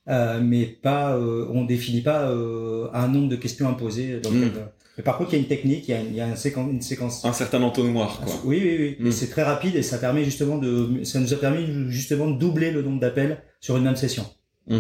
mais 0.07 0.65
pas, 0.65 1.17
on 1.17 1.63
définit 1.63 2.01
pas 2.01 2.27
un 2.29 3.07
nombre 3.07 3.29
de 3.29 3.35
questions 3.35 3.69
à 3.69 3.73
poser. 3.73 4.19
Hmm. 4.29 4.49
mais 4.97 5.03
par 5.03 5.17
contre, 5.19 5.33
il 5.33 5.35
y 5.35 5.39
a 5.39 5.41
une 5.43 5.47
technique, 5.47 5.87
il 5.87 5.91
y 5.91 5.93
a, 5.93 6.01
il 6.01 6.15
y 6.15 6.19
a 6.19 6.27
une, 6.27 6.35
séquence, 6.35 6.69
une 6.71 6.81
séquence. 6.81 7.23
Un 7.23 7.31
certain 7.31 7.61
entonnoir, 7.61 8.19
quoi. 8.19 8.33
Oui, 8.43 8.59
oui, 8.61 8.77
oui. 8.99 9.07
Hmm. 9.07 9.11
C'est 9.11 9.29
très 9.29 9.43
rapide 9.43 9.75
et 9.75 9.83
ça 9.83 9.99
permet 9.99 10.25
justement 10.25 10.57
de, 10.57 11.03
ça 11.03 11.19
nous 11.19 11.33
a 11.33 11.37
permis 11.37 11.67
justement 11.89 12.29
de 12.29 12.39
doubler 12.39 12.71
le 12.71 12.81
nombre 12.81 12.99
d'appels 12.99 13.43
sur 13.61 13.77
une 13.77 13.83
même 13.83 13.95
session. 13.95 14.25
Hmm. 14.67 14.79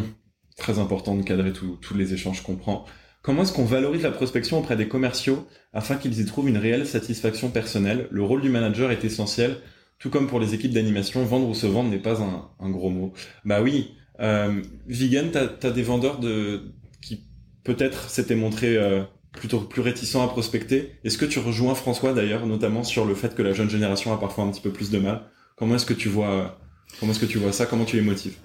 Très 0.57 0.79
important 0.79 1.15
de 1.15 1.23
cadrer 1.23 1.53
tous 1.53 1.93
les 1.95 2.13
échanges 2.13 2.43
qu'on 2.43 2.55
prend. 2.55 2.85
Comment 3.21 3.43
est-ce 3.43 3.53
qu'on 3.53 3.65
valorise 3.65 4.01
la 4.01 4.11
prospection 4.11 4.57
auprès 4.57 4.75
des 4.75 4.87
commerciaux 4.87 5.47
afin 5.73 5.95
qu'ils 5.95 6.19
y 6.19 6.25
trouvent 6.25 6.49
une 6.49 6.57
réelle 6.57 6.87
satisfaction 6.87 7.49
personnelle? 7.49 8.07
Le 8.09 8.23
rôle 8.23 8.41
du 8.41 8.49
manager 8.49 8.89
est 8.89 9.03
essentiel, 9.03 9.57
tout 9.99 10.09
comme 10.09 10.27
pour 10.27 10.39
les 10.39 10.55
équipes 10.55 10.73
d'animation, 10.73 11.23
vendre 11.23 11.47
ou 11.47 11.53
se 11.53 11.67
vendre 11.67 11.91
n'est 11.91 11.99
pas 11.99 12.19
un, 12.21 12.69
gros 12.71 12.89
mot. 12.89 13.13
Bah 13.45 13.61
oui, 13.61 13.91
euh, 14.19 14.61
Vegan, 14.87 15.29
t'as 15.31 15.49
as 15.61 15.71
des 15.71 15.83
vendeurs 15.83 16.19
de 16.19 16.73
qui 16.99 17.23
peut-être 17.63 18.09
s'étaient 18.09 18.35
montrés 18.35 18.75
euh, 18.75 19.03
plutôt 19.33 19.59
plus 19.59 19.81
réticents 19.81 20.23
à 20.23 20.27
prospecter. 20.27 20.93
Est-ce 21.03 21.19
que 21.19 21.25
tu 21.25 21.37
rejoins 21.37 21.75
François 21.75 22.13
d'ailleurs, 22.13 22.47
notamment 22.47 22.83
sur 22.83 23.05
le 23.05 23.13
fait 23.13 23.35
que 23.35 23.43
la 23.43 23.53
jeune 23.53 23.69
génération 23.69 24.11
a 24.13 24.17
parfois 24.17 24.45
un 24.45 24.51
petit 24.51 24.61
peu 24.61 24.71
plus 24.71 24.89
de 24.89 24.97
mal? 24.97 25.27
Comment 25.55 25.75
est-ce 25.75 25.85
que 25.85 25.93
tu 25.93 26.09
vois 26.09 26.59
comment 26.99 27.11
est-ce 27.11 27.19
que 27.19 27.27
tu 27.27 27.37
vois 27.37 27.51
ça? 27.51 27.67
Comment 27.67 27.85
tu 27.85 27.97
les 27.97 28.01
motives? 28.01 28.35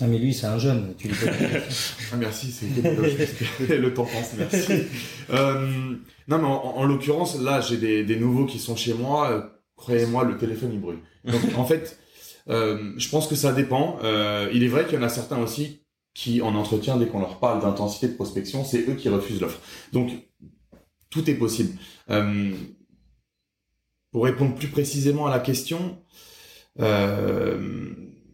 Non 0.00 0.06
mais 0.06 0.18
lui 0.18 0.32
c'est 0.32 0.46
un 0.46 0.58
jeune, 0.58 0.94
tu 0.96 1.10
ah, 2.12 2.16
merci, 2.16 2.52
c'est 2.52 2.66
le 3.76 3.94
temps 3.94 4.04
passe, 4.04 4.34
merci. 4.36 4.72
Euh, 5.30 5.94
non 6.28 6.38
mais 6.38 6.46
en, 6.46 6.84
l'occurrence 6.84 7.40
là 7.40 7.60
j'ai 7.60 7.78
des, 7.78 8.04
des, 8.04 8.16
nouveaux 8.16 8.44
qui 8.44 8.58
sont 8.58 8.76
chez 8.76 8.92
moi, 8.92 9.30
euh, 9.30 9.42
croyez-moi 9.76 10.24
le 10.24 10.36
téléphone 10.36 10.70
il 10.72 10.80
brûle. 10.80 10.98
Donc 11.24 11.40
en 11.56 11.64
fait 11.64 11.98
euh, 12.48 12.92
je 12.96 13.08
pense 13.08 13.28
que 13.28 13.34
ça 13.34 13.52
dépend. 13.52 13.98
Euh, 14.02 14.50
il 14.52 14.62
est 14.62 14.68
vrai 14.68 14.84
qu'il 14.84 14.94
y 14.94 14.98
en 14.98 15.04
a 15.04 15.08
certains 15.08 15.38
aussi 15.38 15.84
qui 16.12 16.42
en 16.42 16.54
entretien 16.54 16.98
dès 16.98 17.06
qu'on 17.06 17.20
leur 17.20 17.38
parle 17.38 17.62
d'intensité 17.62 18.08
de 18.08 18.14
prospection 18.14 18.64
c'est 18.64 18.86
eux 18.88 18.94
qui 18.94 19.08
refusent 19.08 19.40
l'offre. 19.40 19.60
Donc 19.92 20.10
tout 21.08 21.30
est 21.30 21.34
possible. 21.34 21.78
Pour 24.10 24.24
répondre 24.24 24.54
plus 24.54 24.68
précisément 24.68 25.26
à 25.26 25.30
la 25.30 25.40
question, 25.40 25.98
euh, 26.80 27.90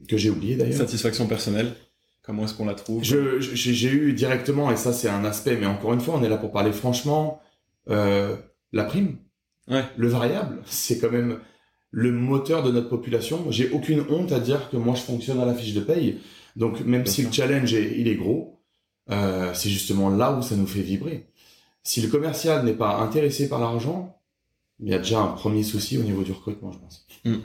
que 0.09 0.17
j'ai 0.17 0.31
oublié 0.31 0.57
d'ailleurs. 0.57 0.79
Satisfaction 0.79 1.27
personnelle. 1.27 1.75
Comment 2.23 2.45
est-ce 2.45 2.55
qu'on 2.55 2.67
la 2.67 2.75
trouve 2.75 3.03
J'ai 3.03 3.89
eu 3.89 4.13
directement, 4.13 4.71
et 4.71 4.77
ça 4.77 4.93
c'est 4.93 5.09
un 5.09 5.25
aspect, 5.25 5.57
mais 5.57 5.67
encore 5.67 5.95
une 5.95 6.01
fois, 6.01 6.17
on 6.17 6.23
est 6.23 6.29
là 6.29 6.37
pour 6.37 6.53
parler 6.53 6.73
franchement, 6.73 7.41
euh, 7.89 8.37
la 8.73 8.85
prime, 8.85 9.17
ouais. 9.69 9.85
le 9.97 10.09
variable, 10.09 10.59
c'est 10.67 10.99
quand 10.99 11.11
même 11.11 11.39
le 11.91 12.13
moteur 12.13 12.63
de 12.63 12.71
notre 12.71 12.89
population. 12.91 13.51
J'ai 13.51 13.71
aucune 13.71 14.05
honte 14.11 14.33
à 14.33 14.41
dire 14.41 14.69
que 14.71 14.77
moi 14.77 14.95
je 14.95 15.01
fonctionne 15.01 15.41
à 15.41 15.47
la 15.47 15.55
fiche 15.55 15.73
de 15.73 15.81
paye. 15.81 16.19
Donc 16.57 16.81
même 16.81 17.07
si 17.07 17.23
le 17.23 17.33
challenge 17.33 17.73
est, 17.73 17.99
il 17.99 18.09
est 18.09 18.17
gros, 18.17 18.61
euh, 19.11 19.55
c'est 19.55 19.71
justement 19.71 20.11
là 20.11 20.37
où 20.37 20.43
ça 20.43 20.55
nous 20.55 20.67
fait 20.67 20.83
vibrer. 20.83 21.31
Si 21.83 22.03
le 22.03 22.09
commercial 22.09 22.65
n'est 22.67 22.75
pas 22.75 22.99
intéressé 22.99 23.49
par 23.49 23.61
l'argent, 23.61 24.21
il 24.81 24.89
y 24.91 24.95
a 24.95 24.99
déjà 24.99 25.21
un 25.21 25.29
premier 25.29 25.63
souci 25.63 25.97
au 25.97 26.03
niveau 26.03 26.23
du 26.23 26.33
recrutement, 26.33 26.73
je 26.73 26.79
pense. 26.79 27.07
Hmm. 27.25 27.39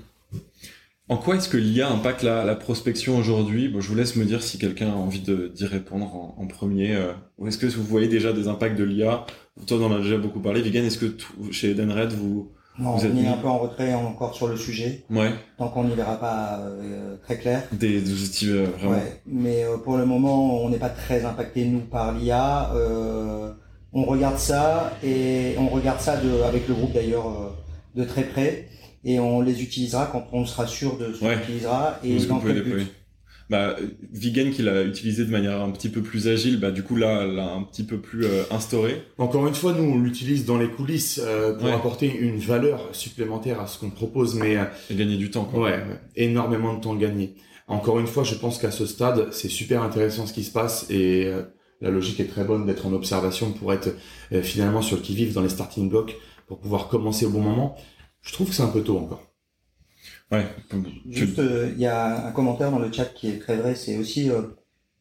En 1.10 1.18
quoi 1.18 1.36
est-ce 1.36 1.50
que 1.50 1.58
l'IA 1.58 1.90
impacte 1.90 2.24
la, 2.24 2.46
la 2.46 2.56
prospection 2.56 3.18
aujourd'hui? 3.18 3.68
Bon, 3.68 3.82
Je 3.82 3.90
vous 3.90 3.96
laisse 3.96 4.16
me 4.16 4.24
dire 4.24 4.42
si 4.42 4.58
quelqu'un 4.58 4.90
a 4.90 4.96
envie 4.96 5.20
d'y 5.20 5.66
répondre 5.66 6.34
en, 6.38 6.48
premier. 6.48 6.96
Euh, 6.96 7.12
ou 7.38 7.48
est-ce 7.48 7.58
que 7.58 7.66
vous 7.66 7.84
voyez 7.84 8.08
déjà 8.08 8.32
des 8.32 8.48
impacts 8.48 8.78
de 8.78 8.86
l'IA 8.86 9.26
Toi, 9.68 9.78
on 9.82 9.86
en 9.86 9.96
a 9.96 10.00
déjà 10.00 10.18
beaucoup 10.18 10.40
parlé. 10.40 10.62
Vigan, 10.62 10.84
est-ce 10.84 10.98
que 10.98 11.18
chez 11.52 11.72
Edenred, 11.72 12.14
vous... 12.14 12.52
Non, 12.80 12.96
vous 12.96 13.06
on 13.06 13.18
est 13.18 13.28
un 13.28 13.38
peu 13.38 13.48
en 13.48 13.60
retrait 13.60 13.94
encore 13.94 14.34
sur 14.34 14.48
le 14.48 14.56
sujet. 14.56 15.04
Ouais. 15.10 15.32
Tant 15.58 15.68
qu'on 15.68 15.84
n'y 15.84 15.94
verra 15.94 16.16
pas 16.16 16.60
euh, 16.62 17.18
très 17.22 17.38
clair. 17.38 17.64
Des, 17.74 18.00
outils 18.12 18.50
euh, 18.50 18.66
vraiment. 18.80 18.94
Ouais. 18.94 19.22
Mais 19.28 19.66
pour 19.84 19.98
le 19.98 20.06
moment, 20.06 20.64
on 20.64 20.70
n'est 20.70 20.80
pas 20.80 20.90
très 20.90 21.26
impacté 21.26 21.66
nous 21.66 21.82
par 21.82 22.14
l'IA. 22.14 22.72
on 23.92 24.06
regarde 24.06 24.38
ça 24.38 24.94
et 25.04 25.56
on 25.60 25.68
regarde 25.68 26.00
ça 26.00 26.16
de, 26.18 26.42
avec 26.44 26.68
le 26.68 26.74
groupe 26.74 26.94
d'ailleurs 26.94 27.54
de 27.96 28.04
très 28.06 28.24
près 28.24 28.70
et 29.06 29.20
on 29.20 29.42
les 29.42 29.62
utilisera 29.62 30.08
quand 30.08 30.28
on 30.32 30.46
sera 30.46 30.68
sûr 30.68 30.98
de 30.98 31.14
ce 31.14 31.20
qu'on 31.20 31.32
utilisera 31.32 32.00
et 32.04 32.18
dans 32.26 32.40
quel 32.40 32.64
but. 32.64 32.88
Bah, 33.50 33.76
Vegan 34.12 34.52
qui 34.52 34.62
l'a 34.62 34.84
utilisé 34.84 35.26
de 35.26 35.30
manière 35.30 35.62
un 35.62 35.70
petit 35.72 35.90
peu 35.90 36.02
plus 36.02 36.28
agile, 36.28 36.60
bah 36.60 36.72
du 36.72 36.82
coup 36.82 36.96
là, 36.96 37.26
l'a 37.26 37.52
un 37.52 37.64
petit 37.64 37.84
peu 37.84 38.00
plus 38.00 38.26
euh, 38.26 38.44
instauré. 38.52 39.04
Encore 39.18 39.46
une 39.48 39.54
fois, 39.54 39.74
nous 39.74 39.84
on 39.84 40.00
l'utilise 40.00 40.46
dans 40.46 40.58
les 40.58 40.70
coulisses 40.70 41.22
euh, 41.24 41.54
pour 41.54 41.68
apporter 41.70 42.16
une 42.16 42.40
valeur 42.40 42.90
supplémentaire 42.94 43.60
à 43.60 43.68
ce 43.68 43.78
qu'on 43.78 43.90
propose, 43.90 44.36
mais 44.36 44.58
euh, 44.58 44.64
et 44.90 44.96
gagner 44.96 45.18
du 45.18 45.30
temps. 45.30 45.44
Quoi. 45.44 45.64
Ouais, 45.70 45.84
énormément 46.16 46.74
de 46.74 46.82
temps 46.82 46.96
gagné. 46.96 47.36
Encore 47.68 48.00
une 48.00 48.08
fois, 48.08 48.24
je 48.24 48.36
pense 48.36 48.58
qu'à 48.58 48.72
ce 48.72 48.86
stade, 48.86 49.28
c'est 49.32 49.50
super 49.50 49.84
intéressant 49.84 50.26
ce 50.26 50.34
qui 50.34 50.44
se 50.44 50.52
passe 50.52 50.90
et 50.90 51.32
la 51.80 51.90
logique 51.92 52.20
est 52.20 52.28
très 52.28 52.44
bonne 52.44 52.66
d'être 52.66 52.86
en 52.86 52.94
observation 52.94 53.52
pour 53.52 53.72
être 53.72 53.96
finalement 54.42 54.82
sur 54.82 54.98
le 54.98 55.02
qui 55.02 55.16
vive 55.16 55.34
dans 55.34 55.42
les 55.42 55.50
starting 55.50 55.90
blocks 55.90 56.18
pour 56.48 56.60
pouvoir 56.60 56.88
commencer 56.88 57.26
au 57.26 57.30
bon 57.30 57.40
moment. 57.40 57.78
Je 58.24 58.32
trouve 58.32 58.50
que 58.50 58.56
c'est 58.56 58.64
un 58.64 58.68
peu 58.68 58.82
tôt 58.82 58.98
encore. 58.98 59.34
Ouais. 60.32 60.46
Juste, 61.10 61.40
euh, 61.40 61.70
il 61.74 61.80
y 61.80 61.86
a 61.86 62.28
un 62.28 62.32
commentaire 62.32 62.72
dans 62.72 62.80
le 62.80 62.92
chat 62.92 63.06
qui 63.06 63.30
est 63.30 63.40
très 63.40 63.56
vrai, 63.56 63.76
c'est 63.76 63.98
aussi 63.98 64.32
euh, 64.32 64.42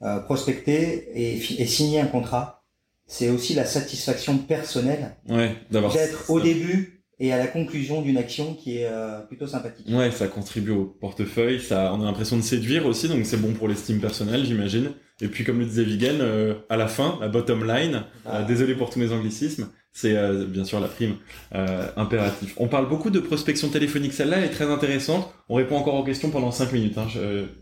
euh 0.03 0.20
prospecter 0.20 1.09
et, 1.14 1.37
et, 1.37 1.66
signer 1.66 2.01
un 2.01 2.07
contrat. 2.07 2.64
C'est 3.07 3.31
aussi 3.31 3.55
la 3.55 3.64
satisfaction 3.64 4.39
personnelle 4.39 5.16
ouais, 5.29 5.57
d'avoir 5.70 5.93
d'être 5.93 6.31
au 6.31 6.41
début 6.41 7.05
et 7.18 7.33
à 7.33 7.39
la 7.39 7.47
conclusion 7.47 8.03
d'une 8.03 8.16
action 8.16 8.55
qui 8.55 8.79
est 8.79 8.87
euh, 8.87 9.20
plutôt 9.20 9.47
sympathique. 9.47 9.87
Ouais, 9.89 10.11
ça 10.11 10.29
contribue 10.29 10.73
au 10.73 10.85
portefeuille, 10.85 11.61
ça, 11.61 11.93
on 11.95 12.03
a 12.03 12.05
l'impression 12.05 12.37
de 12.37 12.43
séduire 12.43 12.85
aussi, 12.87 13.09
donc 13.09 13.25
c'est 13.25 13.37
bon 13.37 13.53
pour 13.53 13.68
l'estime 13.68 14.01
personnelle, 14.01 14.45
j'imagine. 14.45 14.91
Et 15.20 15.29
puis, 15.29 15.45
comme 15.45 15.61
le 15.61 15.66
disait 15.66 15.85
Vigen, 15.85 16.20
à 16.68 16.77
la 16.77 16.89
fin, 16.89 17.18
la 17.20 17.29
bottom 17.29 17.64
line, 17.64 18.05
ah. 18.27 18.43
désolé 18.43 18.75
pour 18.75 18.91
tous 18.91 18.99
mes 18.99 19.12
anglicismes, 19.12 19.68
c'est 19.93 20.16
euh, 20.16 20.47
bien 20.47 20.64
sûr 20.64 20.80
la 20.80 20.88
prime 20.88 21.16
euh, 21.55 21.88
impératif. 21.97 22.55
On 22.57 22.68
parle 22.68 22.88
beaucoup 22.88 23.11
de 23.11 23.20
prospection 23.20 23.68
téléphonique, 23.68 24.12
celle-là 24.12 24.40
est 24.40 24.51
très 24.51 24.70
intéressante. 24.70 25.32
On 25.49 25.57
répond 25.57 25.76
encore 25.76 25.95
aux 25.95 26.05
questions 26.05 26.30
pendant 26.30 26.51
5 26.51 26.72
minutes, 26.72 26.99
hein, 26.99 27.07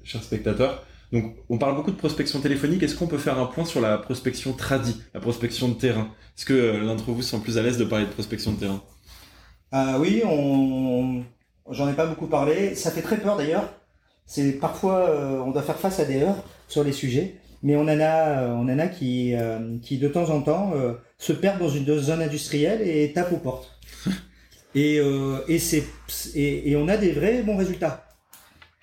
chers 0.04 0.22
spectateurs. 0.22 0.84
Donc 1.12 1.34
on 1.48 1.58
parle 1.58 1.74
beaucoup 1.74 1.90
de 1.90 1.96
prospection 1.96 2.40
téléphonique, 2.40 2.84
est-ce 2.84 2.94
qu'on 2.94 3.08
peut 3.08 3.18
faire 3.18 3.38
un 3.40 3.46
point 3.46 3.64
sur 3.64 3.80
la 3.80 3.98
prospection 3.98 4.52
tradie, 4.52 5.02
la 5.12 5.20
prospection 5.20 5.68
de 5.68 5.74
terrain? 5.74 6.08
Est-ce 6.38 6.44
que 6.44 6.54
euh, 6.54 6.78
l'un 6.78 6.94
d'entre 6.94 7.10
vous 7.10 7.22
sont 7.22 7.40
plus 7.40 7.58
à 7.58 7.62
l'aise 7.62 7.78
de 7.78 7.84
parler 7.84 8.06
de 8.06 8.12
prospection 8.12 8.52
de 8.52 8.60
terrain? 8.60 8.80
Ah 9.72 9.96
Oui, 9.98 10.22
on... 10.24 11.24
j'en 11.70 11.88
ai 11.88 11.94
pas 11.94 12.06
beaucoup 12.06 12.26
parlé, 12.28 12.76
ça 12.76 12.92
fait 12.92 13.02
très 13.02 13.18
peur 13.18 13.36
d'ailleurs. 13.36 13.74
C'est 14.24 14.52
parfois 14.52 15.10
on 15.44 15.50
doit 15.50 15.62
faire 15.62 15.78
face 15.78 15.98
à 15.98 16.04
des 16.04 16.22
heures 16.22 16.44
sur 16.68 16.84
les 16.84 16.92
sujets 16.92 17.39
mais 17.62 17.76
on 17.76 17.82
en 17.82 18.00
a, 18.00 18.48
on 18.48 18.68
en 18.68 18.78
a 18.78 18.88
qui, 18.88 19.34
euh, 19.34 19.76
qui 19.82 19.98
de 19.98 20.08
temps 20.08 20.30
en 20.30 20.42
temps 20.42 20.72
euh, 20.74 20.94
se 21.18 21.32
perdent 21.32 21.58
dans 21.58 21.68
une 21.68 21.86
zone 21.98 22.22
industrielle 22.22 22.80
et 22.86 23.12
tapent 23.12 23.32
aux 23.32 23.38
portes. 23.38 23.78
et, 24.74 24.98
euh, 24.98 25.38
et, 25.48 25.58
c'est, 25.58 25.84
et, 26.34 26.70
et, 26.70 26.76
on 26.76 26.88
a 26.88 26.96
des 26.96 27.12
vrais 27.12 27.42
bons 27.42 27.56
résultats. 27.56 28.06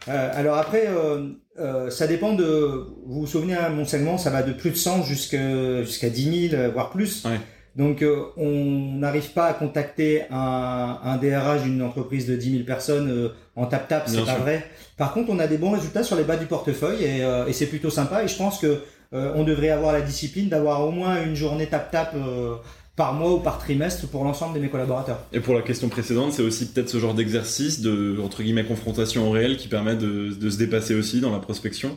Euh, 0.07 0.31
alors 0.33 0.57
après, 0.57 0.85
euh, 0.87 1.29
euh, 1.59 1.89
ça 1.89 2.07
dépend 2.07 2.33
de. 2.33 2.87
Vous 3.05 3.21
vous 3.21 3.27
souvenez, 3.27 3.55
hein, 3.55 3.69
mon 3.69 3.85
segment, 3.85 4.17
ça 4.17 4.29
va 4.29 4.43
de 4.43 4.53
plus 4.53 4.71
de 4.71 4.75
100 4.75 5.03
jusqu'à 5.03 5.83
jusqu'à 5.83 6.09
10 6.09 6.49
000, 6.49 6.71
voire 6.71 6.91
plus. 6.91 7.25
Ouais. 7.25 7.39
Donc, 7.77 8.01
euh, 8.01 8.23
on 8.37 8.97
n'arrive 8.97 9.29
pas 9.33 9.45
à 9.45 9.53
contacter 9.53 10.23
un, 10.31 10.99
un 11.03 11.17
DRH 11.17 11.63
d'une 11.63 11.81
entreprise 11.83 12.25
de 12.27 12.35
10 12.35 12.51
000 12.51 12.63
personnes 12.63 13.09
euh, 13.09 13.29
en 13.55 13.67
tap-tap, 13.67 14.03
c'est 14.07 14.17
pas 14.25 14.33
sûr. 14.33 14.41
vrai. 14.41 14.65
Par 14.97 15.13
contre, 15.13 15.29
on 15.29 15.37
a 15.39 15.45
des 15.47 15.57
bons 15.57 15.71
résultats 15.71 16.03
sur 16.03 16.15
les 16.15 16.23
bas 16.23 16.37
du 16.37 16.47
portefeuille 16.47 17.03
et, 17.03 17.23
euh, 17.23 17.45
et 17.45 17.53
c'est 17.53 17.67
plutôt 17.67 17.91
sympa. 17.91 18.23
Et 18.23 18.27
je 18.27 18.35
pense 18.35 18.59
que 18.59 18.81
euh, 19.13 19.31
on 19.35 19.43
devrait 19.43 19.69
avoir 19.69 19.93
la 19.93 20.01
discipline 20.01 20.49
d'avoir 20.49 20.85
au 20.85 20.91
moins 20.91 21.23
une 21.23 21.35
journée 21.35 21.67
tap-tap 21.67 22.13
euh, 22.15 22.55
par 22.95 23.13
mois 23.13 23.33
ou 23.33 23.39
par 23.39 23.59
trimestre 23.59 24.07
pour 24.07 24.23
l'ensemble 24.23 24.55
de 24.55 24.59
mes 24.59 24.69
collaborateurs. 24.69 25.19
Et 25.31 25.39
pour 25.39 25.53
la 25.53 25.61
question 25.61 25.87
précédente, 25.87 26.33
c'est 26.33 26.41
aussi 26.41 26.65
peut-être 26.71 26.89
ce 26.89 26.97
genre 26.97 27.13
d'exercice 27.13 27.79
de 27.81 28.19
entre 28.23 28.41
guillemets 28.41 28.65
confrontation 28.65 29.27
au 29.29 29.31
réel 29.31 29.55
qui 29.55 29.67
permet 29.67 29.95
de, 29.95 30.33
de 30.33 30.49
se 30.49 30.57
dépasser 30.57 30.95
aussi 30.95 31.21
dans 31.21 31.31
la 31.31 31.39
prospection. 31.39 31.95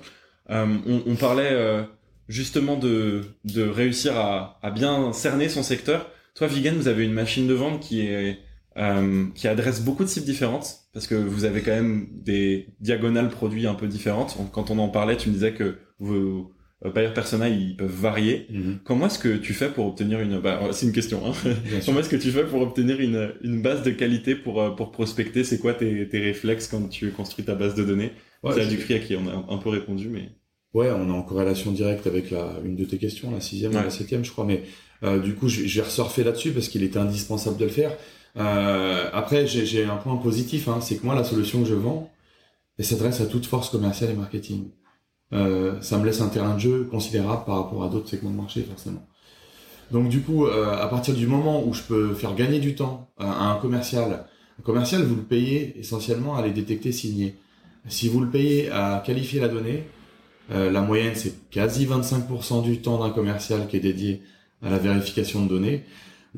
Euh, 0.50 0.66
on, 0.86 1.02
on 1.06 1.14
parlait 1.16 1.48
euh, 1.52 1.82
justement 2.30 2.76
de, 2.76 3.22
de 3.44 3.62
réussir 3.62 4.16
à, 4.16 4.58
à 4.62 4.70
bien 4.70 5.12
cerner 5.12 5.48
son 5.48 5.62
secteur. 5.62 6.10
Toi, 6.34 6.46
Vigan, 6.46 6.72
vous 6.76 6.88
avez 6.88 7.04
une 7.04 7.12
machine 7.12 7.46
de 7.46 7.54
vente 7.54 7.80
qui 7.80 8.00
est 8.00 8.38
euh, 8.78 9.26
qui 9.34 9.48
adresse 9.48 9.82
beaucoup 9.82 10.04
de 10.04 10.08
cibles 10.08 10.26
différentes 10.26 10.68
parce 10.94 11.06
que 11.08 11.16
vous 11.16 11.44
avez 11.44 11.60
quand 11.60 11.72
même 11.72 12.06
des 12.12 12.68
diagonales 12.80 13.28
produits 13.28 13.66
un 13.66 13.74
peu 13.74 13.88
différentes. 13.88 14.36
Quand 14.52 14.70
on 14.70 14.78
en 14.78 14.88
parlait, 14.88 15.16
tu 15.16 15.28
me 15.28 15.34
disais 15.34 15.52
que 15.52 15.76
vos 15.98 16.52
euh, 16.84 16.90
buyer 16.92 17.12
persona 17.12 17.48
ils 17.48 17.76
peuvent 17.76 17.90
varier. 17.90 18.46
Comment 18.84 19.06
est-ce 19.06 19.18
que 19.18 19.36
tu 19.36 19.54
fais 19.54 19.68
pour 19.68 19.86
obtenir 19.86 20.20
une 20.20 20.38
bah, 20.38 20.60
c'est 20.72 20.86
une 20.86 20.92
question 20.92 21.20
hein. 21.26 21.32
Comment 21.84 22.00
est-ce 22.00 22.08
que 22.08 22.16
tu 22.16 22.30
fais 22.30 22.44
pour 22.44 22.60
obtenir 22.62 23.00
une, 23.00 23.32
une 23.42 23.60
base 23.60 23.82
de 23.82 23.90
qualité 23.90 24.36
pour, 24.36 24.62
euh, 24.62 24.70
pour 24.70 24.92
prospecter? 24.92 25.42
C'est 25.42 25.58
quoi 25.58 25.74
tes, 25.74 26.08
tes 26.08 26.20
réflexes 26.20 26.68
quand 26.68 26.88
tu 26.88 27.10
construis 27.10 27.44
ta 27.44 27.56
base 27.56 27.74
de 27.74 27.84
données? 27.84 28.12
Ouais, 28.44 28.58
à 28.58 28.60
je- 28.64 28.68
du 28.70 28.78
cri 28.78 28.94
à 28.94 28.98
qui 29.00 29.16
on 29.16 29.28
a 29.28 29.52
un 29.52 29.58
peu 29.58 29.68
répondu, 29.68 30.08
mais 30.08 30.30
Ouais, 30.72 30.90
on 30.90 31.08
est 31.08 31.12
en 31.12 31.22
corrélation 31.22 31.72
directe 31.72 32.06
avec 32.06 32.30
la, 32.30 32.54
une 32.64 32.76
de 32.76 32.84
tes 32.84 32.98
questions, 32.98 33.30
la 33.30 33.40
sixième 33.40 33.72
ou 33.72 33.74
la 33.74 33.90
septième, 33.90 34.24
je 34.24 34.30
crois. 34.30 34.44
Mais 34.44 34.62
euh, 35.02 35.18
du 35.18 35.34
coup, 35.34 35.48
je, 35.48 35.66
je 35.66 35.80
vais 35.80 35.86
ressurfer 35.86 36.22
là-dessus 36.22 36.52
parce 36.52 36.68
qu'il 36.68 36.82
était 36.84 36.98
indispensable 36.98 37.56
de 37.56 37.64
le 37.64 37.70
faire. 37.70 37.92
Euh, 38.36 39.10
après, 39.12 39.46
j'ai 39.46 39.84
un 39.84 39.96
point 39.96 40.16
positif, 40.16 40.68
hein, 40.68 40.78
c'est 40.80 40.96
que 40.96 41.04
moi, 41.04 41.14
la 41.14 41.24
solution 41.24 41.62
que 41.62 41.68
je 41.68 41.74
vends, 41.74 42.10
elle 42.78 42.84
s'adresse 42.84 43.20
à 43.20 43.26
toute 43.26 43.46
force 43.46 43.70
commerciale 43.70 44.10
et 44.10 44.14
marketing. 44.14 44.70
Euh, 45.32 45.80
ça 45.80 45.98
me 45.98 46.04
laisse 46.04 46.20
un 46.20 46.28
terrain 46.28 46.54
de 46.54 46.60
jeu 46.60 46.84
considérable 46.90 47.44
par 47.44 47.56
rapport 47.56 47.84
à 47.84 47.88
d'autres 47.88 48.08
segments 48.08 48.30
de 48.30 48.36
marché, 48.36 48.62
forcément. 48.62 49.06
Donc 49.90 50.08
du 50.08 50.20
coup, 50.20 50.46
euh, 50.46 50.72
à 50.76 50.86
partir 50.86 51.14
du 51.14 51.26
moment 51.26 51.64
où 51.64 51.74
je 51.74 51.82
peux 51.82 52.14
faire 52.14 52.34
gagner 52.34 52.60
du 52.60 52.74
temps 52.74 53.10
à 53.18 53.48
à 53.48 53.52
un 53.52 53.56
commercial, 53.56 54.24
un 54.58 54.62
commercial, 54.62 55.02
vous 55.02 55.16
le 55.16 55.22
payez 55.22 55.78
essentiellement 55.78 56.36
à 56.36 56.42
les 56.46 56.52
détecter 56.52 56.92
signés. 56.92 57.36
Si 57.88 58.08
vous 58.08 58.20
le 58.20 58.28
payez 58.28 58.70
à 58.70 59.02
qualifier 59.04 59.40
la 59.40 59.48
donnée, 59.48 59.84
euh, 60.50 60.70
la 60.70 60.80
moyenne, 60.80 61.14
c'est 61.14 61.50
quasi 61.50 61.86
25% 61.86 62.62
du 62.62 62.80
temps 62.80 62.98
d'un 62.98 63.10
commercial 63.10 63.68
qui 63.68 63.76
est 63.76 63.80
dédié 63.80 64.22
à 64.62 64.70
la 64.70 64.78
vérification 64.78 65.44
de 65.44 65.48
données. 65.48 65.84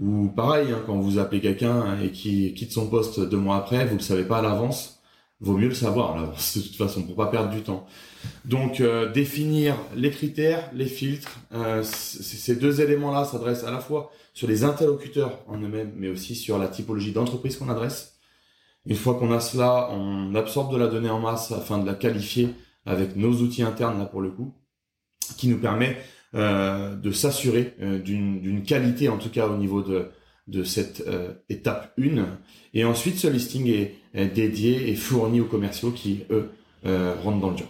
Ou 0.00 0.28
pareil, 0.28 0.72
hein, 0.72 0.82
quand 0.86 0.96
vous 0.96 1.18
appelez 1.18 1.40
quelqu'un 1.40 1.98
et 2.00 2.10
qui 2.10 2.54
quitte 2.54 2.72
son 2.72 2.88
poste 2.88 3.20
deux 3.20 3.36
mois 3.36 3.56
après, 3.56 3.86
vous 3.86 3.96
le 3.96 4.02
savez 4.02 4.24
pas 4.24 4.38
à 4.38 4.42
l'avance, 4.42 5.02
vaut 5.40 5.56
mieux 5.56 5.68
le 5.68 5.74
savoir 5.74 6.16
de 6.16 6.60
toute 6.60 6.76
façon 6.76 7.02
pour 7.02 7.16
pas 7.16 7.26
perdre 7.26 7.50
du 7.50 7.62
temps. 7.62 7.86
Donc 8.44 8.80
euh, 8.80 9.10
définir 9.10 9.76
les 9.96 10.10
critères, 10.10 10.70
les 10.72 10.86
filtres, 10.86 11.38
euh, 11.52 11.82
ces 11.82 12.56
deux 12.56 12.80
éléments-là 12.80 13.24
s'adressent 13.24 13.64
à 13.64 13.70
la 13.70 13.80
fois 13.80 14.12
sur 14.34 14.48
les 14.48 14.64
interlocuteurs 14.64 15.40
en 15.48 15.58
eux-mêmes, 15.58 15.92
mais 15.96 16.08
aussi 16.08 16.34
sur 16.34 16.58
la 16.58 16.68
typologie 16.68 17.12
d'entreprise 17.12 17.56
qu'on 17.56 17.68
adresse. 17.68 18.14
Une 18.86 18.96
fois 18.96 19.14
qu'on 19.14 19.32
a 19.32 19.40
cela, 19.40 19.90
on 19.90 20.34
absorbe 20.34 20.72
de 20.72 20.78
la 20.78 20.86
donnée 20.86 21.10
en 21.10 21.20
masse 21.20 21.52
afin 21.52 21.78
de 21.78 21.86
la 21.86 21.94
qualifier 21.94 22.54
avec 22.86 23.16
nos 23.16 23.32
outils 23.34 23.62
internes 23.62 23.98
là 23.98 24.06
pour 24.06 24.20
le 24.20 24.30
coup, 24.30 24.54
qui 25.36 25.48
nous 25.48 25.58
permet 25.58 25.96
euh, 26.34 26.96
de 26.96 27.10
s'assurer 27.10 27.74
euh, 27.82 27.98
d'une 27.98 28.62
qualité 28.62 29.08
en 29.08 29.18
tout 29.18 29.28
cas 29.28 29.46
au 29.46 29.56
niveau 29.56 29.82
de 29.82 30.08
de 30.48 30.64
cette 30.64 31.04
euh, 31.06 31.34
étape 31.50 31.94
1 32.00 32.26
et 32.74 32.84
ensuite 32.84 33.16
ce 33.16 33.28
listing 33.28 33.68
est, 33.68 33.94
dédié 34.34 34.90
et 34.90 34.94
fourni 34.96 35.40
aux 35.40 35.46
commerciaux 35.46 35.90
qui 35.90 36.24
eux 36.30 36.50
rentrent 36.84 37.38
dans 37.38 37.50
le 37.50 37.56
job. 37.56 37.68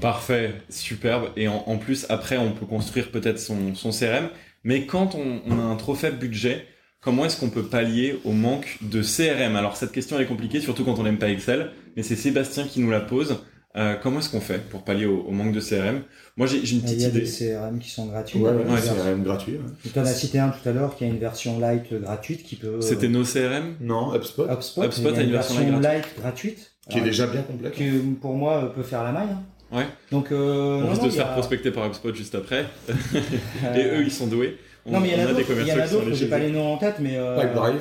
parfait, 0.00 0.54
superbe. 0.70 1.30
Et 1.36 1.46
en, 1.48 1.76
plus, 1.76 2.06
après, 2.08 2.38
on 2.38 2.50
peut 2.50 2.66
construire 2.66 3.10
peut-être 3.12 3.38
son, 3.38 3.76
son 3.76 3.90
CRM. 3.90 4.30
Mais 4.64 4.86
quand 4.86 5.14
on, 5.14 5.60
a 5.60 5.62
un 5.62 5.76
trop 5.76 5.94
faible 5.94 6.18
budget, 6.18 6.66
comment 7.00 7.24
est-ce 7.26 7.38
qu'on 7.38 7.50
peut 7.50 7.64
pallier 7.64 8.18
au 8.24 8.32
manque 8.32 8.78
de 8.80 9.02
CRM 9.02 9.54
Alors 9.54 9.76
cette 9.76 9.92
question 9.92 10.18
est 10.18 10.26
compliquée, 10.26 10.60
surtout 10.60 10.84
quand 10.84 10.98
on 10.98 11.02
n'aime 11.02 11.18
pas 11.18 11.30
Excel. 11.30 11.72
Mais 11.96 12.02
c'est 12.02 12.16
Sébastien 12.16 12.64
qui 12.64 12.80
nous 12.80 12.90
la 12.90 13.00
pose. 13.00 13.44
Euh, 13.74 13.94
comment 14.02 14.18
est-ce 14.18 14.28
qu'on 14.28 14.40
fait 14.40 14.68
pour 14.68 14.82
pallier 14.82 15.06
au, 15.06 15.20
au 15.22 15.30
manque 15.30 15.52
de 15.54 15.60
CRM 15.60 16.02
Moi, 16.36 16.46
j'ai 16.46 16.58
une 16.58 16.64
Il 16.78 16.82
petite 16.82 17.00
y 17.00 17.04
a 17.04 17.08
idée. 17.08 17.20
des 17.20 17.26
CRM 17.26 17.78
qui 17.78 17.88
sont 17.88 18.06
gratuits. 18.06 18.38
Ouais, 18.38 18.50
Il 18.52 18.54
a 18.54 18.58
ouais, 18.58 18.74
versions- 18.80 18.94
CRM 18.96 19.22
gratuit. 19.22 19.52
ouais. 19.54 19.90
Tu 19.92 19.98
en 19.98 20.02
as 20.02 20.06
cité 20.12 20.38
un 20.38 20.50
tout 20.50 20.68
à 20.68 20.72
l'heure 20.72 20.94
qui 20.94 21.04
a 21.04 21.06
une 21.06 21.18
version 21.18 21.58
light 21.58 21.92
gratuite 21.94 22.42
qui 22.42 22.56
peut. 22.56 22.80
C'était 22.82 23.08
nos 23.08 23.24
CRM 23.24 23.76
Non, 23.80 24.14
HubSpot, 24.14 24.44
HubSpot, 24.50 24.82
HubSpot 24.84 25.08
il 25.10 25.16
y 25.16 25.18
a 25.18 25.22
une 25.22 25.30
version 25.32 25.58
light 25.60 25.82
light 25.82 26.04
gratuite. 26.20 26.72
qui 26.90 26.98
est 26.98 27.02
déjà 27.02 27.26
bien 27.26 27.42
complet. 27.42 27.70
qui, 27.70 27.88
pour 28.20 28.34
moi, 28.34 28.64
euh, 28.64 28.66
peut 28.68 28.82
faire 28.82 29.04
la 29.04 29.12
maille. 29.12 29.28
hein. 29.30 29.42
Ouais. 29.78 29.86
Donc, 30.10 30.32
euh, 30.32 30.82
On 30.84 30.90
risque 30.90 31.04
de 31.04 31.08
se 31.08 31.14
il 31.14 31.18
faire 31.18 31.30
a- 31.30 31.32
prospecter 31.32 31.70
par 31.70 31.86
HubSpot 31.86 32.14
juste 32.14 32.34
après. 32.34 32.66
euh, 32.90 33.74
Et 33.74 33.84
eux, 33.86 34.02
ils 34.02 34.10
sont 34.12 34.26
doués. 34.26 34.58
On, 34.84 34.92
Non, 34.92 35.00
mais 35.00 35.08
il 35.08 35.12
y 35.12 35.16
en 35.16 35.24
a 35.24 35.26
des 35.28 35.32
d'autres. 35.32 35.46
Il 35.48 35.54
y 35.54 35.70
commerciaux 35.70 35.80
en 35.80 35.84
a 36.02 36.04
d'autres. 36.04 36.14
J'ai 36.16 36.26
pas 36.28 36.38
les 36.38 36.50
noms 36.50 36.74
en 36.74 36.76
tête, 36.76 36.96
mais. 37.00 37.16
euh, 37.16 37.40
Pipedrive, 37.40 37.80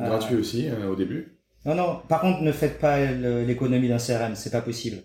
euh, 0.00 0.06
gratuit 0.06 0.36
aussi 0.36 0.68
euh, 0.70 0.88
au 0.90 0.94
début. 0.94 1.34
Non, 1.66 1.74
non. 1.74 1.98
Par 2.08 2.22
contre, 2.22 2.40
ne 2.40 2.52
faites 2.52 2.78
pas 2.80 3.04
l'économie 3.04 3.88
d'un 3.88 3.98
CRM. 3.98 4.34
C'est 4.36 4.50
pas 4.52 4.62
possible. 4.62 5.02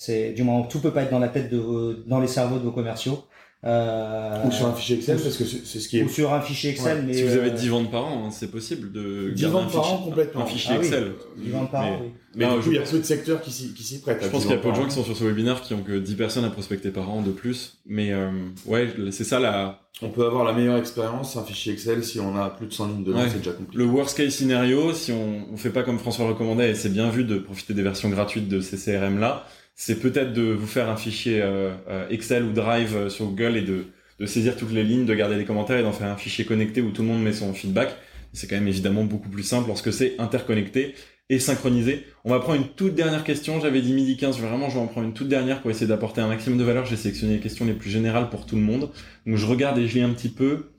C'est 0.00 0.30
du 0.32 0.44
moins 0.44 0.62
tout 0.62 0.78
peut 0.78 0.92
pas 0.92 1.02
être 1.02 1.10
dans 1.10 1.18
la 1.18 1.28
tête 1.28 1.50
de 1.52 1.58
vos, 1.58 1.92
dans 2.06 2.20
les 2.20 2.28
cerveaux 2.28 2.56
de 2.58 2.62
vos 2.64 2.70
commerciaux. 2.72 3.24
Euh, 3.64 4.44
Ou 4.46 4.52
sur 4.52 4.66
un 4.68 4.72
fichier 4.72 4.94
Excel, 4.98 5.18
parce 5.20 5.36
que 5.36 5.42
c'est 5.44 5.80
ce 5.80 5.88
qui 5.88 5.98
est 5.98 6.04
ou 6.04 6.08
sur 6.08 6.32
un 6.32 6.40
fichier 6.40 6.70
Excel. 6.70 6.98
Ouais. 6.98 7.02
mais 7.08 7.12
Si 7.14 7.24
vous 7.24 7.32
avez 7.36 7.50
euh, 7.50 7.54
10 7.54 7.68
ventes 7.70 7.90
par 7.90 8.04
an, 8.06 8.26
hein, 8.26 8.30
c'est 8.30 8.52
possible 8.52 8.92
de 8.92 9.30
10 9.34 9.42
garder 9.42 9.56
ventes 9.64 9.72
par 9.72 9.92
an 9.92 9.98
complètement. 9.98 10.42
Un 10.42 10.46
fichier 10.46 10.74
Ah 10.74 10.78
oui. 10.78 10.86
Excel. 10.86 11.12
10 11.38 11.50
ventes 11.50 11.70
par 11.72 11.82
an, 11.84 11.90
Mais- 11.90 11.98
oui. 12.06 12.12
Mais 12.36 12.44
Non, 12.46 12.52
du 12.52 12.56
coup, 12.58 12.62
je 12.66 12.70
il 12.70 12.74
y 12.76 12.78
a 12.78 12.82
peu 12.82 12.98
de 12.98 13.02
secteurs 13.02 13.40
qui 13.42 13.50
s'y 13.50 13.74
qui 13.74 13.82
s'y 13.82 14.00
prêtent. 14.00 14.20
Je 14.22 14.28
pense 14.28 14.42
10 14.42 14.46
qu'il 14.46 14.56
y 14.56 14.58
a 14.60 14.62
peu 14.62 14.70
de 14.70 14.74
gens 14.76 14.84
qui 14.84 14.92
sont 14.94 15.02
sur 15.02 15.16
ce 15.16 15.24
webinaire 15.24 15.60
qui 15.62 15.74
ont 15.74 15.82
que 15.82 15.98
10 15.98 16.14
personnes 16.14 16.44
à 16.44 16.50
prospecter 16.50 16.90
par 16.90 17.10
an 17.10 17.20
de 17.20 17.32
plus. 17.32 17.78
Mais 17.84 18.12
euh, 18.12 18.30
ouais, 18.66 18.94
c'est 19.10 19.24
ça 19.24 19.40
la, 19.40 19.80
On 20.02 20.10
peut 20.10 20.24
avoir 20.24 20.44
la 20.44 20.52
meilleure 20.52 20.76
expérience, 20.78 21.36
un 21.36 21.42
fichier 21.42 21.72
Excel, 21.72 22.04
si 22.04 22.20
on 22.20 22.36
a 22.36 22.50
plus 22.50 22.66
de 22.68 22.72
100 22.72 22.86
lignes 22.86 23.02
dedans, 23.02 23.18
Ouais. 23.18 23.28
c'est 23.28 23.38
déjà 23.38 23.50
compliqué. 23.50 23.76
le 23.76 23.86
worst 23.86 24.16
case 24.16 24.34
scénario. 24.34 24.92
Si 24.92 25.10
on, 25.10 25.52
on 25.52 25.56
fait 25.56 25.70
pas 25.70 25.82
comme 25.82 25.98
François 25.98 26.28
recommandait, 26.28 26.70
et 26.70 26.74
c'est 26.76 26.90
bien 26.92 27.10
vu 27.10 27.24
de 27.24 27.38
profiter 27.40 27.74
des 27.74 27.82
versions 27.82 28.08
gratuites 28.08 28.46
de 28.48 28.60
ces 28.60 28.76
CRM 28.76 29.18
là, 29.18 29.44
c'est 29.80 30.00
peut-être 30.00 30.32
de 30.32 30.42
vous 30.42 30.66
faire 30.66 30.90
un 30.90 30.96
fichier 30.96 31.40
euh, 31.40 31.70
euh, 31.88 32.08
Excel 32.10 32.42
ou 32.42 32.52
Drive 32.52 32.96
euh, 32.96 33.08
sur 33.08 33.26
Google 33.26 33.56
et 33.56 33.62
de, 33.62 33.84
saisir 34.26 34.56
toutes 34.56 34.72
les 34.72 34.82
lignes, 34.82 35.06
de 35.06 35.14
garder 35.14 35.36
les 35.36 35.44
commentaires 35.44 35.78
et 35.78 35.84
d'en 35.84 35.92
faire 35.92 36.10
un 36.10 36.16
fichier 36.16 36.44
connecté 36.44 36.80
où 36.82 36.90
tout 36.90 37.02
le 37.02 37.08
monde 37.08 37.22
met 37.22 37.32
son 37.32 37.54
feedback. 37.54 37.94
C'est 38.32 38.48
quand 38.48 38.56
même 38.56 38.66
évidemment 38.66 39.04
beaucoup 39.04 39.28
plus 39.28 39.44
simple 39.44 39.68
lorsque 39.68 39.92
c'est 39.92 40.18
interconnecté 40.18 40.96
et 41.30 41.38
synchronisé. 41.38 42.04
On 42.24 42.30
va 42.30 42.40
prendre 42.40 42.60
une 42.60 42.66
toute 42.66 42.96
dernière 42.96 43.22
question. 43.22 43.60
J'avais 43.60 43.80
dit 43.80 43.92
midi 43.92 44.16
15, 44.16 44.40
vraiment 44.40 44.68
je 44.68 44.74
vais 44.74 44.80
en 44.80 44.88
prendre 44.88 45.06
une 45.06 45.14
toute 45.14 45.28
dernière 45.28 45.62
pour 45.62 45.70
essayer 45.70 45.86
d'apporter 45.86 46.20
un 46.20 46.26
maximum 46.26 46.58
de 46.58 46.64
valeur. 46.64 46.84
J'ai 46.84 46.96
sélectionné 46.96 47.34
les 47.34 47.40
questions 47.40 47.64
les 47.64 47.72
plus 47.72 47.88
générales 47.88 48.30
pour 48.30 48.46
tout 48.46 48.56
le 48.56 48.62
monde. 48.62 48.90
Donc 49.26 49.36
je 49.36 49.46
regarde 49.46 49.78
et 49.78 49.86
je 49.86 49.94
lis 49.94 50.02
un 50.02 50.10
petit 50.10 50.28
peu. 50.28 50.72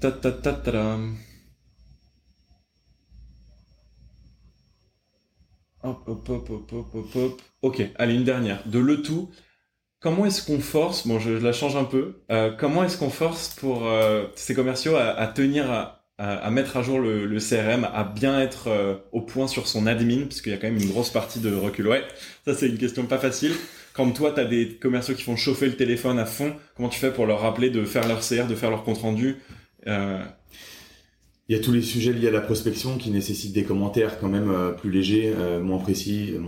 Ta 0.00 0.10
Hop, 5.84 6.02
hop, 6.06 6.28
hop, 6.30 6.50
hop, 6.50 6.72
hop, 6.72 6.94
hop, 6.94 7.16
hop. 7.16 7.42
Ok, 7.60 7.82
allez, 7.96 8.14
une 8.14 8.24
dernière. 8.24 8.66
De 8.66 8.78
le 8.78 9.02
tout. 9.02 9.30
Comment 10.00 10.24
est-ce 10.24 10.42
qu'on 10.42 10.58
force, 10.58 11.06
bon, 11.06 11.18
je, 11.18 11.30
la 11.30 11.52
change 11.52 11.76
un 11.76 11.84
peu, 11.84 12.22
euh, 12.30 12.50
comment 12.50 12.84
est-ce 12.84 12.96
qu'on 12.96 13.10
force 13.10 13.50
pour 13.50 13.86
euh, 13.86 14.26
ces 14.34 14.54
commerciaux 14.54 14.96
à, 14.96 15.26
tenir, 15.26 15.70
à, 16.18 16.50
mettre 16.50 16.78
à 16.78 16.82
jour 16.82 17.00
le, 17.00 17.38
CRM, 17.38 17.84
à 17.84 18.04
bien 18.04 18.40
être 18.40 18.68
euh, 18.68 18.96
au 19.12 19.20
point 19.20 19.46
sur 19.46 19.66
son 19.68 19.86
admin, 19.86 20.22
parce 20.22 20.40
qu'il 20.40 20.52
y 20.52 20.54
a 20.54 20.58
quand 20.58 20.70
même 20.70 20.80
une 20.80 20.90
grosse 20.90 21.10
partie 21.10 21.40
de 21.40 21.54
recul. 21.54 21.86
Ouais, 21.86 22.02
ça 22.46 22.54
c'est 22.54 22.68
une 22.68 22.78
question 22.78 23.04
pas 23.04 23.18
facile. 23.18 23.52
Quand 23.92 24.10
toi, 24.10 24.32
tu 24.32 24.40
as 24.40 24.44
des 24.46 24.76
commerciaux 24.76 25.14
qui 25.14 25.22
font 25.22 25.36
chauffer 25.36 25.66
le 25.66 25.76
téléphone 25.76 26.18
à 26.18 26.26
fond, 26.26 26.54
comment 26.76 26.88
tu 26.88 26.98
fais 26.98 27.10
pour 27.10 27.26
leur 27.26 27.40
rappeler 27.40 27.68
de 27.68 27.84
faire 27.84 28.08
leur 28.08 28.20
CR, 28.20 28.46
de 28.46 28.54
faire 28.54 28.70
leur 28.70 28.84
compte 28.84 28.98
rendu 28.98 29.36
Il 31.48 31.56
y 31.56 31.58
a 31.58 31.62
tous 31.62 31.72
les 31.72 31.82
sujets 31.82 32.12
liés 32.12 32.28
à 32.28 32.30
la 32.30 32.40
prospection 32.40 32.96
qui 32.96 33.10
nécessitent 33.10 33.52
des 33.52 33.64
commentaires 33.64 34.18
quand 34.18 34.28
même 34.28 34.50
euh, 34.50 34.70
plus 34.72 34.90
légers, 34.90 35.34
euh, 35.36 35.60
moins 35.62 35.78
précis, 35.78 36.32
euh, 36.34 36.40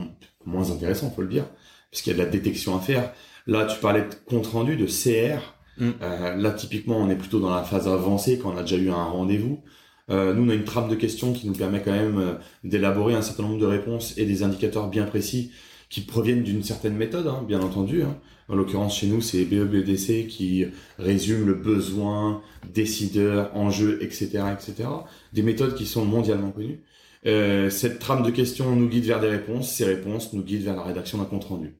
moins 0.46 0.70
intéressants, 0.70 1.10
faut 1.10 1.22
le 1.22 1.28
dire, 1.28 1.44
puisqu'il 1.90 2.10
y 2.10 2.12
a 2.14 2.18
de 2.18 2.22
la 2.24 2.28
détection 2.30 2.76
à 2.76 2.80
faire. 2.80 3.12
Là, 3.46 3.66
tu 3.66 3.78
parlais 3.78 4.02
de 4.02 4.14
compte 4.26 4.46
rendu, 4.46 4.76
de 4.76 4.86
CR. 4.86 5.54
Mm. 5.78 5.90
Euh, 6.00 6.36
là, 6.36 6.50
typiquement, 6.52 6.96
on 6.98 7.10
est 7.10 7.16
plutôt 7.16 7.40
dans 7.40 7.54
la 7.54 7.62
phase 7.62 7.86
avancée 7.88 8.38
quand 8.38 8.52
on 8.54 8.56
a 8.56 8.62
déjà 8.62 8.76
eu 8.76 8.90
un 8.90 9.04
rendez-vous. 9.04 9.62
Euh, 10.08 10.32
nous, 10.32 10.44
on 10.46 10.48
a 10.48 10.54
une 10.54 10.64
trame 10.64 10.88
de 10.88 10.94
questions 10.94 11.32
qui 11.32 11.46
nous 11.46 11.52
permet 11.54 11.82
quand 11.82 11.92
même 11.92 12.38
d'élaborer 12.64 13.14
un 13.14 13.22
certain 13.22 13.42
nombre 13.42 13.58
de 13.58 13.66
réponses 13.66 14.16
et 14.16 14.24
des 14.24 14.42
indicateurs 14.42 14.88
bien 14.88 15.04
précis 15.04 15.50
qui 15.90 16.00
proviennent 16.00 16.42
d'une 16.42 16.62
certaine 16.62 16.94
méthode, 16.96 17.26
hein, 17.26 17.44
bien 17.46 17.60
entendu. 17.60 18.02
hein. 18.02 18.16
En 18.48 18.54
l'occurrence, 18.54 18.98
chez 18.98 19.08
nous, 19.08 19.20
c'est 19.20 19.44
BEBDC 19.44 20.28
qui 20.28 20.66
résume 20.98 21.46
le 21.46 21.54
besoin, 21.54 22.42
décideur, 22.72 23.50
enjeu, 23.56 23.98
etc., 24.02 24.44
etc. 24.52 24.88
Des 25.32 25.42
méthodes 25.42 25.74
qui 25.74 25.86
sont 25.86 26.04
mondialement 26.04 26.52
connues. 26.52 26.80
Euh, 27.26 27.70
cette 27.70 27.98
trame 27.98 28.22
de 28.22 28.30
questions 28.30 28.76
nous 28.76 28.88
guide 28.88 29.04
vers 29.04 29.20
des 29.20 29.28
réponses, 29.28 29.72
ces 29.72 29.84
réponses 29.84 30.32
nous 30.32 30.42
guident 30.42 30.62
vers 30.62 30.76
la 30.76 30.84
rédaction 30.84 31.18
d'un 31.18 31.24
compte 31.24 31.44
rendu. 31.44 31.74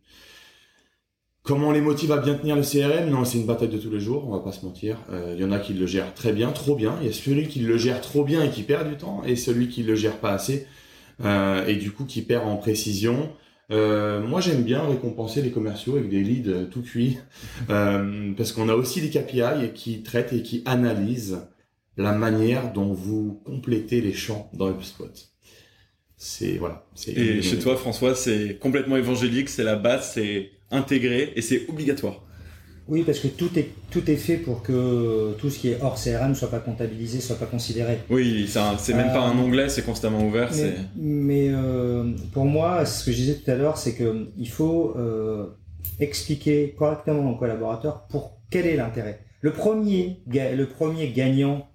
Comment 1.45 1.69
on 1.69 1.71
les 1.71 1.81
motive 1.81 2.11
à 2.11 2.17
bien 2.17 2.35
tenir 2.35 2.57
le 2.57 2.63
CRM 2.63 3.09
Non, 3.09 3.25
c'est 3.25 3.39
une 3.39 3.47
bataille 3.47 3.69
de 3.69 3.79
tous 3.79 3.91
les 3.91 4.01
jours, 4.01 4.27
on 4.27 4.33
va 4.33 4.41
pas 4.41 4.51
se 4.51 4.65
mentir. 4.65 4.99
Euh, 5.13 5.35
Il 5.37 5.41
y 5.41 5.45
en 5.45 5.53
a 5.53 5.61
qui 5.61 5.75
le 5.75 5.87
gèrent 5.87 6.13
très 6.15 6.33
bien, 6.33 6.51
trop 6.51 6.75
bien. 6.75 6.97
Il 7.01 7.07
y 7.07 7.11
a 7.11 7.13
celui 7.13 7.47
qui 7.47 7.61
le 7.61 7.77
gère 7.77 8.01
trop 8.01 8.25
bien 8.25 8.43
et 8.43 8.51
qui 8.51 8.65
perd 8.65 8.89
du 8.89 8.97
temps, 8.97 9.23
et 9.25 9.37
celui 9.37 9.69
qui 9.69 9.85
le 9.85 9.95
gère 9.95 10.19
pas 10.19 10.33
assez 10.33 10.67
euh, 11.25 11.65
et 11.67 11.77
du 11.77 11.93
coup 11.93 12.05
qui 12.05 12.23
perd 12.23 12.47
en 12.47 12.57
précision. 12.57 13.31
Euh, 13.73 14.21
moi, 14.23 14.41
j'aime 14.41 14.63
bien 14.63 14.87
récompenser 14.87 15.43
les 15.43 15.51
commerciaux 15.51 15.97
avec 15.97 16.09
des 16.09 16.23
leads 16.23 16.51
euh, 16.51 16.67
tout 16.67 16.83
cuits, 16.83 17.19
euh, 17.71 18.33
parce 18.37 18.53
qu'on 18.53 18.69
a 18.69 18.75
aussi 18.75 19.01
des 19.01 19.11
KPI 19.11 19.73
qui 19.75 20.03
traitent 20.03 20.33
et 20.33 20.43
qui 20.43 20.63
analysent 20.67 21.39
la 21.97 22.13
manière 22.13 22.73
dont 22.73 22.93
vous 22.93 23.41
complétez 23.45 24.01
les 24.01 24.13
champs 24.13 24.51
dans 24.53 24.71
HubSpot. 24.71 25.11
C'est 26.19 26.57
voilà. 26.59 26.87
c'est 26.95 27.13
Et 27.13 27.43
chez 27.43 27.59
toi, 27.59 27.77
François, 27.77 28.15
c'est 28.15 28.59
complètement 28.59 28.97
évangélique, 28.97 29.49
c'est 29.49 29.65
la 29.65 29.77
base, 29.77 30.13
c'est 30.15 30.51
intégré 30.71 31.33
et 31.37 31.43
c'est 31.43 31.69
obligatoire. 31.69 32.26
Oui, 32.89 33.03
parce 33.05 33.19
que 33.19 33.27
tout 33.27 33.51
est, 33.59 33.69
tout 33.91 34.09
est 34.09 34.17
fait 34.17 34.37
pour 34.37 34.63
que 34.63 35.33
tout 35.39 35.51
ce 35.51 35.59
qui 35.59 35.71
est 35.71 35.79
hors 35.83 35.97
CRM 35.97 36.31
ne 36.31 36.35
soit 36.35 36.51
pas 36.51 36.61
comptabilisé, 36.61 37.21
soit 37.21 37.37
pas 37.37 37.47
considéré. 37.47 37.99
Oui, 38.11 38.49
c'est 38.49 38.95
même 38.95 39.09
pas 39.13 39.21
un 39.23 39.37
Euh, 39.37 39.43
onglet, 39.43 39.69
c'est 39.69 39.83
constamment 39.83 40.25
ouvert. 40.25 40.51
Mais, 40.53 40.57
C'est 40.57 40.75
mais, 40.97 41.49
euh, 41.51 42.13
pour 42.33 42.45
moi, 42.45 42.85
ce 42.87 43.05
que 43.05 43.11
je 43.11 43.17
disais 43.17 43.35
tout 43.35 43.51
à 43.51 43.57
l'heure, 43.57 43.77
c'est 43.77 43.95
que 43.95 44.29
il 44.39 44.49
faut 44.49 44.95
euh, 44.97 45.47
expliquer 45.99 46.75
correctement 46.79 47.29
aux 47.33 47.37
collaborateurs 47.37 48.07
pour 48.09 48.39
quel 48.51 48.67
est 48.67 48.77
l'intérêt. 48.77 49.21
Le 49.41 49.53
premier, 49.53 50.21
le 50.33 50.65
premier 50.67 51.09
gagnant 51.11 51.67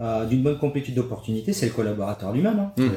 euh, 0.00 0.26
d'une 0.26 0.42
bonne 0.42 0.58
complétude 0.58 0.94
d'opportunité, 0.94 1.52
c'est 1.52 1.66
le 1.66 1.72
collaborateur 1.72 2.32
lui-même. 2.32 2.58
hein. 2.58 2.72
Mm. 2.76 2.88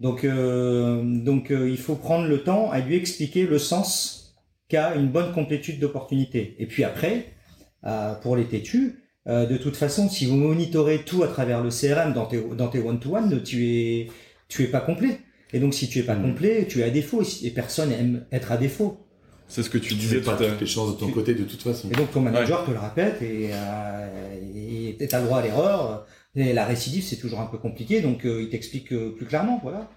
Donc, 0.00 0.24
euh, 0.24 1.02
donc 1.04 1.50
euh, 1.50 1.68
il 1.70 1.76
faut 1.78 1.94
prendre 1.94 2.26
le 2.26 2.42
temps 2.42 2.70
à 2.70 2.80
lui 2.80 2.96
expliquer 2.96 3.46
le 3.46 3.58
sens 3.58 4.19
qu'a 4.70 4.94
une 4.94 5.08
bonne 5.08 5.32
complétude 5.32 5.78
d'opportunité. 5.80 6.56
Et 6.58 6.66
puis 6.66 6.84
après, 6.84 7.26
euh, 7.84 8.14
pour 8.14 8.36
les 8.36 8.44
têtus, 8.44 9.00
euh, 9.28 9.44
de 9.46 9.56
toute 9.58 9.76
façon, 9.76 10.08
si 10.08 10.24
vous 10.24 10.36
monitorez 10.36 11.02
tout 11.04 11.22
à 11.22 11.28
travers 11.28 11.62
le 11.62 11.68
CRM 11.70 12.14
dans 12.14 12.24
tes 12.26 12.40
dans 12.56 12.68
tes 12.68 12.78
one-to-one, 12.80 13.42
tu 13.42 13.68
es 13.68 14.06
tu 14.48 14.62
es 14.64 14.66
pas 14.68 14.80
complet. 14.80 15.18
Et 15.52 15.58
donc 15.60 15.74
si 15.74 15.88
tu 15.88 15.98
es 15.98 16.02
pas 16.02 16.14
Mm. 16.14 16.22
complet, 16.22 16.66
tu 16.68 16.80
es 16.80 16.84
à 16.84 16.90
défaut. 16.90 17.22
Et 17.42 17.50
personne 17.50 17.90
aime 17.92 18.24
être 18.32 18.52
à 18.52 18.56
défaut. 18.56 18.98
c'est 19.48 19.64
ce 19.64 19.70
que 19.70 19.78
tu 19.78 19.88
Tu 19.90 19.94
disais 19.96 20.20
tout 20.20 20.30
pas 20.30 20.38
l'heure. 20.38 20.50
toutes 20.52 20.60
les 20.60 20.66
chances 20.66 20.92
de 20.94 20.98
ton 21.00 21.06
Tu- 21.08 21.12
côté 21.12 21.34
de 21.34 21.42
toute 21.42 21.60
façon. 21.62 21.88
Et 21.90 21.94
donc 21.96 22.12
ton 22.12 22.20
manager 22.20 22.64
te 22.64 22.70
le 22.70 22.78
répète 22.78 23.20
et 23.20 23.50
euh, 23.52 24.96
et 25.00 25.06
t'as 25.08 25.18
le 25.20 25.26
droit 25.26 25.38
à 25.40 25.42
l'erreur. 25.42 26.06
Et 26.36 26.52
la 26.52 26.64
récidive 26.64 27.02
c'est 27.02 27.16
toujours 27.16 27.40
un 27.40 27.46
peu 27.46 27.58
compliqué, 27.58 28.00
donc 28.00 28.24
euh, 28.24 28.42
il 28.42 28.48
t'explique 28.50 28.92
euh, 28.92 29.10
plus 29.16 29.26
clairement, 29.26 29.58
voilà. 29.62 29.90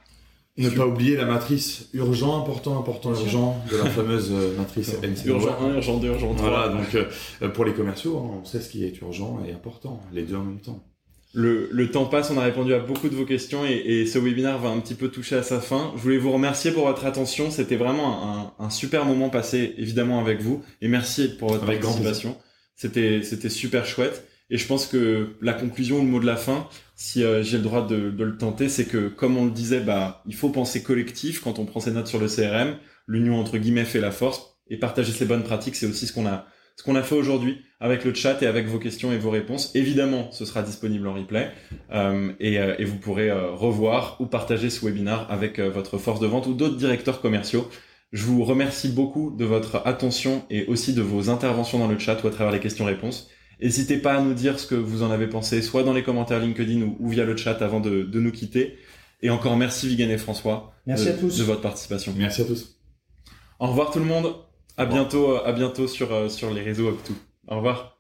Ne 0.56 0.70
pas 0.70 0.86
oublier 0.86 1.16
la 1.16 1.26
matrice 1.26 1.90
urgent, 1.94 2.40
important, 2.40 2.78
important, 2.78 3.10
urgent 3.12 3.60
de 3.72 3.78
la 3.78 3.90
fameuse 3.90 4.32
euh, 4.32 4.56
matrice 4.56 4.94
NC. 5.02 5.26
Urgent 5.26 5.58
1, 5.60 5.74
urgent 5.76 5.98
2, 5.98 6.08
urgent 6.10 6.36
3. 6.36 6.50
Voilà, 6.50 6.70
donc 6.70 6.94
euh, 6.94 7.50
pour 7.50 7.66
les 7.66 7.74
commerciaux, 7.74 8.20
hein, 8.20 8.40
on 8.42 8.46
sait 8.46 8.62
ce 8.62 8.70
qui 8.70 8.86
est 8.86 9.02
urgent 9.02 9.40
et 9.48 9.52
important, 9.52 10.00
les 10.14 10.22
deux 10.22 10.36
en 10.36 10.44
même 10.44 10.60
temps. 10.60 10.84
Le, 11.34 11.68
le 11.72 11.90
temps 11.90 12.06
passe, 12.06 12.30
on 12.30 12.38
a 12.38 12.44
répondu 12.44 12.72
à 12.76 12.80
beaucoup 12.80 13.10
de 13.10 13.16
vos 13.16 13.26
questions 13.26 13.66
et, 13.66 13.72
et 13.72 14.06
ce 14.06 14.20
webinaire 14.20 14.60
va 14.60 14.70
un 14.70 14.80
petit 14.80 14.94
peu 14.94 15.08
toucher 15.08 15.36
à 15.36 15.42
sa 15.42 15.60
fin. 15.60 15.92
Je 15.96 16.02
voulais 16.04 16.20
vous 16.20 16.32
remercier 16.32 16.72
pour 16.72 16.86
votre 16.86 17.06
attention. 17.06 17.50
C'était 17.50 17.76
vraiment 17.76 18.54
un, 18.60 18.64
un 18.64 18.70
super 18.70 19.06
moment 19.06 19.30
passé 19.30 19.74
évidemment 19.80 20.20
avec 20.20 20.40
vous 20.42 20.62
et 20.82 20.88
merci 20.88 21.30
pour 21.30 21.50
votre 21.50 21.64
Avec 21.64 21.82
participation. 21.82 22.38
C'était 22.76 23.24
c'était 23.24 23.50
super 23.50 23.88
chouette 23.88 24.28
et 24.52 24.58
je 24.58 24.68
pense 24.68 24.86
que 24.86 25.30
la 25.42 25.54
conclusion, 25.54 25.98
le 25.98 26.08
mot 26.08 26.20
de 26.20 26.28
la 26.28 26.36
fin, 26.36 26.68
si 27.04 27.26
euh, 27.26 27.44
j'ai 27.44 27.58
le 27.58 27.64
droit 27.64 27.86
de, 27.86 28.14
le 28.18 28.38
tenter, 28.38 28.70
c'est 28.70 28.86
que 28.86 29.10
comme 29.10 29.36
on 29.36 29.44
le 29.44 29.52
disait, 29.52 29.82
bah 29.82 30.24
il 30.26 30.34
faut 30.34 30.48
penser 30.48 30.84
collectif 30.84 31.42
quand 31.42 31.60
on 31.60 31.66
prend 31.66 31.82
ses 31.82 31.92
notes 31.92 32.08
sur 32.08 32.18
le 32.18 32.28
CRM. 32.28 32.78
L'union 33.08 33.38
entre 33.42 33.58
guillemets 33.58 33.84
fait 33.84 34.00
la 34.00 34.12
force 34.12 34.56
et 34.70 34.78
partager 34.78 35.12
ses 35.12 35.26
bonnes 35.26 35.44
pratiques, 35.44 35.76
c'est 35.76 35.86
aussi 35.86 36.08
ce 36.08 36.14
qu'on 36.14 36.26
a 36.26 36.46
ce 36.78 36.84
qu'on 36.84 36.96
a 36.96 37.04
fait 37.04 37.16
aujourd'hui 37.16 37.62
avec 37.82 38.06
le 38.06 38.14
chat 38.14 38.42
et 38.42 38.48
avec 38.48 38.68
vos 38.68 38.80
questions 38.80 39.12
et 39.12 39.18
vos 39.18 39.32
réponses. 39.32 39.76
Évidemment, 39.76 40.32
ce 40.32 40.46
sera 40.46 40.64
disponible 40.64 41.06
en 41.06 41.14
replay 41.14 41.52
euh, 41.92 42.32
et, 42.40 42.58
euh, 42.58 42.74
et 42.80 42.86
vous 42.86 42.96
pourrez 42.96 43.30
euh, 43.30 43.52
revoir 43.52 44.16
ou 44.22 44.26
partager 44.26 44.70
ce 44.70 44.86
webinaire 44.86 45.28
avec 45.30 45.60
votre 45.60 45.98
force 45.98 46.22
de 46.22 46.28
vente 46.28 46.48
ou 46.48 46.54
d'autres 46.54 46.78
directeurs 46.78 47.20
commerciaux. 47.20 47.70
Je 48.14 48.24
vous 48.24 48.46
remercie 48.46 48.88
beaucoup 48.88 49.36
de 49.38 49.44
votre 49.44 49.82
attention 49.86 50.46
et 50.50 50.66
aussi 50.68 50.94
de 50.94 51.02
vos 51.02 51.30
interventions 51.30 51.80
dans 51.80 51.90
le 51.90 52.00
chat 52.00 52.24
ou 52.24 52.28
à 52.28 52.32
travers 52.32 52.54
les 52.54 52.62
questions-réponses. 52.62 53.30
N'hésitez 53.64 53.98
pas 53.98 54.16
à 54.16 54.22
nous 54.22 54.34
dire 54.34 54.60
ce 54.60 54.68
que 54.68 54.76
vous 54.76 55.04
en 55.04 55.10
avez 55.12 55.28
pensé, 55.28 55.62
soit 55.62 55.84
dans 55.84 55.94
les 55.94 56.04
commentaires 56.04 56.40
LinkedIn 56.40 56.82
ou, 56.82 56.98
ou 57.00 57.10
via 57.10 57.24
le 57.24 57.38
chat 57.38 57.62
avant 57.62 57.80
de, 57.80 58.04
de 58.04 58.20
nous 58.20 58.32
quitter. 58.32 58.78
Et 59.22 59.30
encore 59.30 59.56
merci 59.56 59.88
Vigan 59.88 60.10
et 60.10 60.18
François 60.18 60.74
Merci 60.86 61.06
de, 61.06 61.12
à 61.12 61.14
tous. 61.14 61.38
de 61.38 61.44
votre 61.44 61.62
participation. 61.62 62.14
Merci 62.18 62.42
à 62.42 62.46
tous. 62.46 62.78
Au 63.60 63.68
revoir 63.68 63.92
tout 63.92 64.00
le 64.00 64.06
monde. 64.06 64.36
À 64.76 64.86
bientôt, 64.86 65.38
à 65.38 65.54
bientôt 65.54 65.88
sur, 65.88 66.12
euh, 66.14 66.28
sur 66.30 66.54
les 66.54 66.62
réseaux 66.62 66.92
Up2. 66.92 67.14
Au 67.48 67.56
revoir. 67.56 67.93